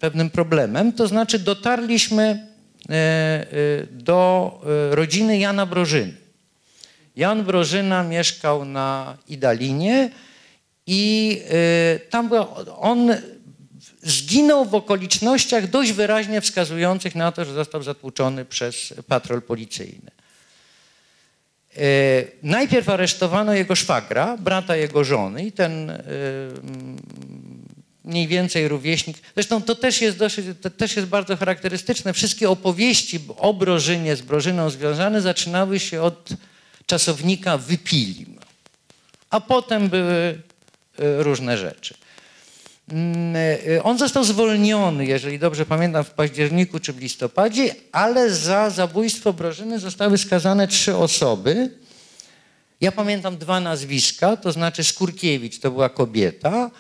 [0.00, 2.46] pewnym problemem, to znaczy dotarliśmy
[2.82, 6.14] y, do rodziny Jana Brożyny.
[7.16, 10.10] Jan Brożyna mieszkał na Idalinie
[10.86, 11.40] i
[12.10, 13.10] tam była, on
[14.04, 20.10] zginął w okolicznościach dość wyraźnie wskazujących na to, że został zatłuczony przez patrol policyjny.
[21.76, 21.80] E,
[22.42, 26.96] najpierw aresztowano jego szwagra, brata jego żony i ten e, mm,
[28.04, 29.16] mniej więcej rówieśnik.
[29.34, 32.12] Zresztą to też jest, dosyć, to też jest bardzo charakterystyczne.
[32.12, 36.28] Wszystkie opowieści o Brożynie z Brożyną związane zaczynały się od
[36.86, 38.38] czasownika wypilim,
[39.30, 40.42] a potem były
[40.98, 41.94] e, różne rzeczy.
[42.88, 43.36] Mm,
[43.76, 49.32] e, On został zwolniony, jeżeli dobrze pamiętam, w październiku czy w listopadzie, ale za zabójstwo
[49.32, 51.70] Brożyny zostały skazane trzy osoby.
[52.80, 56.70] Ja pamiętam dwa nazwiska, to znaczy Skurkiewicz to była kobieta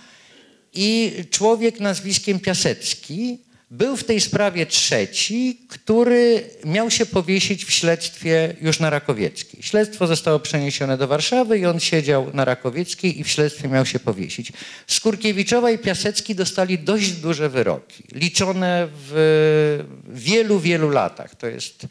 [0.74, 3.38] i człowiek nazwiskiem Piasecki.
[3.70, 9.62] Był w tej sprawie trzeci, który miał się powiesić w śledztwie już na Rakowieckiej.
[9.62, 13.98] Śledztwo zostało przeniesione do Warszawy i on siedział na Rakowieckiej i w śledztwie miał się
[13.98, 14.52] powiesić.
[14.86, 21.34] Skurkiewiczowa i Piasecki dostali dość duże wyroki, liczone w wielu, wielu latach.
[21.34, 21.86] To jest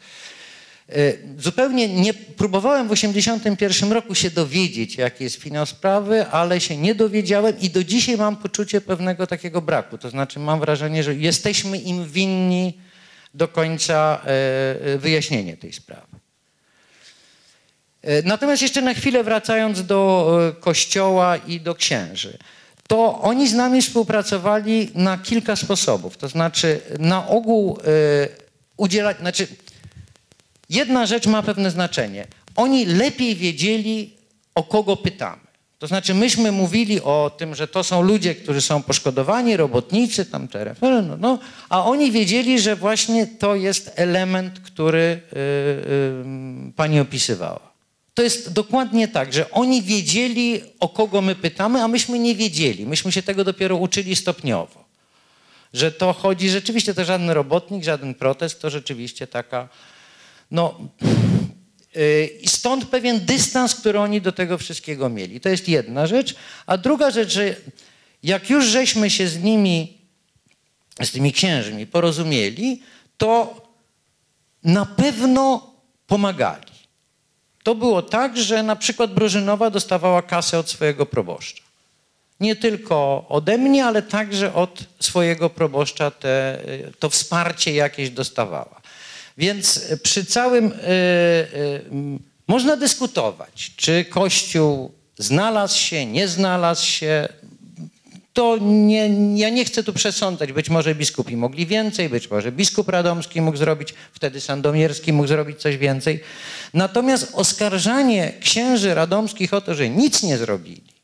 [1.38, 6.94] Zupełnie nie próbowałem w 1981 roku się dowiedzieć, jaki jest finał sprawy, ale się nie
[6.94, 9.98] dowiedziałem i do dzisiaj mam poczucie pewnego takiego braku.
[9.98, 12.78] To znaczy mam wrażenie, że jesteśmy im winni
[13.34, 14.28] do końca e,
[14.94, 16.16] e, wyjaśnienie tej sprawy.
[18.02, 22.38] E, Natomiast jeszcze na chwilę wracając do e, kościoła i do księży,
[22.88, 26.16] to oni z nami współpracowali na kilka sposobów.
[26.16, 28.28] To znaczy na ogół e,
[28.76, 29.46] udzielać, znaczy
[30.70, 32.26] jedna rzecz ma pewne znaczenie.
[32.56, 34.10] Oni lepiej wiedzieli,
[34.54, 35.44] o kogo pytamy.
[35.78, 40.48] To znaczy, myśmy mówili o tym, że to są ludzie, którzy są poszkodowani, robotnicy, tam
[40.48, 41.38] te no, no,
[41.68, 47.74] a oni wiedzieli, że właśnie to jest element, który y, y, pani opisywała.
[48.14, 52.86] To jest dokładnie tak, że oni wiedzieli, o kogo my pytamy, a myśmy nie wiedzieli.
[52.86, 54.84] Myśmy się tego dopiero uczyli stopniowo.
[55.72, 59.68] Że to chodzi, rzeczywiście to żaden robotnik, żaden protest, to rzeczywiście taka,
[60.54, 60.80] no,
[62.42, 65.40] i stąd pewien dystans, który oni do tego wszystkiego mieli.
[65.40, 66.34] To jest jedna rzecz.
[66.66, 67.56] A druga rzecz, że
[68.22, 69.98] jak już żeśmy się z nimi,
[71.02, 72.82] z tymi księżmi porozumieli,
[73.16, 73.62] to
[74.64, 75.74] na pewno
[76.06, 76.74] pomagali.
[77.62, 81.62] To było tak, że na przykład Brożynowa dostawała kasę od swojego proboszcza.
[82.40, 86.58] Nie tylko ode mnie, ale także od swojego proboszcza te,
[86.98, 88.83] to wsparcie jakieś dostawała.
[89.38, 91.82] Więc przy całym y, y,
[92.48, 97.28] można dyskutować, czy Kościół znalazł się, nie znalazł się.
[98.32, 100.52] To nie, ja nie chcę tu przesądzać.
[100.52, 105.60] Być może biskupi mogli więcej, być może biskup radomski mógł zrobić, wtedy sandomierski mógł zrobić
[105.60, 106.20] coś więcej.
[106.74, 110.94] Natomiast oskarżanie księży radomskich o to, że nic nie zrobili,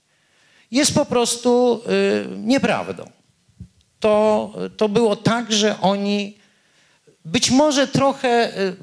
[0.71, 1.83] jest po prostu
[2.35, 3.11] y, nieprawdą.
[4.01, 6.40] To, to było tak, że oni
[7.31, 8.77] być może trochę, y,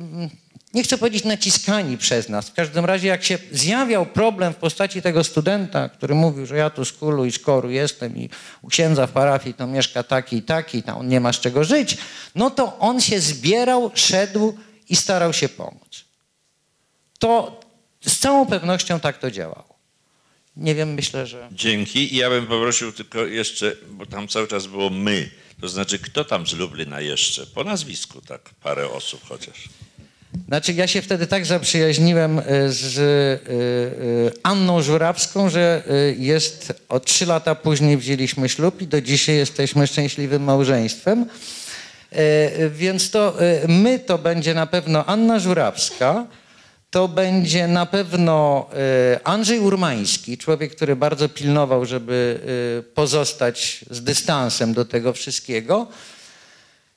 [0.74, 5.02] nie chcę powiedzieć naciskani przez nas, w każdym razie jak się zjawiał problem w postaci
[5.02, 8.30] tego studenta, który mówił, że ja tu z kulu i z koru jestem i
[8.62, 11.64] u księdza w parafii to mieszka taki i taki, tam on nie ma z czego
[11.64, 11.98] żyć,
[12.36, 14.58] no to on się zbierał, szedł
[14.90, 16.06] i starał się pomóc.
[17.20, 17.60] To
[18.06, 19.67] z całą pewnością tak to działało.
[20.58, 21.50] Nie wiem, myślę, że...
[21.52, 22.14] Dzięki.
[22.14, 25.30] I ja bym poprosił tylko jeszcze, bo tam cały czas było my.
[25.62, 27.46] To znaczy, kto tam z Lublina jeszcze?
[27.46, 29.70] Po nazwisku, tak, parę osób chociaż.
[30.48, 35.84] Znaczy, ja się wtedy tak zaprzyjaźniłem y, z y, y, Anną Żurawską, że
[36.18, 41.26] jest o trzy lata później wzięliśmy ślub i do dzisiaj jesteśmy szczęśliwym małżeństwem.
[42.72, 46.28] Więc to my to będzie na pewno Anna Żurawska,
[46.90, 48.68] to będzie na pewno
[49.14, 52.40] y, Andrzej Urmański, człowiek, który bardzo pilnował, żeby
[52.90, 55.88] y, pozostać z dystansem do tego wszystkiego.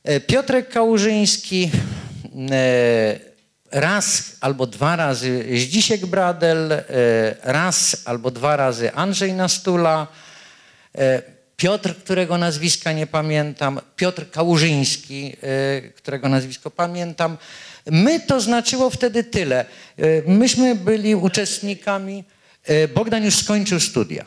[0.05, 1.71] E, Piotrek Kałużyński,
[2.51, 3.21] e,
[3.71, 6.83] raz albo dwa razy Zdzisiek Bradel, e,
[7.43, 10.07] raz albo dwa razy Andrzej Nastula,
[10.99, 11.23] e,
[11.57, 17.37] Piotr, którego nazwiska nie pamiętam, Piotr Kałużyński, e, którego nazwisko pamiętam.
[17.87, 19.65] My to znaczyło wtedy tyle.
[19.97, 22.25] E, Myśmy byli uczestnikami,
[22.65, 24.25] e, Bogdan już skończył studia.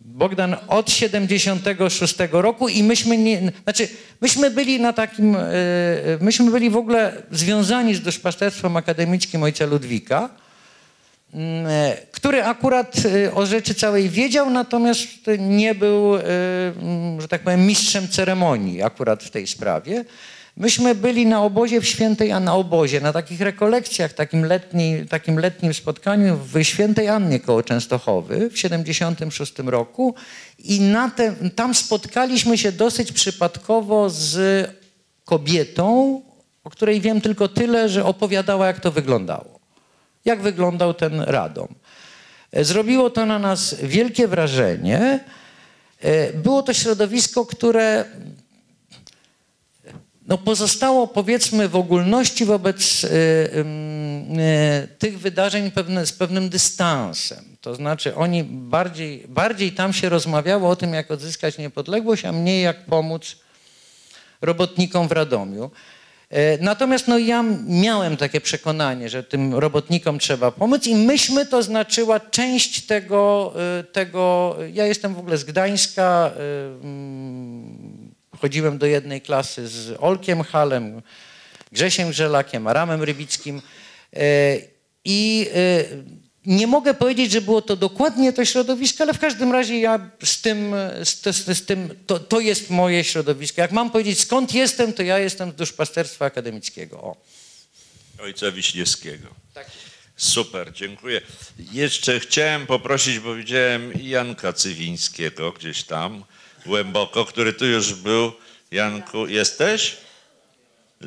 [0.00, 3.88] Bogdan od 76 roku i myśmy nie, znaczy
[4.20, 5.42] myśmy byli na takim, e,
[6.20, 10.28] myśmy byli w ogóle związani z duszpasterstwem akademickim ojca Ludwika,
[11.34, 11.66] mm,
[12.12, 12.96] który akurat
[13.34, 15.08] o rzeczy całej wiedział, natomiast
[15.38, 16.18] nie był,
[17.18, 20.04] że tak powiem, mistrzem ceremonii akurat w tej sprawie.
[20.56, 25.38] Myśmy byli na obozie w Świętej, a na obozie, na takich rekolekcjach, takim, letni, takim
[25.38, 30.14] letnim spotkaniu w Świętej Annie koło Częstochowy w 76 roku
[30.58, 34.36] i na te, tam spotkaliśmy się dosyć przypadkowo z
[35.24, 36.20] kobietą,
[36.64, 39.60] o której wiem tylko tyle, że opowiadała, jak to wyglądało.
[40.24, 41.68] Jak wyglądał ten Radom.
[42.52, 45.20] E, Zrobiło to na nas wielkie wrażenie.
[46.00, 48.04] E, Było to środowisko, które
[50.26, 53.08] no pozostało powiedzmy w ogólności wobec y,
[53.56, 57.56] ym, y, tych wydarzeń pewne, z pewnym dystansem.
[57.60, 62.62] To znaczy oni bardziej, bardziej tam się rozmawiało o tym, jak odzyskać niepodległość, a mniej
[62.62, 63.36] jak pomóc
[64.40, 65.70] robotnikom w Radomiu.
[66.30, 71.62] E, Natomiast no, ja miałem takie przekonanie, że tym robotnikom trzeba pomóc i myśmy to
[71.62, 76.40] znaczyła część tego, e, tego ja jestem w ogóle z Gdańska, e,
[76.82, 77.85] mm,
[78.36, 81.02] chodziłem do jednej klasy z Olkiem Halem,
[81.72, 83.62] Grzesiem Grzelakiem, Aramem Rybickim
[84.12, 84.58] e,
[85.04, 85.84] i e,
[86.46, 90.40] nie mogę powiedzieć, że było to dokładnie to środowisko, ale w każdym razie ja z
[90.40, 93.60] tym, z, z, z tym to, to jest moje środowisko.
[93.60, 97.00] Jak mam powiedzieć skąd jestem, to ja jestem z duszpasterstwa akademickiego.
[97.00, 97.16] O.
[98.22, 99.28] Ojca Wiśniewskiego.
[100.16, 101.20] Super, dziękuję.
[101.72, 106.24] Jeszcze chciałem poprosić, bo widziałem Janka Cywińskiego gdzieś tam
[106.66, 108.32] głęboko, który tu już był.
[108.70, 109.96] Janku, jesteś?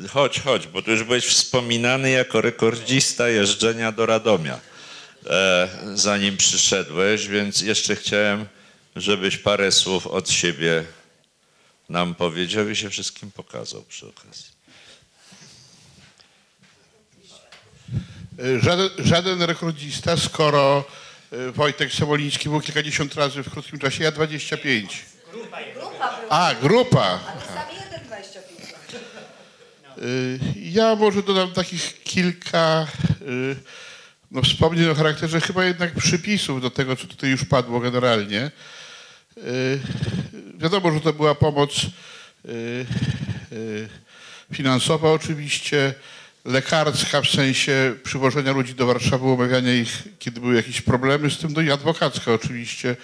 [0.08, 4.60] Chodź, chodź, bo tu już byłeś wspominany jako rekordzista jeżdżenia do Radomia,
[5.26, 8.46] e, zanim przyszedłeś, więc jeszcze chciałem,
[8.96, 10.84] żebyś parę słów od siebie
[11.88, 14.50] nam powiedział i się wszystkim pokazał przy okazji.
[18.62, 20.84] Żaden, żaden rekordzista, skoro
[21.32, 25.04] y, Wojtek Samoliński był kilkadziesiąt razy w krótkim czasie, ja 25.
[26.30, 27.20] A, grupa.
[29.98, 32.86] Y, Ja może dodam takich kilka
[33.22, 33.56] y,
[34.30, 38.50] no, wspomnień o charakterze chyba jednak przypisów do tego, co tutaj już padło generalnie.
[39.38, 39.80] Y,
[40.58, 41.70] Wiadomo, że to była pomoc
[44.52, 45.94] finansowa oczywiście,
[46.44, 51.52] lekarska w sensie przywożenia ludzi do Warszawy, umawiania ich, kiedy były jakieś problemy z tym,
[51.52, 52.96] no i adwokacka oczywiście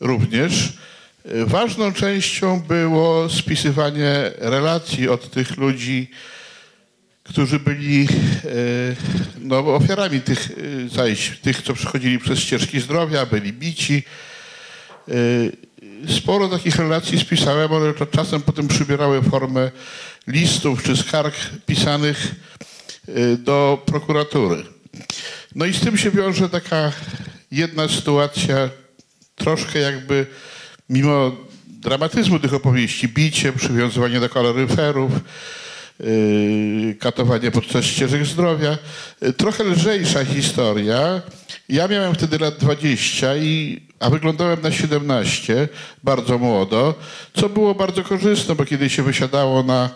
[0.00, 0.72] również.
[1.26, 6.10] Y, Ważną częścią było spisywanie relacji od tych ludzi,
[7.22, 8.08] którzy byli e,
[9.40, 14.02] no, ofiarami tych e, zajść, tych, co przechodzili przez ścieżki zdrowia, byli bici.
[16.18, 19.70] Sporo takich relacji spisałem, one to czasem potem przybierały formę
[20.26, 21.34] listów czy skarg
[21.66, 22.34] pisanych
[23.38, 24.62] do prokuratury.
[25.54, 26.92] No i z tym się wiąże taka
[27.50, 28.70] jedna sytuacja,
[29.36, 30.26] troszkę jakby
[30.90, 31.32] mimo
[31.66, 35.12] dramatyzmu tych opowieści, bicie, przywiązywanie do kaloryferów,
[36.00, 38.78] yy, katowanie podczas ścieżek zdrowia.
[39.20, 41.22] Yy, Trochę lżejsza historia.
[41.68, 45.68] Ja miałem wtedy lat 20, i, a wyglądałem na 17,
[46.04, 46.94] bardzo młodo,
[47.34, 49.90] co było bardzo korzystne, bo kiedy się wysiadało na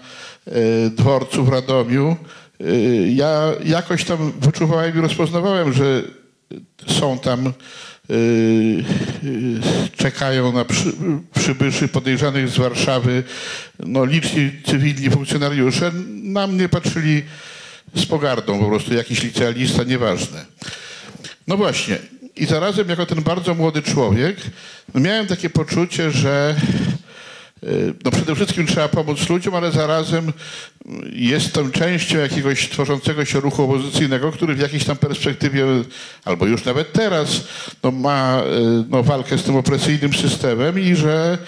[0.46, 0.54] yy,
[0.90, 2.16] dworcu w Radomiu,
[3.14, 6.02] ja jakoś tam wyczuwałem i rozpoznawałem, że
[6.86, 7.52] są tam
[9.96, 10.92] czekają na przy,
[11.38, 13.22] przybyszy podejrzanych z Warszawy
[13.78, 15.92] no, liczni cywilni funkcjonariusze.
[16.22, 17.22] Na mnie patrzyli
[17.94, 20.44] z pogardą po prostu, jakiś licealista, nieważne.
[21.46, 21.98] No właśnie.
[22.36, 24.36] I zarazem jako ten bardzo młody człowiek
[24.94, 27.03] no miałem takie poczucie, że y,
[28.04, 30.32] no przede wszystkim trzeba pomóc ludziom, ale zarazem
[31.12, 35.64] jestem częścią jakiegoś tworzącego się ruchu opozycyjnego, który w jakiejś tam perspektywie,
[36.24, 37.44] albo już nawet teraz,
[37.82, 41.38] no ma y, no, walkę z tym opresyjnym systemem i że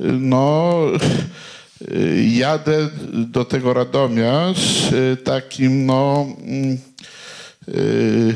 [0.00, 0.80] y, no,
[1.92, 6.78] y, jadę do tego Radomia z y, takim no, mm,
[7.68, 8.34] y,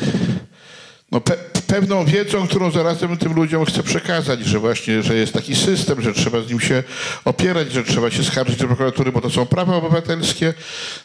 [1.12, 5.56] no, pe pewną wiedzą, którą zarazem tym ludziom chcę przekazać, że właśnie, że jest taki
[5.56, 6.82] system, że trzeba z nim się
[7.24, 10.54] opierać, że trzeba się skarżyć do prokuratury, bo to są prawa obywatelskie.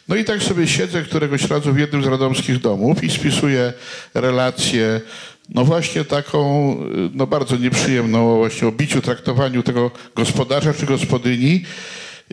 [0.08, 3.72] No i tak sobie siedzę któregoś razu w jednym z radomskich domów i spisuję
[4.14, 5.00] relację,
[5.48, 6.76] no właśnie taką,
[7.14, 11.64] no bardzo nieprzyjemną, właśnie o biciu, traktowaniu tego gospodarza czy gospodyni.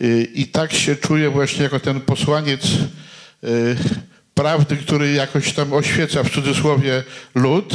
[0.02, 3.76] Y, I tak się czuję właśnie jako ten posłaniec y,
[4.34, 7.04] prawdy, który jakoś tam oświeca w cudzysłowie
[7.36, 7.74] lud.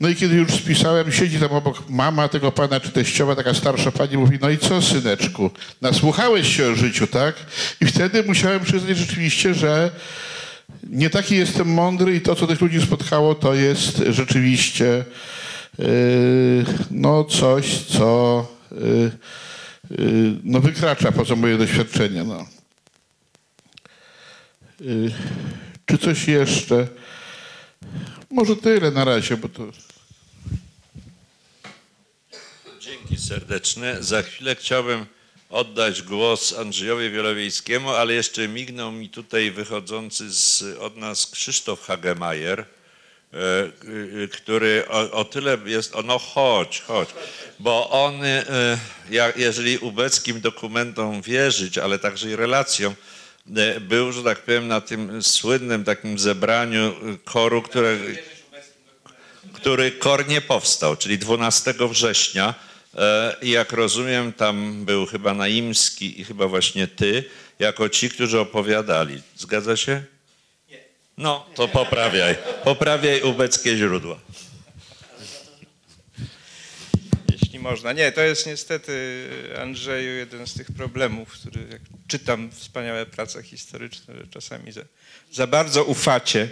[0.00, 3.92] No i kiedy już spisałem, siedzi tam obok mama tego pana, czy teściowa, taka starsza
[3.92, 5.50] pani, mówi, no i co syneczku,
[5.82, 7.34] nasłuchałeś się o życiu, tak?
[7.80, 9.90] I wtedy musiałem przyznać rzeczywiście, że
[10.90, 15.04] nie taki jestem mądry i to, co tych ludzi spotkało, to jest rzeczywiście
[15.78, 19.10] yy, no coś, co yy,
[19.90, 22.24] yy, no wykracza poza moje doświadczenie.
[22.24, 22.46] No.
[24.80, 25.10] Yy,
[25.86, 26.88] czy coś jeszcze?
[28.30, 29.85] Może tyle na razie, bo to...
[33.08, 34.02] Dzięki serdeczne.
[34.02, 35.06] Za chwilę chciałbym
[35.50, 42.60] oddać głos Andrzejowi Wielowiejskiemu, ale jeszcze mignął mi tutaj wychodzący z, od nas Krzysztof Hagemajer,
[42.60, 43.36] e,
[44.24, 47.08] y, który o, o tyle jest, o, no chodź, chodź,
[47.58, 48.46] bo on, e,
[49.36, 52.94] jeżeli ubeckim dokumentom wierzyć, ale także i relacjom,
[53.56, 57.98] e, był, że tak powiem, na tym słynnym takim zebraniu e, koru, które,
[59.52, 62.65] który kor nie powstał, czyli 12 września.
[62.96, 67.24] E, I jak rozumiem, tam był chyba Naimski i chyba właśnie ty,
[67.58, 69.22] jako ci, którzy opowiadali.
[69.36, 70.02] Zgadza się?
[70.70, 70.78] Nie.
[71.18, 72.36] No, to poprawiaj.
[72.64, 74.18] Poprawiaj ubeckie źródła.
[77.32, 77.92] Jeśli można.
[77.92, 79.28] Nie, to jest niestety,
[79.60, 84.80] Andrzeju, jeden z tych problemów, który jak czytam wspaniałe prace historyczne, że czasami za,
[85.32, 86.48] za bardzo ufacie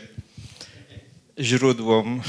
[1.38, 2.22] źródłom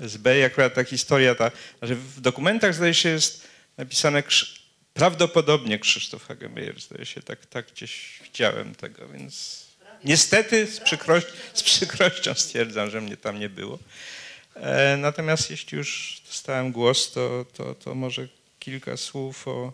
[0.00, 1.50] SB i akurat ta historia, ta,
[1.82, 3.41] że w dokumentach zdaje się jest
[3.76, 4.58] napisane Krz-
[4.94, 9.62] prawdopodobnie Krzysztof Hagemeyer, zdaje się, tak, tak gdzieś widziałem tego, więc
[10.04, 10.80] Niestety z,
[11.54, 13.78] z przykrością stwierdzam, że mnie tam nie było.
[14.54, 18.28] E, natomiast jeśli już dostałem głos, to, to, to może
[18.58, 19.72] kilka słów o,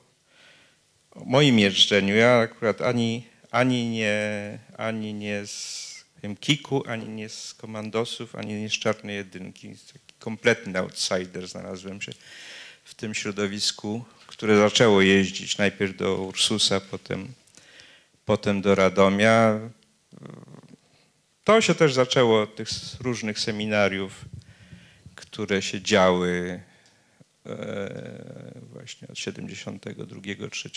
[1.10, 2.16] o moim jeżdżeniu.
[2.16, 5.88] Ja akurat ani, ani, nie, ani nie z
[6.22, 9.68] wiem, Kiku, ani nie z komandosów, ani nie z czarnej jedynki.
[9.92, 12.12] Taki kompletny outsider znalazłem się
[12.88, 17.28] w tym środowisku, które zaczęło jeździć najpierw do Ursusa, potem,
[18.24, 19.60] potem do Radomia.
[21.44, 22.68] To się też zaczęło od tych
[23.00, 24.24] różnych seminariów,
[25.14, 26.60] które się działy
[27.46, 30.20] e, właśnie od 72
[30.50, 30.70] 3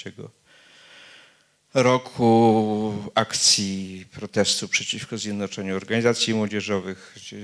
[1.74, 7.38] roku akcji protestu przeciwko zjednoczeniu organizacji młodzieżowych gdzie,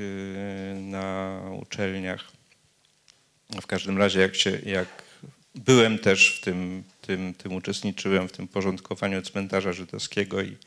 [0.76, 2.37] na uczelniach.
[3.50, 4.88] W każdym razie jak, się, jak
[5.56, 10.58] byłem też w tym, tym, tym uczestniczyłem w tym porządkowaniu cmentarza żydowskiego i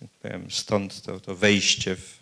[0.00, 2.18] tak powiem, stąd to, to wejście w,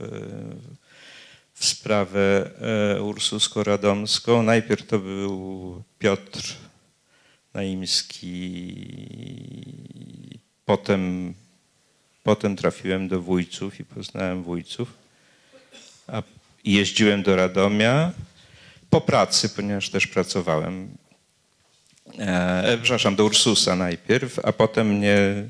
[1.54, 2.50] w sprawę
[2.96, 4.42] e, ursusko-radomską.
[4.42, 6.56] Najpierw to był Piotr
[7.54, 8.76] Naimski,
[10.64, 11.34] potem,
[12.22, 14.92] potem trafiłem do Wójców i poznałem Wójców,
[16.06, 16.22] a
[16.64, 18.12] jeździłem do Radomia
[18.92, 20.88] po pracy, ponieważ też pracowałem.
[22.18, 25.48] E, przepraszam, do Ursusa najpierw, a potem mnie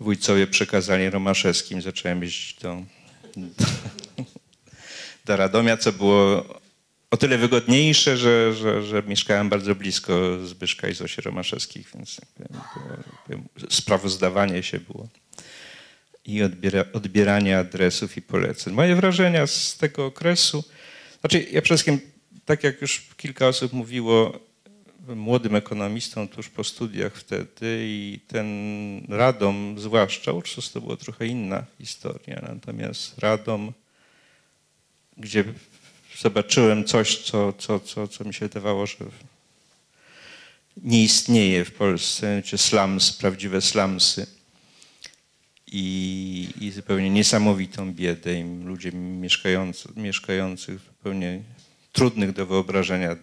[0.00, 1.82] wójcowie przekazali Romaszewskim.
[1.82, 2.82] Zacząłem jeździć do,
[3.36, 3.64] do,
[5.24, 6.44] do Radomia, co było
[7.10, 12.20] o tyle wygodniejsze, że, że, że mieszkałem bardzo blisko Zbyszka i Zosi Romaszewskich, więc
[13.28, 15.08] było, sprawozdawanie się było
[16.24, 18.74] i odbiera, odbieranie adresów i poleceń.
[18.74, 20.64] Moje wrażenia z tego okresu,
[21.20, 22.11] znaczy ja przede wszystkim,
[22.44, 24.38] tak jak już kilka osób mówiło,
[25.08, 28.46] młodym ekonomistą tuż po studiach wtedy i ten
[29.08, 33.72] Radom, zwłaszcza Ursus, to była trochę inna historia, natomiast Radom,
[35.16, 35.44] gdzie
[36.18, 38.96] zobaczyłem coś, co, co, co, co mi się wydawało, że
[40.76, 44.26] nie istnieje w Polsce, czy slums, prawdziwe slumsy.
[45.74, 51.42] I, i zupełnie niesamowitą biedę i ludzie mieszkający, mieszkających zupełnie
[51.92, 53.16] trudnych do wyobrażenia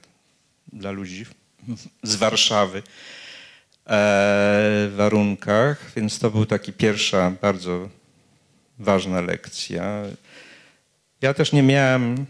[0.73, 1.25] dla ludzi
[2.03, 2.83] z Warszawy
[3.87, 7.89] e, warunkach, więc to był taki pierwsza bardzo
[8.79, 10.03] ważna lekcja.
[11.21, 12.25] Ja też nie miałem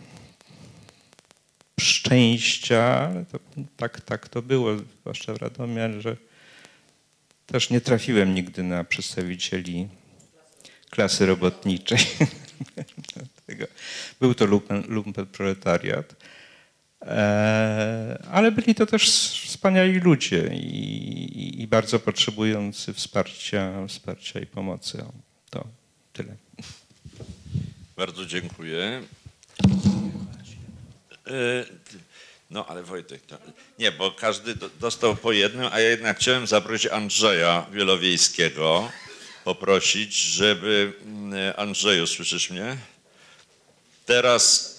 [1.79, 3.39] szczęścia, to,
[3.77, 6.17] tak, tak to było, zwłaszcza w Radomie, że
[7.45, 9.87] też nie trafiłem nigdy na przedstawicieli
[10.89, 11.99] klasy robotniczej.
[14.19, 16.15] Był to lumpen, lumpen proletariat.
[17.01, 19.09] E, ale byli to też
[19.47, 25.03] wspaniali ludzie i, i bardzo potrzebujący wsparcia, wsparcia i pomocy.
[25.49, 25.67] To
[26.13, 26.35] tyle.
[27.97, 29.03] Bardzo dziękuję.
[32.49, 33.21] No ale Wojtek,
[33.79, 38.91] nie, bo każdy do, dostał po jednym, a ja jednak chciałem zaprosić Andrzeja Wielowiejskiego,
[39.43, 42.77] poprosić, żeby mm, Andrzeju, słyszysz mnie?
[44.09, 44.75] Teraz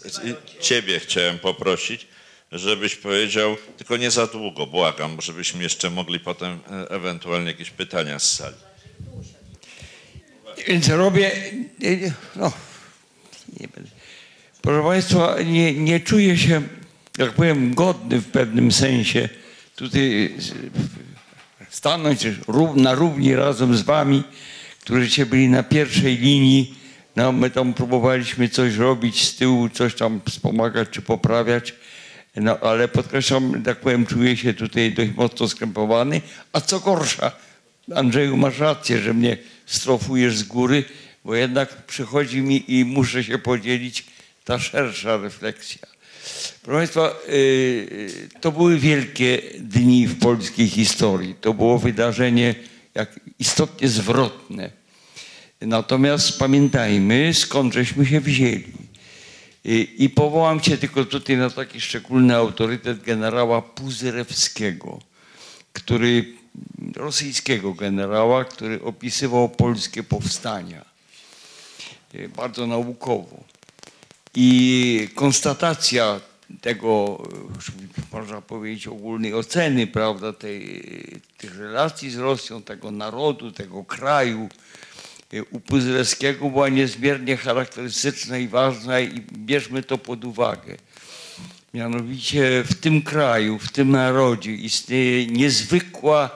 [0.60, 2.06] ciebie chciałem poprosić,
[2.52, 8.18] żebyś powiedział, tylko nie za długo, błagam, żebyśmy jeszcze mogli potem e, ewentualnie jakieś pytania
[8.18, 8.56] z sali.
[10.68, 11.30] Więc robię,
[12.36, 12.52] no,
[13.60, 13.90] nie będę.
[14.62, 16.62] Proszę Państwa, nie, nie czuję się,
[17.18, 19.28] jak powiem, godny w pewnym sensie
[19.76, 20.34] tutaj
[21.70, 22.26] stanąć
[22.76, 24.22] na równi razem z Wami,
[24.80, 26.79] którzy byli na pierwszej linii.
[27.16, 31.74] No, my tam próbowaliśmy coś robić z tyłu, coś tam wspomagać czy poprawiać.
[32.36, 36.20] No, ale podkreślam, tak powiem, czuję się tutaj dość mocno skrępowany.
[36.52, 37.32] A co gorsza,
[37.94, 40.84] Andrzeju, masz rację, że mnie strofujesz z góry,
[41.24, 44.04] bo jednak przychodzi mi i muszę się podzielić
[44.44, 45.86] ta szersza refleksja.
[46.62, 51.34] Proszę Państwa, y, to były wielkie dni w polskiej historii.
[51.40, 52.54] To było wydarzenie
[52.94, 54.79] jak istotnie zwrotne.
[55.60, 58.72] Natomiast pamiętajmy, skąd żeśmy się wzięli.
[59.98, 64.98] I powołam się tylko tutaj na taki szczególny autorytet generała Puzyrewskiego,
[65.72, 66.24] który,
[66.96, 70.84] rosyjskiego generała, który opisywał polskie powstania.
[72.36, 73.44] Bardzo naukowo.
[74.34, 76.20] I konstatacja
[76.60, 77.22] tego,
[78.12, 80.82] można powiedzieć, ogólnej oceny, prawda, tej,
[81.38, 84.48] tych relacji z Rosją, tego narodu, tego kraju
[85.50, 90.76] u Puzylewskiego była niezmiernie charakterystyczna i ważna i bierzmy to pod uwagę.
[91.74, 96.30] Mianowicie w tym kraju, w tym narodzie istnieje niezwykła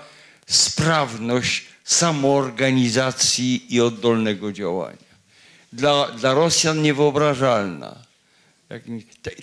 [0.46, 5.14] sprawność samoorganizacji i oddolnego działania.
[5.72, 7.96] dla, dla Rosjan niewyobrażalna.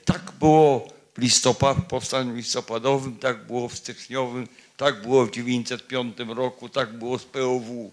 [0.06, 0.88] Tak było
[1.18, 4.48] w listopad, powstaniu listopadowym, tak było w styczniowym,
[4.78, 7.92] tak było w 1905 roku, tak było z POW,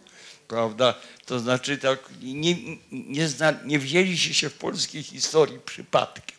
[0.49, 0.95] prawda?
[1.27, 2.55] To znaczy tak, nie,
[2.93, 6.39] nie, zna, nie wzięliście się w polskiej historii przypadkiem.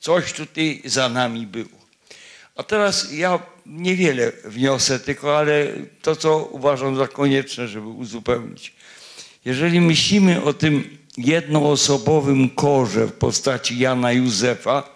[0.00, 1.84] Coś tutaj za nami było.
[2.56, 5.66] A teraz ja niewiele wniosę, tylko ale
[6.02, 8.72] to, co uważam za konieczne, żeby uzupełnić.
[9.44, 14.94] Jeżeli myślimy o tym jednoosobowym korze w postaci Jana Józefa,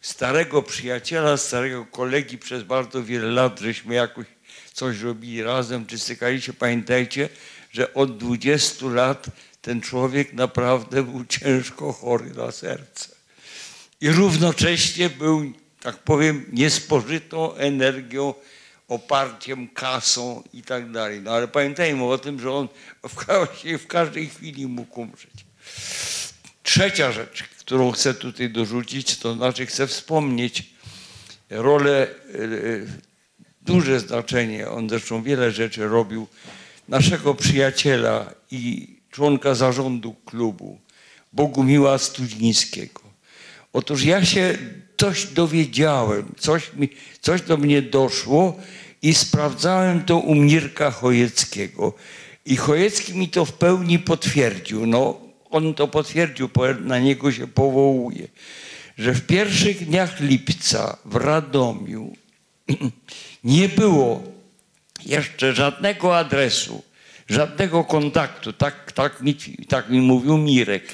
[0.00, 4.26] starego przyjaciela, starego kolegi, przez bardzo wiele lat żeśmy jakoś
[4.76, 7.28] coś robili razem, czy stykali się, pamiętajcie,
[7.72, 9.26] że od 20 lat
[9.62, 13.08] ten człowiek naprawdę był ciężko chory na serce.
[14.00, 18.34] I równocześnie był, tak powiem, niespożytą energią,
[18.88, 21.20] oparciem, kasą i tak dalej.
[21.20, 22.68] No ale pamiętajmy o tym, że on
[23.08, 23.24] w,
[23.84, 25.46] w każdej chwili mógł umrzeć.
[26.62, 30.62] Trzecia rzecz, którą chcę tutaj dorzucić, to znaczy chcę wspomnieć
[31.50, 33.15] rolę, e,
[33.66, 36.26] duże znaczenie, on zresztą wiele rzeczy robił,
[36.88, 40.78] naszego przyjaciela i członka zarządu klubu,
[41.32, 43.00] Bogumiła Studzińskiego.
[43.72, 44.58] Otóż ja się
[44.96, 46.88] coś dowiedziałem, coś, mi,
[47.20, 48.56] coś do mnie doszło
[49.02, 51.92] i sprawdzałem to u Mirka Chojeckiego.
[52.46, 54.86] I Chojecki mi to w pełni potwierdził.
[54.86, 55.20] No,
[55.50, 58.28] on to potwierdził, na niego się powołuje,
[58.98, 62.16] że w pierwszych dniach lipca w Radomiu
[63.46, 64.22] nie było
[65.04, 66.82] jeszcze żadnego adresu,
[67.28, 68.52] żadnego kontaktu.
[68.52, 69.36] Tak, tak, mi,
[69.68, 70.84] tak mi mówił Mirek.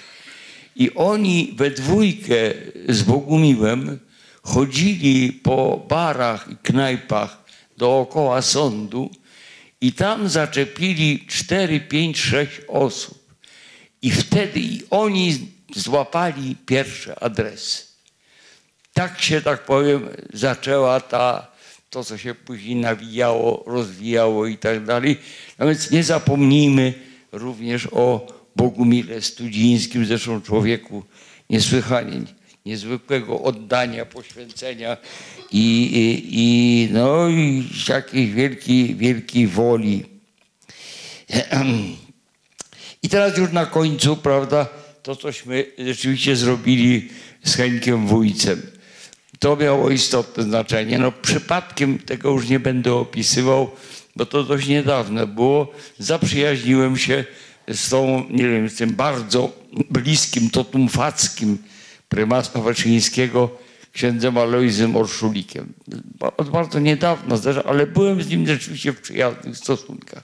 [0.76, 2.36] I oni we dwójkę
[2.88, 3.98] z Bogumiłem
[4.42, 7.44] chodzili po barach i knajpach
[7.76, 9.10] dookoła sądu
[9.80, 13.18] i tam zaczepili 4, 5, 6 osób.
[14.02, 17.82] I wtedy i oni złapali pierwsze adresy.
[18.92, 21.51] Tak się, tak powiem, zaczęła ta,
[21.92, 25.16] to, co się później nawijało, rozwijało i tak dalej.
[25.58, 26.94] No więc nie zapomnijmy
[27.32, 31.02] również o Bogumile Studzińskim, zresztą człowieku
[31.50, 32.20] niesłychanie
[32.66, 34.96] niezwykłego oddania, poświęcenia
[35.50, 40.04] i, i, i, no, i jakiejś wielkiej, wielkiej woli.
[43.02, 44.66] I teraz już na końcu, prawda,
[45.02, 47.08] to cośmy rzeczywiście zrobili
[47.44, 48.71] z Henkiem Wójcem.
[49.42, 50.98] To miało istotne znaczenie.
[50.98, 53.70] No przypadkiem tego już nie będę opisywał,
[54.16, 55.72] bo to dość niedawno było.
[55.98, 57.24] Zaprzyjaźniłem się
[57.68, 59.52] z tą, nie wiem, z tym bardzo
[59.90, 61.58] bliskim, totumfackim
[62.08, 63.50] prymasa Waczyńskiego,
[63.92, 65.72] księdzem Alojzym Orszulikiem.
[66.36, 70.22] Od bardzo niedawna, zdarza- ale byłem z nim rzeczywiście w przyjaznych stosunkach.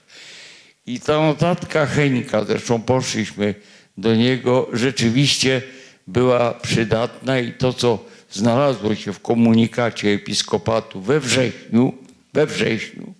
[0.85, 3.55] I ta notatka Henka, zresztą poszliśmy
[3.97, 5.61] do niego, rzeczywiście
[6.07, 11.93] była przydatna i to, co znalazło się w komunikacie episkopatu we wrześniu,
[12.33, 13.13] we wrześniu,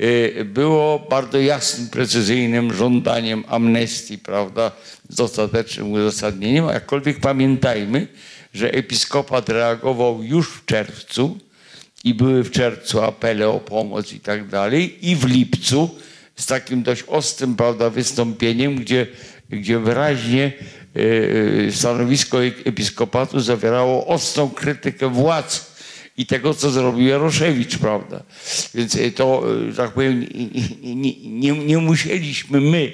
[0.00, 4.72] y, było bardzo jasnym, precyzyjnym żądaniem amnestii, prawda,
[5.08, 8.08] z dostatecznym uzasadnieniem, jakkolwiek pamiętajmy,
[8.54, 11.38] że episkopat reagował już w czerwcu
[12.04, 15.90] i były w czerwcu apele o pomoc i tak dalej i w lipcu
[16.36, 19.06] z takim dość ostrym, prawda, wystąpieniem, gdzie,
[19.50, 20.52] gdzie wyraźnie
[21.70, 25.76] stanowisko episkopatu zawierało ostrą krytykę władz
[26.16, 28.22] i tego, co zrobił Jaroszewicz, prawda.
[28.74, 30.26] Więc y, to, y, tak powiem,
[30.82, 32.92] nie, nie, nie, musieliśmy my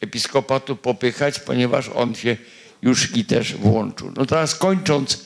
[0.00, 2.36] episkopatu popychać, ponieważ on się
[2.82, 4.12] już i też włączył.
[4.16, 5.24] No teraz kończąc,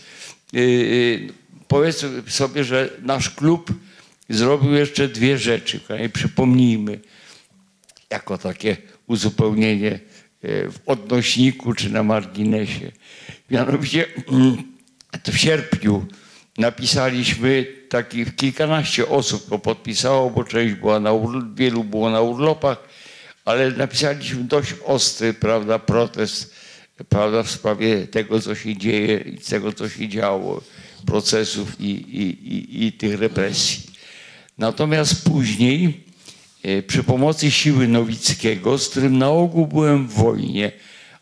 [1.68, 3.72] powiedzmy sobie, że nasz klub
[4.28, 5.80] zrobił jeszcze dwie rzeczy,
[6.12, 7.00] przypomnijmy
[8.10, 8.76] jako takie
[9.06, 10.00] uzupełnienie
[10.44, 12.92] w odnośniku czy na marginesie.
[13.50, 14.62] Mianowicie mm,
[15.32, 16.06] w sierpniu
[16.58, 21.10] napisaliśmy takich kilkanaście osób to podpisało, bo część była na
[21.54, 22.78] wielu było na urlopach,
[23.44, 26.54] ale napisaliśmy dość ostry, prawda, protest,
[27.08, 30.62] prawda, w sprawie tego, co się dzieje i tego, co się działo,
[31.06, 33.82] procesów i, i, i, i tych represji.
[34.58, 36.13] Natomiast później e,
[36.86, 40.72] przy pomocy siły Nowickiego, z którym na ogół byłem w wojnie,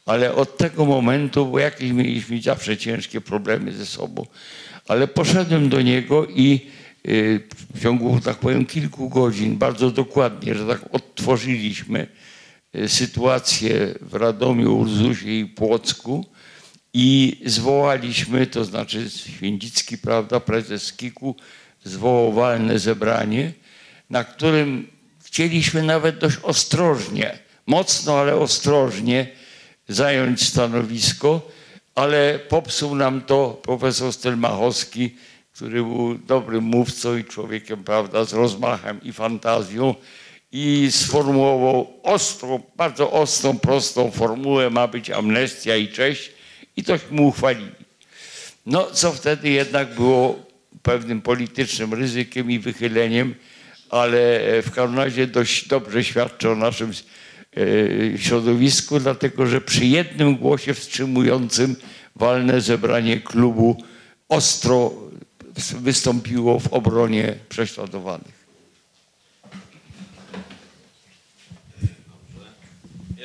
[0.06, 4.27] ale od tego momentu, bo jakieś mieliśmy zawsze ciężkie problemy ze sobą,
[4.89, 6.60] ale poszedłem do niego i
[7.09, 7.40] y,
[7.74, 12.06] w ciągu, tak powiem, kilku godzin, bardzo dokładnie, że tak odtworzyliśmy
[12.77, 16.27] y, sytuację w Radomiu, Urzusie i Płocku
[16.94, 21.36] i zwołaliśmy, to znaczy Święcicki, prawda, prezes KIK-u,
[21.85, 22.35] zwołał
[22.77, 23.52] zebranie,
[24.10, 24.86] na którym
[25.32, 29.26] chcieliśmy nawet dość ostrożnie, mocno, ale ostrożnie
[29.88, 31.50] zająć stanowisko,
[31.94, 35.16] ale popsuł nam to profesor Stelmachowski,
[35.52, 39.94] który był dobrym mówcą i człowiekiem, prawda, z rozmachem i fantazją
[40.52, 46.32] i sformułował ostrą, bardzo ostrą, prostą formułę, ma być amnestia i cześć
[46.76, 47.72] i tośmy mu uchwalili.
[48.66, 50.46] No, co wtedy jednak było
[50.82, 53.34] pewnym politycznym ryzykiem i wychyleniem,
[53.93, 60.36] ale w każdym razie dość dobrze świadczy o naszym e, środowisku, dlatego że przy jednym
[60.36, 61.77] głosie wstrzymującym
[62.16, 63.82] walne zebranie klubu
[64.28, 64.93] ostro
[65.81, 68.41] wystąpiło w obronie prześladowanych.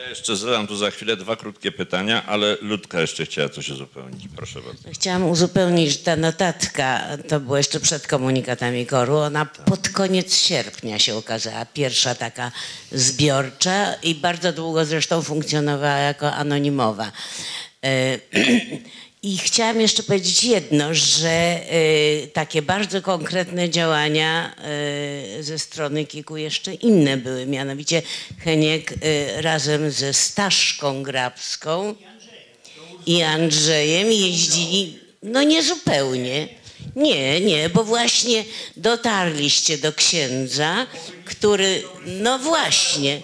[0.09, 4.27] Jeszcze zadam tu za chwilę dwa krótkie pytania, ale Ludka jeszcze chciała coś uzupełnić.
[4.35, 4.89] Proszę bardzo.
[4.91, 10.99] Chciałam uzupełnić, że ta notatka, to było jeszcze przed komunikatami KOR-u, ona pod koniec sierpnia
[10.99, 12.51] się ukazała, pierwsza taka
[12.91, 17.11] zbiorcza i bardzo długo zresztą funkcjonowała jako anonimowa.
[19.27, 24.55] I chciałam jeszcze powiedzieć jedno, że y, takie bardzo konkretne działania
[25.39, 27.45] y, ze strony KIK-u jeszcze inne były.
[27.45, 28.01] Mianowicie
[28.39, 31.95] Heniek y, razem ze Staszką Grabską
[33.05, 36.47] i Andrzejem jeździli, no nie zupełnie.
[36.95, 38.43] Nie, nie, bo właśnie
[38.77, 40.87] dotarliście do księdza,
[41.25, 43.21] który, no właśnie,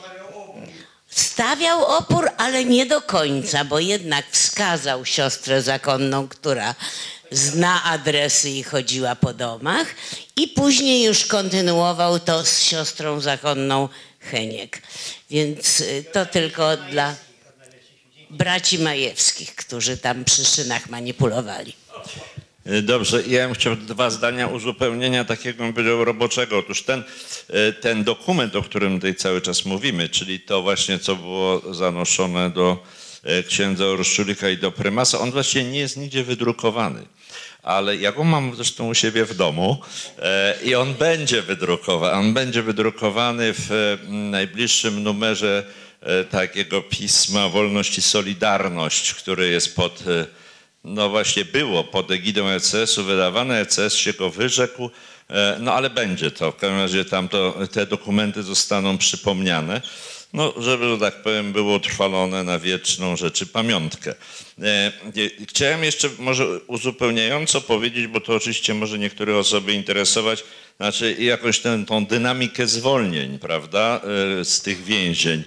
[1.15, 6.75] Stawiał opór, ale nie do końca, bo jednak wskazał siostrę zakonną, która
[7.31, 9.87] zna adresy i chodziła po domach
[10.35, 14.81] i później już kontynuował to z siostrą zakonną Heniek.
[15.29, 17.15] Więc y, to tylko dla
[18.29, 21.73] braci Majewskich, którzy tam przy szynach manipulowali.
[22.65, 26.57] E, Dobrze, ja bym chciał dwa zdania uzupełnienia takiego bym roboczego.
[26.57, 27.03] Otóż ten,
[27.49, 32.49] e, ten dokument, o którym tutaj cały czas mówimy, czyli to właśnie, co było zanoszone
[32.49, 32.83] do
[33.23, 37.03] e, księdza Orszczulika i do prymasa, on właściwie nie jest nigdzie wydrukowany.
[37.63, 39.81] Ale ja go mam zresztą u siebie w domu
[40.63, 42.13] i on będzie wydrukowany.
[42.13, 45.63] On będzie wydrukowany w najbliższym numerze
[46.29, 50.03] takiego pisma Wolność i Solidarność, który jest pod
[50.83, 54.89] no właśnie było pod egidą ECS-u wydawane, ECS się go wyrzekł,
[55.29, 56.51] e, no ale będzie to.
[56.51, 59.81] W każdym razie tam to, te dokumenty zostaną przypomniane,
[60.33, 64.15] no żeby, że tak powiem, było utrwalone na wieczną rzeczy pamiątkę.
[64.61, 70.43] E, nie, Chciałem jeszcze może uzupełniająco powiedzieć, bo to oczywiście może niektóre osoby interesować,
[70.77, 74.01] znaczy jakąś tę, tą dynamikę zwolnień, prawda,
[74.39, 75.43] e, z tych więzień.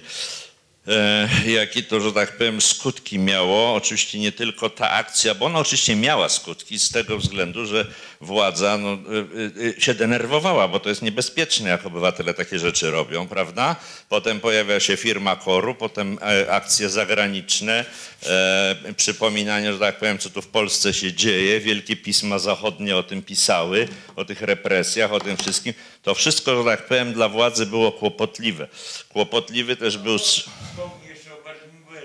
[0.87, 3.73] E, jakie to, że tak powiem, skutki miało.
[3.73, 7.85] Oczywiście nie tylko ta akcja, bo ona oczywiście miała skutki z tego względu, że
[8.21, 13.27] władza no, y, y, się denerwowała, bo to jest niebezpieczne, jak obywatele takie rzeczy robią,
[13.27, 13.75] prawda?
[14.09, 17.85] Potem pojawia się firma koru, potem e, akcje zagraniczne,
[18.25, 21.59] e, przypominanie, że tak powiem, co tu w Polsce się dzieje.
[21.59, 25.73] Wielkie pisma zachodnie o tym pisały, o tych represjach, o tym wszystkim.
[26.03, 28.67] To wszystko, że tak powiem, dla władzy było kłopotliwe.
[29.09, 30.17] Kłopotliwy też był...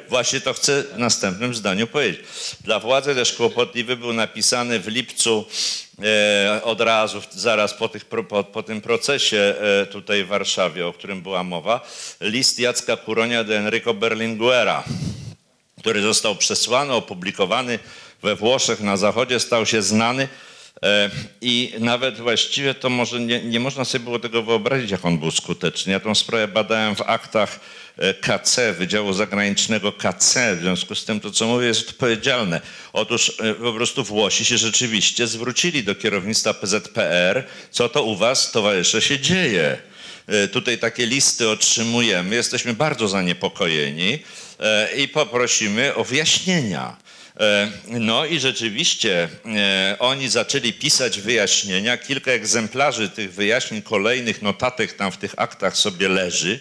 [0.09, 2.20] Właśnie to chcę w następnym zdaniu powiedzieć.
[2.60, 5.47] Dla władzy też kłopotliwy był napisany w lipcu
[6.62, 11.22] od razu, zaraz po, tych, po, po tym procesie e, tutaj w Warszawie, o którym
[11.22, 11.80] była mowa,
[12.20, 14.84] list Jacka Kuronia do Enrico Berlinguera,
[15.78, 17.78] który został przesłany, opublikowany
[18.22, 20.51] we Włoszech na zachodzie, stał się znany e,
[21.40, 25.30] i nawet właściwie to może nie, nie można sobie było tego wyobrazić, jak on był
[25.30, 25.92] skuteczny.
[25.92, 27.60] Ja tą sprawę badałem w aktach
[27.98, 32.60] e, KC, Wydziału Zagranicznego KC, w związku z tym to, co mówię, jest odpowiedzialne.
[32.92, 38.52] Otóż e, po prostu Włosi się rzeczywiście zwrócili do kierownictwa PZPR, co to u was,
[38.52, 39.78] towarzysze, się dzieje.
[40.26, 44.18] E, Tutaj takie listy otrzymujemy, jesteśmy bardzo zaniepokojeni
[44.60, 46.96] e, i poprosimy o wyjaśnienia.
[47.40, 51.96] E, No i rzeczywiście e, oni zaczęli pisać wyjaśnienia.
[51.96, 56.60] Kilka egzemplarzy tych wyjaśnień, kolejnych notatek tam w tych aktach sobie leży.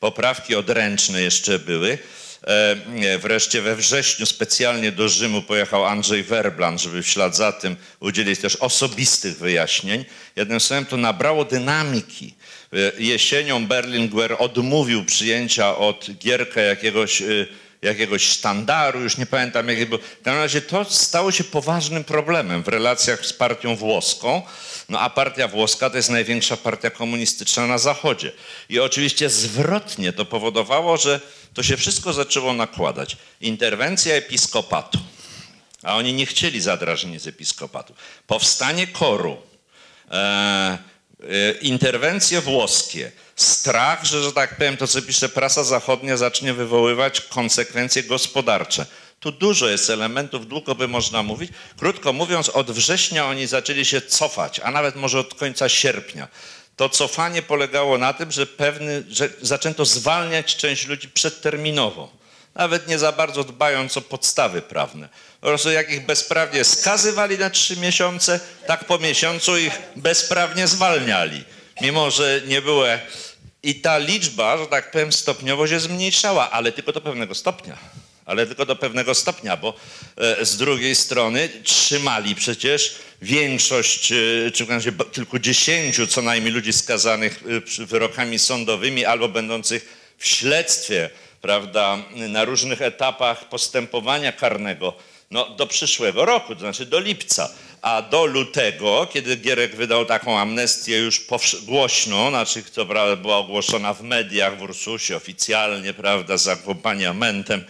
[0.00, 1.98] Poprawki odręczne jeszcze były.
[2.46, 7.76] E, Wreszcie we wrześniu specjalnie do Rzymu pojechał Andrzej Werblan, żeby w ślad za tym
[8.00, 10.04] udzielić też osobistych wyjaśnień.
[10.36, 12.34] Jednym słowem to nabrało dynamiki.
[12.98, 17.22] Jesienią Berlinguer odmówił przyjęcia od Gierka jakiegoś,
[17.82, 19.98] jakiegoś sztandaru, już nie pamiętam jaki był.
[19.98, 24.42] W każdym razie to stało się poważnym problemem w relacjach z partią włoską.
[24.88, 28.32] No a partia włoska to jest największa partia komunistyczna na Zachodzie.
[28.68, 31.20] I oczywiście zwrotnie to powodowało, że
[31.54, 33.16] to się wszystko zaczęło nakładać.
[33.40, 34.98] Interwencja episkopatu,
[35.82, 37.94] a oni nie chcieli zadrażnić z episkopatu.
[38.26, 39.36] Powstanie koru,
[40.10, 40.78] e, e,
[41.60, 48.02] interwencje włoskie, strach, że, że tak powiem, to co pisze prasa zachodnia zacznie wywoływać konsekwencje
[48.02, 48.86] gospodarcze.
[49.20, 51.50] Tu dużo jest elementów, długo by można mówić.
[51.78, 56.28] Krótko mówiąc, od września oni zaczęli się cofać, a nawet może od końca sierpnia.
[56.76, 62.12] To cofanie polegało na tym, że, pewny, że zaczęto zwalniać część ludzi przedterminowo,
[62.54, 65.08] nawet nie za bardzo dbając o podstawy prawne.
[65.40, 71.44] Po prostu jak ich bezprawnie skazywali na trzy miesiące, tak po miesiącu ich bezprawnie zwalniali.
[71.80, 72.84] Mimo, że nie było...
[73.62, 77.78] I ta liczba, że tak powiem, stopniowo się zmniejszała, ale tylko do pewnego stopnia
[78.28, 79.74] ale tylko do pewnego stopnia, bo
[80.16, 86.72] e, z drugiej strony trzymali przecież większość, e, czy w razie kilkudziesięciu co najmniej ludzi
[86.72, 87.42] skazanych
[87.80, 91.10] e, wyrokami sądowymi albo będących w śledztwie,
[91.40, 94.94] prawda, na różnych etapach postępowania karnego,
[95.30, 97.50] no do przyszłego roku, to znaczy do lipca.
[97.82, 101.26] A do lutego, kiedy Gierek wydał taką amnestię już
[101.62, 107.64] głośną, znaczy prawda, była ogłoszona w mediach w Ursusie oficjalnie, prawda, z akompaniamentem,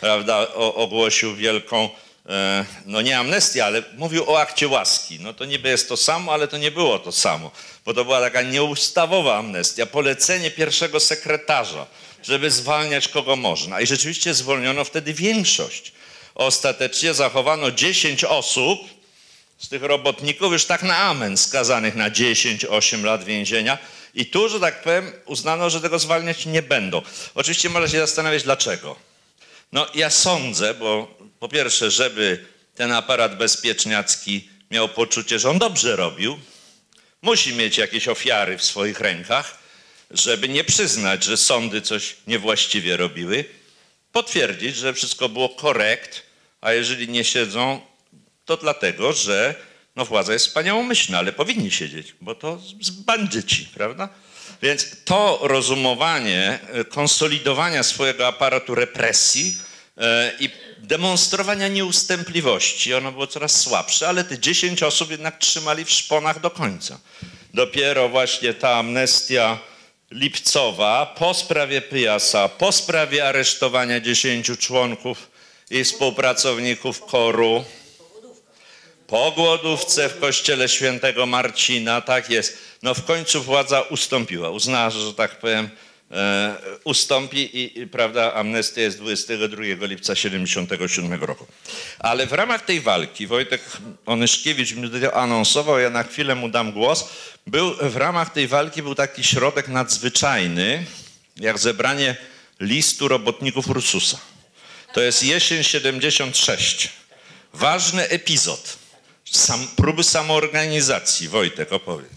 [0.00, 1.88] prawda, o, ogłosił wielką,
[2.28, 5.18] e, no nie amnestię, ale mówił o akcie łaski.
[5.20, 7.50] No to niby jest to samo, ale to nie było to samo,
[7.84, 11.86] bo to była taka nieustawowa amnestia, polecenie pierwszego sekretarza,
[12.22, 13.80] żeby zwalniać kogo można.
[13.80, 15.92] I rzeczywiście zwolniono wtedy większość.
[16.34, 18.97] Ostatecznie zachowano 10 osób,
[19.58, 23.78] z tych robotników już tak na amen skazanych na 10-8 lat więzienia.
[24.14, 27.02] I tu, że tak powiem, uznano, że tego zwalniać nie będą.
[27.34, 28.96] Oczywiście można się zastanawiać dlaczego.
[29.72, 32.44] No ja sądzę, bo po pierwsze, żeby
[32.74, 36.38] ten aparat bezpieczniacki miał poczucie, że on dobrze robił,
[37.22, 39.58] musi mieć jakieś ofiary w swoich rękach,
[40.10, 43.44] żeby nie przyznać, że sądy coś niewłaściwie robiły,
[44.12, 46.22] potwierdzić, że wszystko było korekt,
[46.60, 47.80] a jeżeli nie siedzą,
[48.48, 49.54] to dlatego, że
[49.96, 54.08] no władza jest wspaniałomyślna, ale powinni siedzieć, bo to z- bandyci, prawda?
[54.62, 59.56] Więc to rozumowanie e, konsolidowania swojego aparatu represji
[59.98, 65.90] e, i demonstrowania nieustępliwości, ono było coraz słabsze, ale te 10 osób jednak trzymali w
[65.90, 66.98] szponach do końca.
[67.54, 69.58] Dopiero właśnie ta amnestia
[70.10, 75.30] lipcowa po sprawie Pyjasa, po sprawie aresztowania 10 członków
[75.70, 77.64] i współpracowników koru,
[79.08, 82.58] po głodówce w kościele świętego Marcina, tak jest.
[82.82, 85.70] No w końcu władza ustąpiła, uznała, że, tak powiem,
[86.10, 91.46] e, ustąpi i, i prawda, amnestia jest 22 lipca 77 roku.
[91.98, 93.62] Ale w ramach tej walki, Wojtek
[94.06, 97.08] Onyszkiewicz mi tutaj anonsował, ja na chwilę mu dam głos,
[97.46, 100.84] był, w ramach tej walki był taki środek nadzwyczajny,
[101.36, 102.16] jak zebranie
[102.60, 104.18] listu robotników Ursusa.
[104.92, 106.88] To jest jesień 76.
[107.52, 108.77] Ważny epizod.
[109.30, 111.28] Sam, próby samoorganizacji.
[111.28, 112.12] Wojtek, opowiedz.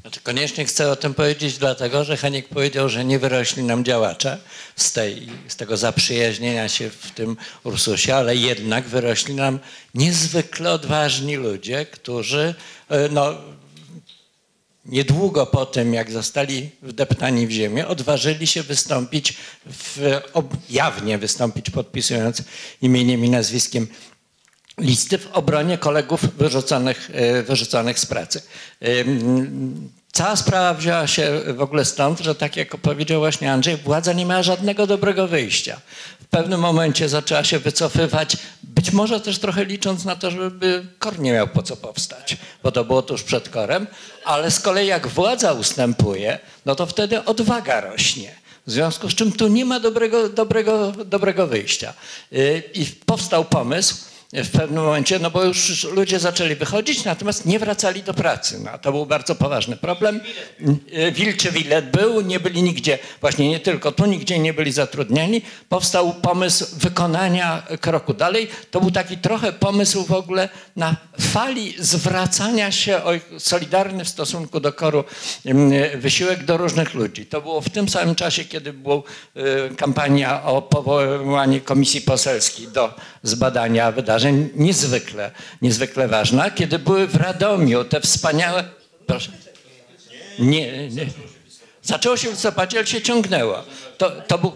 [0.00, 4.38] Znaczy, koniecznie chcę o tym powiedzieć, dlatego że Heniek powiedział, że nie wyrośli nam działacze
[4.76, 9.58] z, tej, z tego zaprzyjaźnienia się w tym Ursusie, ale jednak wyrośli nam
[9.94, 12.54] niezwykle odważni ludzie, którzy
[12.88, 13.34] e, no,
[14.86, 20.20] niedługo po tym, jak zostali wdeptani w ziemię, odważyli się wystąpić, w,
[20.70, 22.42] jawnie wystąpić, podpisując
[22.82, 23.86] imieniem i nazwiskiem
[24.78, 28.42] listy w obronie kolegów wyrzuconych, e, wyrzuconych z pracy.
[30.12, 34.26] Cała sprawa wzięła się w ogóle stąd, że tak jak powiedział właśnie Andrzej, władza nie
[34.26, 35.80] miała żadnego dobrego wyjścia.
[36.22, 41.18] W pewnym momencie zaczęła się wycofywać, być może też trochę licząc na to, żeby kor
[41.18, 43.86] nie miał po co powstać, bo to było tuż przed korem,
[44.24, 48.34] ale z kolei jak władza ustępuje, no to wtedy odwaga rośnie.
[48.66, 51.94] W związku z czym tu nie ma dobrego, dobrego, dobrego wyjścia.
[52.30, 53.96] Yy, I powstał pomysł,
[54.34, 58.60] w pewnym momencie, no bo już ludzie zaczęli wychodzić, natomiast nie wracali do pracy.
[58.64, 60.20] No, to był bardzo poważny problem.
[60.92, 65.42] E, Wilczy bilet był, nie byli nigdzie, właśnie nie tylko tu, nigdzie nie byli zatrudnieni.
[65.68, 68.48] Powstał pomysł wykonania kroku dalej.
[68.70, 74.60] To był taki trochę pomysł w ogóle na fali zwracania się o solidarny w stosunku
[74.60, 75.04] do koru
[75.46, 77.26] em, wysiłek do różnych ludzi.
[77.26, 79.00] To było w tym samym czasie, kiedy była e,
[79.76, 84.23] kampania o powołanie komisji poselskiej do zbadania wydarzeń.
[84.32, 85.30] Niezwykle,
[85.62, 86.50] niezwykle ważna.
[86.50, 88.64] Kiedy były w Radomiu te wspaniałe...
[89.06, 89.32] Proszę.
[90.38, 91.06] Nie, nie.
[91.82, 93.64] Zaczęło się w listopadzie, ale się ciągnęło.
[93.98, 94.52] To, to był...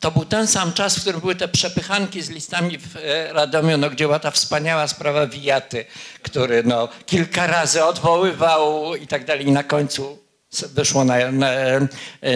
[0.00, 3.78] To był ten sam czas, w którym były te przepychanki z listami w e, Radomiu,
[3.78, 5.84] no, gdzie była ta wspaniała sprawa Wijaty,
[6.22, 9.46] który no, kilka razy odwoływał i tak dalej.
[9.46, 10.21] I na końcu
[10.60, 11.50] wyszło na, na,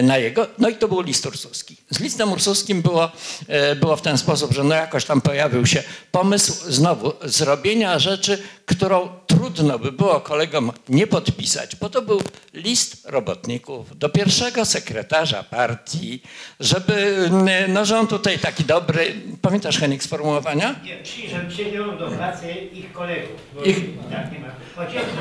[0.03, 0.47] na jego.
[0.57, 1.77] No i to był list ursuski.
[1.89, 3.11] Z listem ursuskim było,
[3.47, 8.37] e, było w ten sposób, że no jakoś tam pojawił się pomysł znowu zrobienia rzeczy,
[8.65, 12.21] którą trudno by było kolegom nie podpisać, bo to był
[12.53, 16.21] list robotników do pierwszego sekretarza partii,
[16.59, 17.29] żeby,
[17.67, 20.75] no że on tutaj taki dobry, pamiętasz Henik sformułowania?
[20.83, 20.97] Nie,
[21.49, 23.31] przyjął do pracy ich kolegów.
[23.65, 23.75] Ich-
[24.11, 24.47] Tak, nie ma.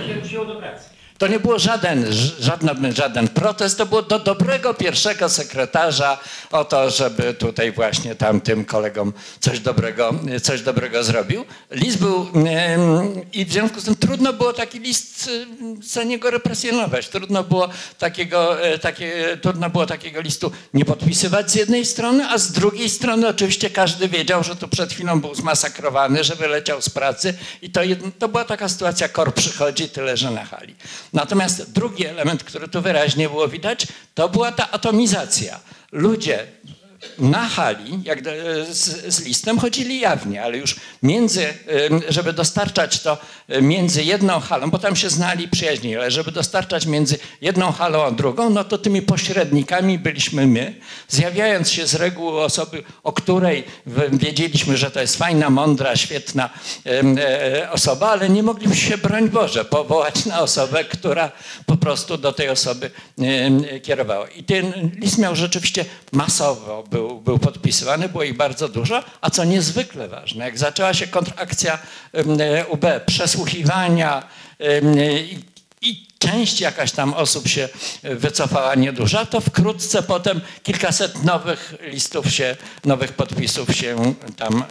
[0.09, 0.96] Żeby przyjął do pracy.
[1.19, 2.07] To nie było żaden,
[2.41, 6.19] żaden, żaden protest, to było do dobrego pierwszego sekretarza
[6.53, 11.45] o to, żeby tutaj właśnie tamtym kolegom coś dobrego, coś dobrego zrobił.
[11.71, 12.27] List był
[13.33, 15.31] i w związku z tym trudno było taki list
[15.83, 17.09] za niego represjonować.
[17.09, 17.69] Trudno było
[17.99, 22.91] takiego, e, takie, trudno było takiego listu nie podpisywać z jednej strony, a z drugiej
[22.91, 27.71] strony oczywiście każdy wiedział, że tu przed chwilą był zmasakrowany, że wyleciał z pracy i
[27.71, 27.81] to,
[28.19, 30.75] to była taka sytuacja, kor przychodzi, tyle że na hali.
[31.17, 35.61] Natomiast drugi element, który tu wyraźnie było widać, to była ta atomizacja.
[35.93, 36.47] Ludzie
[37.19, 38.23] na hali, jak
[38.71, 41.47] z, z listem, chodzili jawnie, ale już między,
[42.09, 43.19] żeby dostarczać to
[43.63, 48.11] między jedną halą, bo tam się znali przyjaźni, ale żeby dostarczać między jedną halą a
[48.11, 50.75] drugą, no to tymi pośrednikami byliśmy my,
[51.09, 53.65] zjawiając się z reguły osoby, o której
[54.13, 56.51] wiedzieliśmy, że to jest fajna, mądra, świetna
[56.87, 61.33] e, osoba, ale nie mogliśmy się, broń Boże, powołać na osobę, która
[61.67, 62.91] po prostu do tej osoby
[63.83, 64.29] kierowała.
[64.29, 69.45] I ten list miał rzeczywiście masowo, był, był podpisywany, było ich bardzo dużo, a co
[69.45, 71.79] niezwykle ważne, jak zaczęła się kontrakcja
[72.13, 74.23] e, UB, przesłuchiwania
[74.59, 74.97] em,
[75.81, 77.69] i, część jakaś tam osób się
[78.03, 84.65] wycofała nieduża, to wkrótce potem kilkaset nowych listów się, nowych podpisów się tam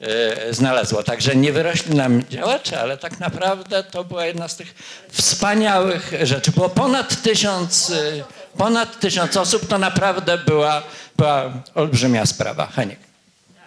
[0.00, 1.02] e, e, znalazło.
[1.02, 4.74] Także nie wyrośli nam działacze, ale tak naprawdę to była jedna z tych
[5.08, 6.50] wspaniałych rzeczy.
[6.50, 10.82] Było ponad tysiąc, e, ponad tysiąc osób, to naprawdę była,
[11.16, 12.66] była olbrzymia sprawa.
[12.66, 12.98] Heniek.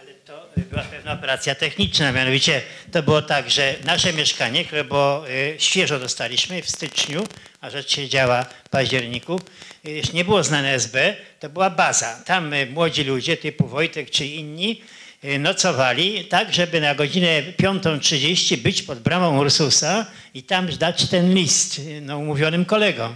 [0.01, 2.61] Ale to była pewna operacja techniczna, mianowicie
[2.91, 7.27] to było tak, że nasze mieszkanie, które było y, świeżo dostaliśmy w styczniu,
[7.61, 9.39] a rzecz się działa w październiku,
[9.83, 12.19] jeszcze nie było znane SB, to była baza.
[12.25, 14.81] Tam y, młodzi ludzie typu Wojtek czy inni
[15.23, 21.33] y, nocowali tak, żeby na godzinę 5.30 być pod bramą Ursusa i tam dać ten
[21.33, 23.13] list no, umówionym kolegom.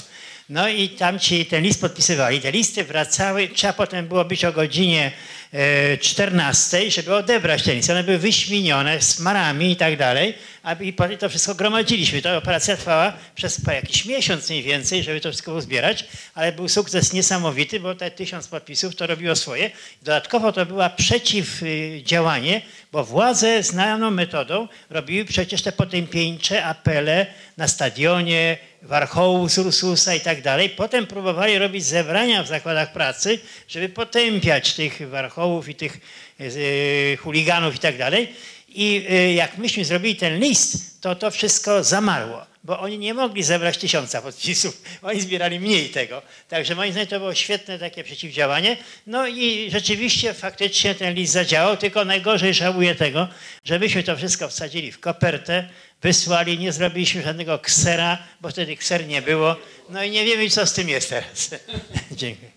[0.50, 2.42] No i tam ci ten list podpisywali.
[2.42, 5.12] Te listy wracały, trzeba potem było być o godzinie
[5.54, 7.90] e, 14, żeby odebrać ten list.
[7.90, 10.34] One były wyśminione z marami i tak dalej,
[10.82, 12.22] i to wszystko gromadziliśmy.
[12.22, 16.06] Ta operacja trwała przez jakiś miesiąc mniej więcej, żeby to wszystko uzbierać,
[16.36, 19.72] ale był sukces niesamowity, bo te tysiąc podpisów to robiło swoje.
[20.02, 22.62] Dodatkowo to była przeciwdziałanie,
[22.92, 27.26] bo władze znaną metodą robiły przecież te potępieńcze apele
[27.58, 28.58] na stadionie,
[28.88, 30.70] warchołu z Ursusa i tak dalej.
[30.70, 36.00] Potem próbowali robić zebrania w zakładach pracy, żeby potępiać tych warchołów i tych
[36.40, 38.34] e, chuliganów i tak dalej.
[38.70, 43.44] I e, jak myśmy zrobili ten list, to to wszystko zamarło, bo oni nie mogli
[43.44, 44.82] zebrać tysiąca podpisów.
[45.02, 46.22] Oni zbierali mniej tego.
[46.50, 48.78] Także moim zdaniem to było świetne takie przeciwdziałanie.
[49.08, 53.28] No i rzeczywiście faktycznie ten list zadziałał, tylko najgorzej żałuję tego,
[53.64, 55.70] że myśmy to wszystko wsadzili w kopertę,
[56.02, 59.56] wysłali, nie zrobiliśmy żadnego ksera, bo wtedy kser nie było.
[59.90, 61.50] No i nie wiemy, co z tym jest teraz.
[62.12, 62.52] Dziękuję.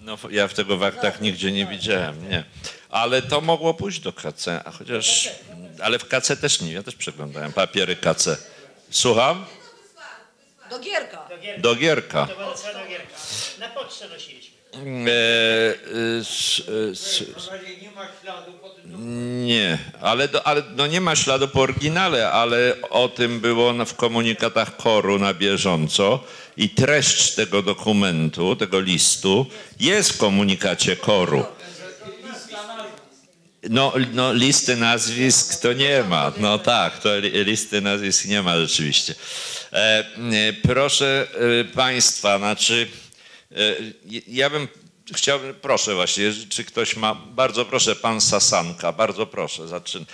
[0.00, 2.44] No, ja w tego w aktach nigdzie nie widziałem, nie.
[2.90, 5.30] Ale to mogło pójść do KC, a chociaż...
[5.82, 8.36] Ale w KC też nie, ja też przeglądałem papiery KC.
[8.90, 9.46] Słucham?
[10.70, 11.28] Do Gierka.
[11.28, 11.62] Do Gierka.
[11.62, 12.28] Do Gierka.
[13.60, 14.43] Na pocztę nosiliśmy.
[14.74, 17.24] E, e, s, e, s,
[19.44, 24.76] nie, ale, ale no nie ma śladu po oryginale, ale o tym było w komunikatach
[24.76, 26.24] koru na bieżąco
[26.56, 29.46] i treść tego dokumentu, tego listu
[29.80, 31.44] jest w komunikacie koru.
[33.70, 36.32] No, no listy nazwisk to nie ma.
[36.36, 39.14] No tak, to li- listy nazwisk nie ma rzeczywiście.
[39.72, 40.04] E, e,
[40.62, 41.26] proszę
[41.60, 43.03] e, Państwa, znaczy e,
[44.26, 44.68] ja bym
[45.14, 50.04] chciał, proszę właśnie, czy ktoś ma, bardzo proszę, pan Sasanka, bardzo proszę, zaczyn.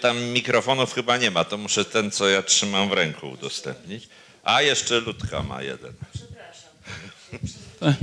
[0.00, 4.08] Tam mikrofonów chyba nie ma, to muszę ten, co ja trzymam w ręku udostępnić.
[4.44, 5.92] A jeszcze Ludka ma jeden.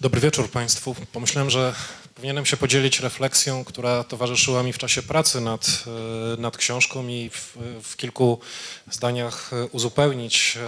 [0.00, 0.96] Dobry wieczór Państwu.
[1.12, 1.74] Pomyślałem, że
[2.22, 5.84] powinienem się podzielić refleksją, która towarzyszyła mi w czasie pracy nad,
[6.36, 8.40] e, nad książką i w, w kilku
[8.90, 10.58] zdaniach e, uzupełnić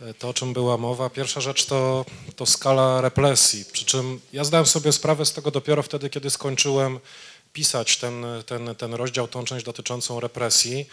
[0.00, 1.10] e, to, o czym była mowa.
[1.10, 2.04] Pierwsza rzecz to,
[2.36, 7.00] to skala represji, przy czym ja zdałem sobie sprawę z tego dopiero wtedy, kiedy skończyłem
[7.52, 10.86] pisać ten, ten, ten rozdział, tą część dotyczącą represji,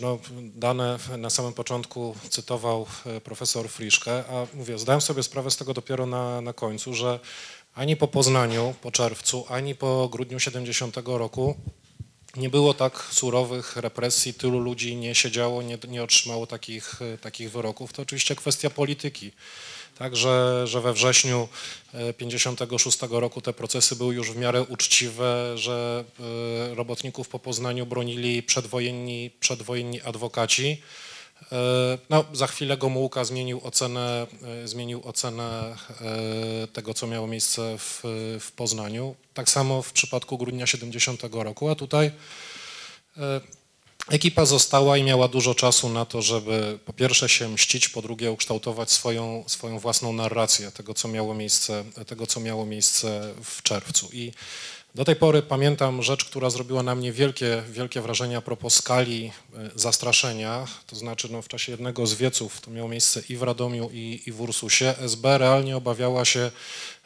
[0.00, 0.18] no,
[0.54, 2.86] dane na samym początku cytował
[3.24, 7.20] profesor Friszke, a mówię, zdałem sobie sprawę z tego dopiero na, na końcu, że
[7.74, 11.56] ani po Poznaniu, po czerwcu, ani po grudniu 70 roku
[12.36, 17.50] nie było tak surowych represji, tylu ludzi nie siedziało, nie, nie otrzymało takich, e, takich
[17.50, 17.92] wyroków.
[17.92, 19.32] To oczywiście kwestia polityki.
[19.98, 21.48] Także, że we wrześniu
[22.16, 26.04] 56 roku te procesy były już w miarę uczciwe, że
[26.70, 30.82] e, robotników po Poznaniu bronili przedwojenni, przedwojenni adwokaci.
[31.52, 34.26] E, No, za chwilę Gomułka zmienił ocenę,
[34.64, 38.00] e, zmienił ocenę e, tego, co miało miejsce w,
[38.40, 39.14] w Poznaniu.
[39.34, 42.10] Tak samo w przypadku grudnia 70 roku, a tutaj
[44.10, 48.32] ekipa została i miała dużo czasu na to, żeby po pierwsze się mścić, po drugie
[48.32, 54.08] ukształtować swoją, swoją własną narrację tego, co miało miejsce, tego, co miało miejsce w czerwcu.
[54.12, 54.32] I
[54.94, 59.32] do tej pory pamiętam rzecz, która zrobiła na mnie wielkie, wielkie wrażenie a propos skali
[59.54, 60.66] e, zastraszenia.
[60.86, 64.22] To znaczy no, w czasie jednego z wieców, to miało miejsce i w Radomiu, i,
[64.26, 66.50] i w Ursusie, SB realnie obawiała się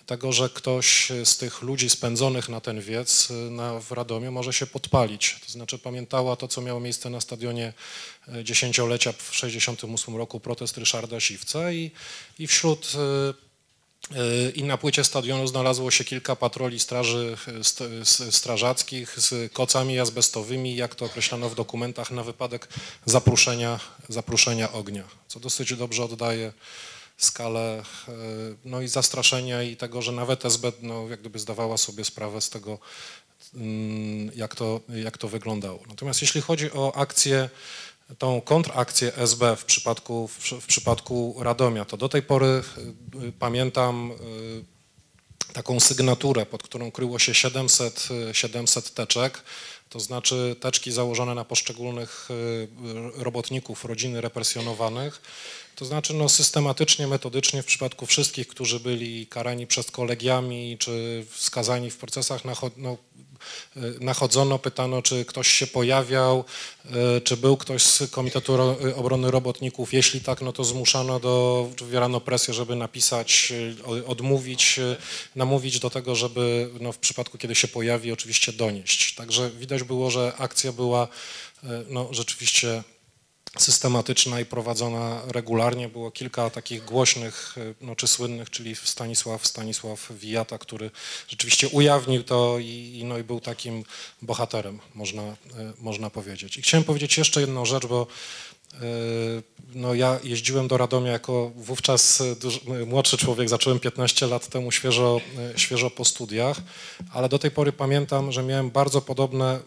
[0.09, 4.53] tego, że ktoś z tych ludzi spędzonych na ten wiec y, na, w Radomiu może
[4.53, 5.37] się podpalić.
[5.47, 7.73] To znaczy pamiętała to, co miało miejsce na stadionie
[8.29, 11.91] y, dziesięciolecia w 1968 roku, protest Ryszarda Siwca i,
[12.39, 12.93] i wśród
[14.13, 17.37] y, y, i na płycie stadionu znalazło się kilka patroli straży
[18.31, 22.69] strażackich z kocami azbestowymi, jak to określano w dokumentach, na wypadek
[23.07, 26.53] zapruszenia, zapruszenia ognia, co dosyć dobrze oddaje
[27.19, 28.13] skalę e,
[28.65, 32.51] no i zastraszenia i tego, że nawet SB no, jak gdyby zdawała sobie sprawę z
[32.51, 32.79] tego,
[33.55, 35.81] mm, jak to, jak to wyglądało.
[35.89, 37.49] Natomiast jeśli chodzi o akcję,
[38.19, 42.63] tą kontrakcję SB w przypadku, w, przy- w przypadku Radomia, to do tej pory
[43.27, 49.43] y, pamiętam y, taką sygnaturę, pod którą kryło się 700, y, 700 teczek,
[49.89, 52.29] to znaczy teczki założone na poszczególnych
[53.15, 55.21] robotników rodziny represjonowanych.
[55.79, 61.91] To znaczy no, systematycznie, metodycznie w przypadku wszystkich, którzy byli karani przez kolegiami czy skazani
[61.91, 62.43] w procesach,
[62.77, 62.97] no,
[63.77, 66.45] y, nachodzono, pytano, czy ktoś się pojawiał,
[67.17, 69.93] y, czy był ktoś z Komitetu Ro- Obrony Robotników.
[69.93, 73.53] Jeśli tak, no to zmuszano do, wywierano presję, żeby napisać,
[73.99, 74.97] y, odmówić, y,
[75.37, 79.15] namówić do tego, żeby no, w przypadku, kiedy się pojawi, oczywiście donieść.
[79.15, 81.09] Także widać było, że akcja była
[81.65, 82.83] y, no, rzeczywiście
[83.59, 85.89] systematyczna i prowadzona regularnie.
[85.89, 90.91] Było kilka takich głośnych y, no, czy słynnych, czyli Stanisław, Stanisław Wijata, który
[91.29, 93.85] rzeczywiście ujawnił to i, no, i był takim
[94.23, 95.37] bohaterem, można, y,
[95.79, 96.57] można powiedzieć.
[96.57, 98.07] I chciałem powiedzieć jeszcze jedną rzecz, bo
[99.75, 104.49] no, ja jeździłem do Radomia jako wówczas y, duż, y, młodszy człowiek, zacząłem 15 lat
[104.49, 105.21] temu świeżo,
[105.57, 106.57] świeżo po studiach,
[107.13, 109.61] ale do tej pory pamiętam, że miałem bardzo podobne,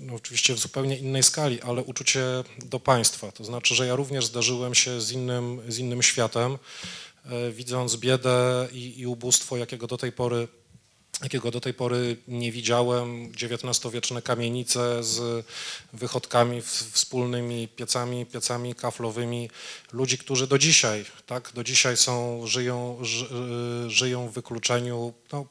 [0.00, 2.24] no, oczywiście w zupełnie innej skali, ale uczucie
[2.58, 3.32] do państwa.
[3.32, 6.58] To znaczy, że ja również zdarzyłem się z innym, z innym światem,
[7.24, 10.48] e, widząc biedę i, i ubóstwo, jakiego do tej pory
[11.22, 13.32] jakiego do tej pory nie widziałem.
[13.42, 15.46] XIX-wieczne kamienice z
[15.92, 19.50] wychodkami wspólnymi, piecami, piecami kaflowymi.
[19.92, 23.26] Ludzi, którzy do dzisiaj, tak, do dzisiaj są, żyją, ży,
[23.86, 25.46] y, żyją w wykluczeniu, no,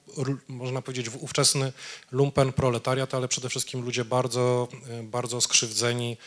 [0.48, 1.74] można powiedzieć w ówczesny
[2.12, 4.68] lumpen proletariat, ale przede wszystkim ludzie bardzo,
[5.00, 6.18] y, bardzo skrzywdzeni,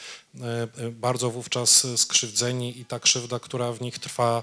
[0.79, 4.43] y, bardzo wówczas skrzywdzeni i ta krzywda, która w nich trwa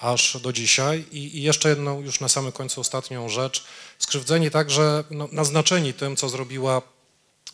[0.00, 1.04] aż do dzisiaj.
[1.12, 3.64] I, I jeszcze jedną, już na samym końcu ostatnią rzecz.
[3.98, 6.82] Skrzywdzeni także, no, naznaczeni tym, co zrobiła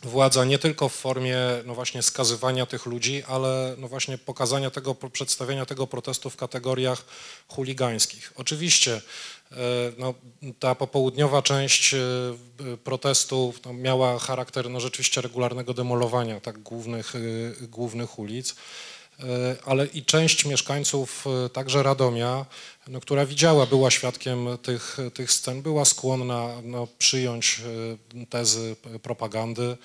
[0.03, 4.95] władza nie tylko w formie no właśnie skazywania tych ludzi, ale no właśnie pokazania tego,
[4.95, 7.05] przedstawienia tego protestu w kategoriach
[7.47, 8.33] chuligańskich.
[8.35, 9.01] Oczywiście
[9.51, 9.55] e,
[9.97, 10.13] no,
[10.59, 11.97] ta popołudniowa część e,
[12.83, 17.19] protestu no, miała charakter no, rzeczywiście regularnego demolowania tak, głównych, e,
[17.67, 18.55] głównych ulic.
[19.19, 22.45] E, ale i część mieszkańców e, także Radomia,
[22.87, 27.61] no, która widziała, była świadkiem tych, tych scen, była skłonna no, przyjąć
[28.21, 29.77] e, tezy propagandy.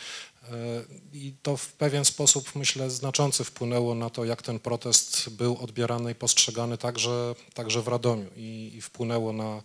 [1.12, 6.12] I to w pewien sposób, myślę, znaczący wpłynęło na to, jak ten protest był odbierany
[6.12, 8.27] i postrzegany także, także w Radomiu.
[8.36, 9.62] I, i wpłynęło na,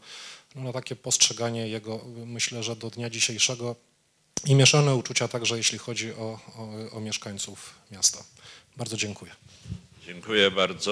[0.55, 3.75] no, na takie postrzeganie jego, myślę, że do dnia dzisiejszego.
[4.45, 8.23] I mieszane uczucia także, jeśli chodzi o, o, o mieszkańców miasta.
[8.77, 9.31] Bardzo dziękuję.
[10.05, 10.91] Dziękuję bardzo.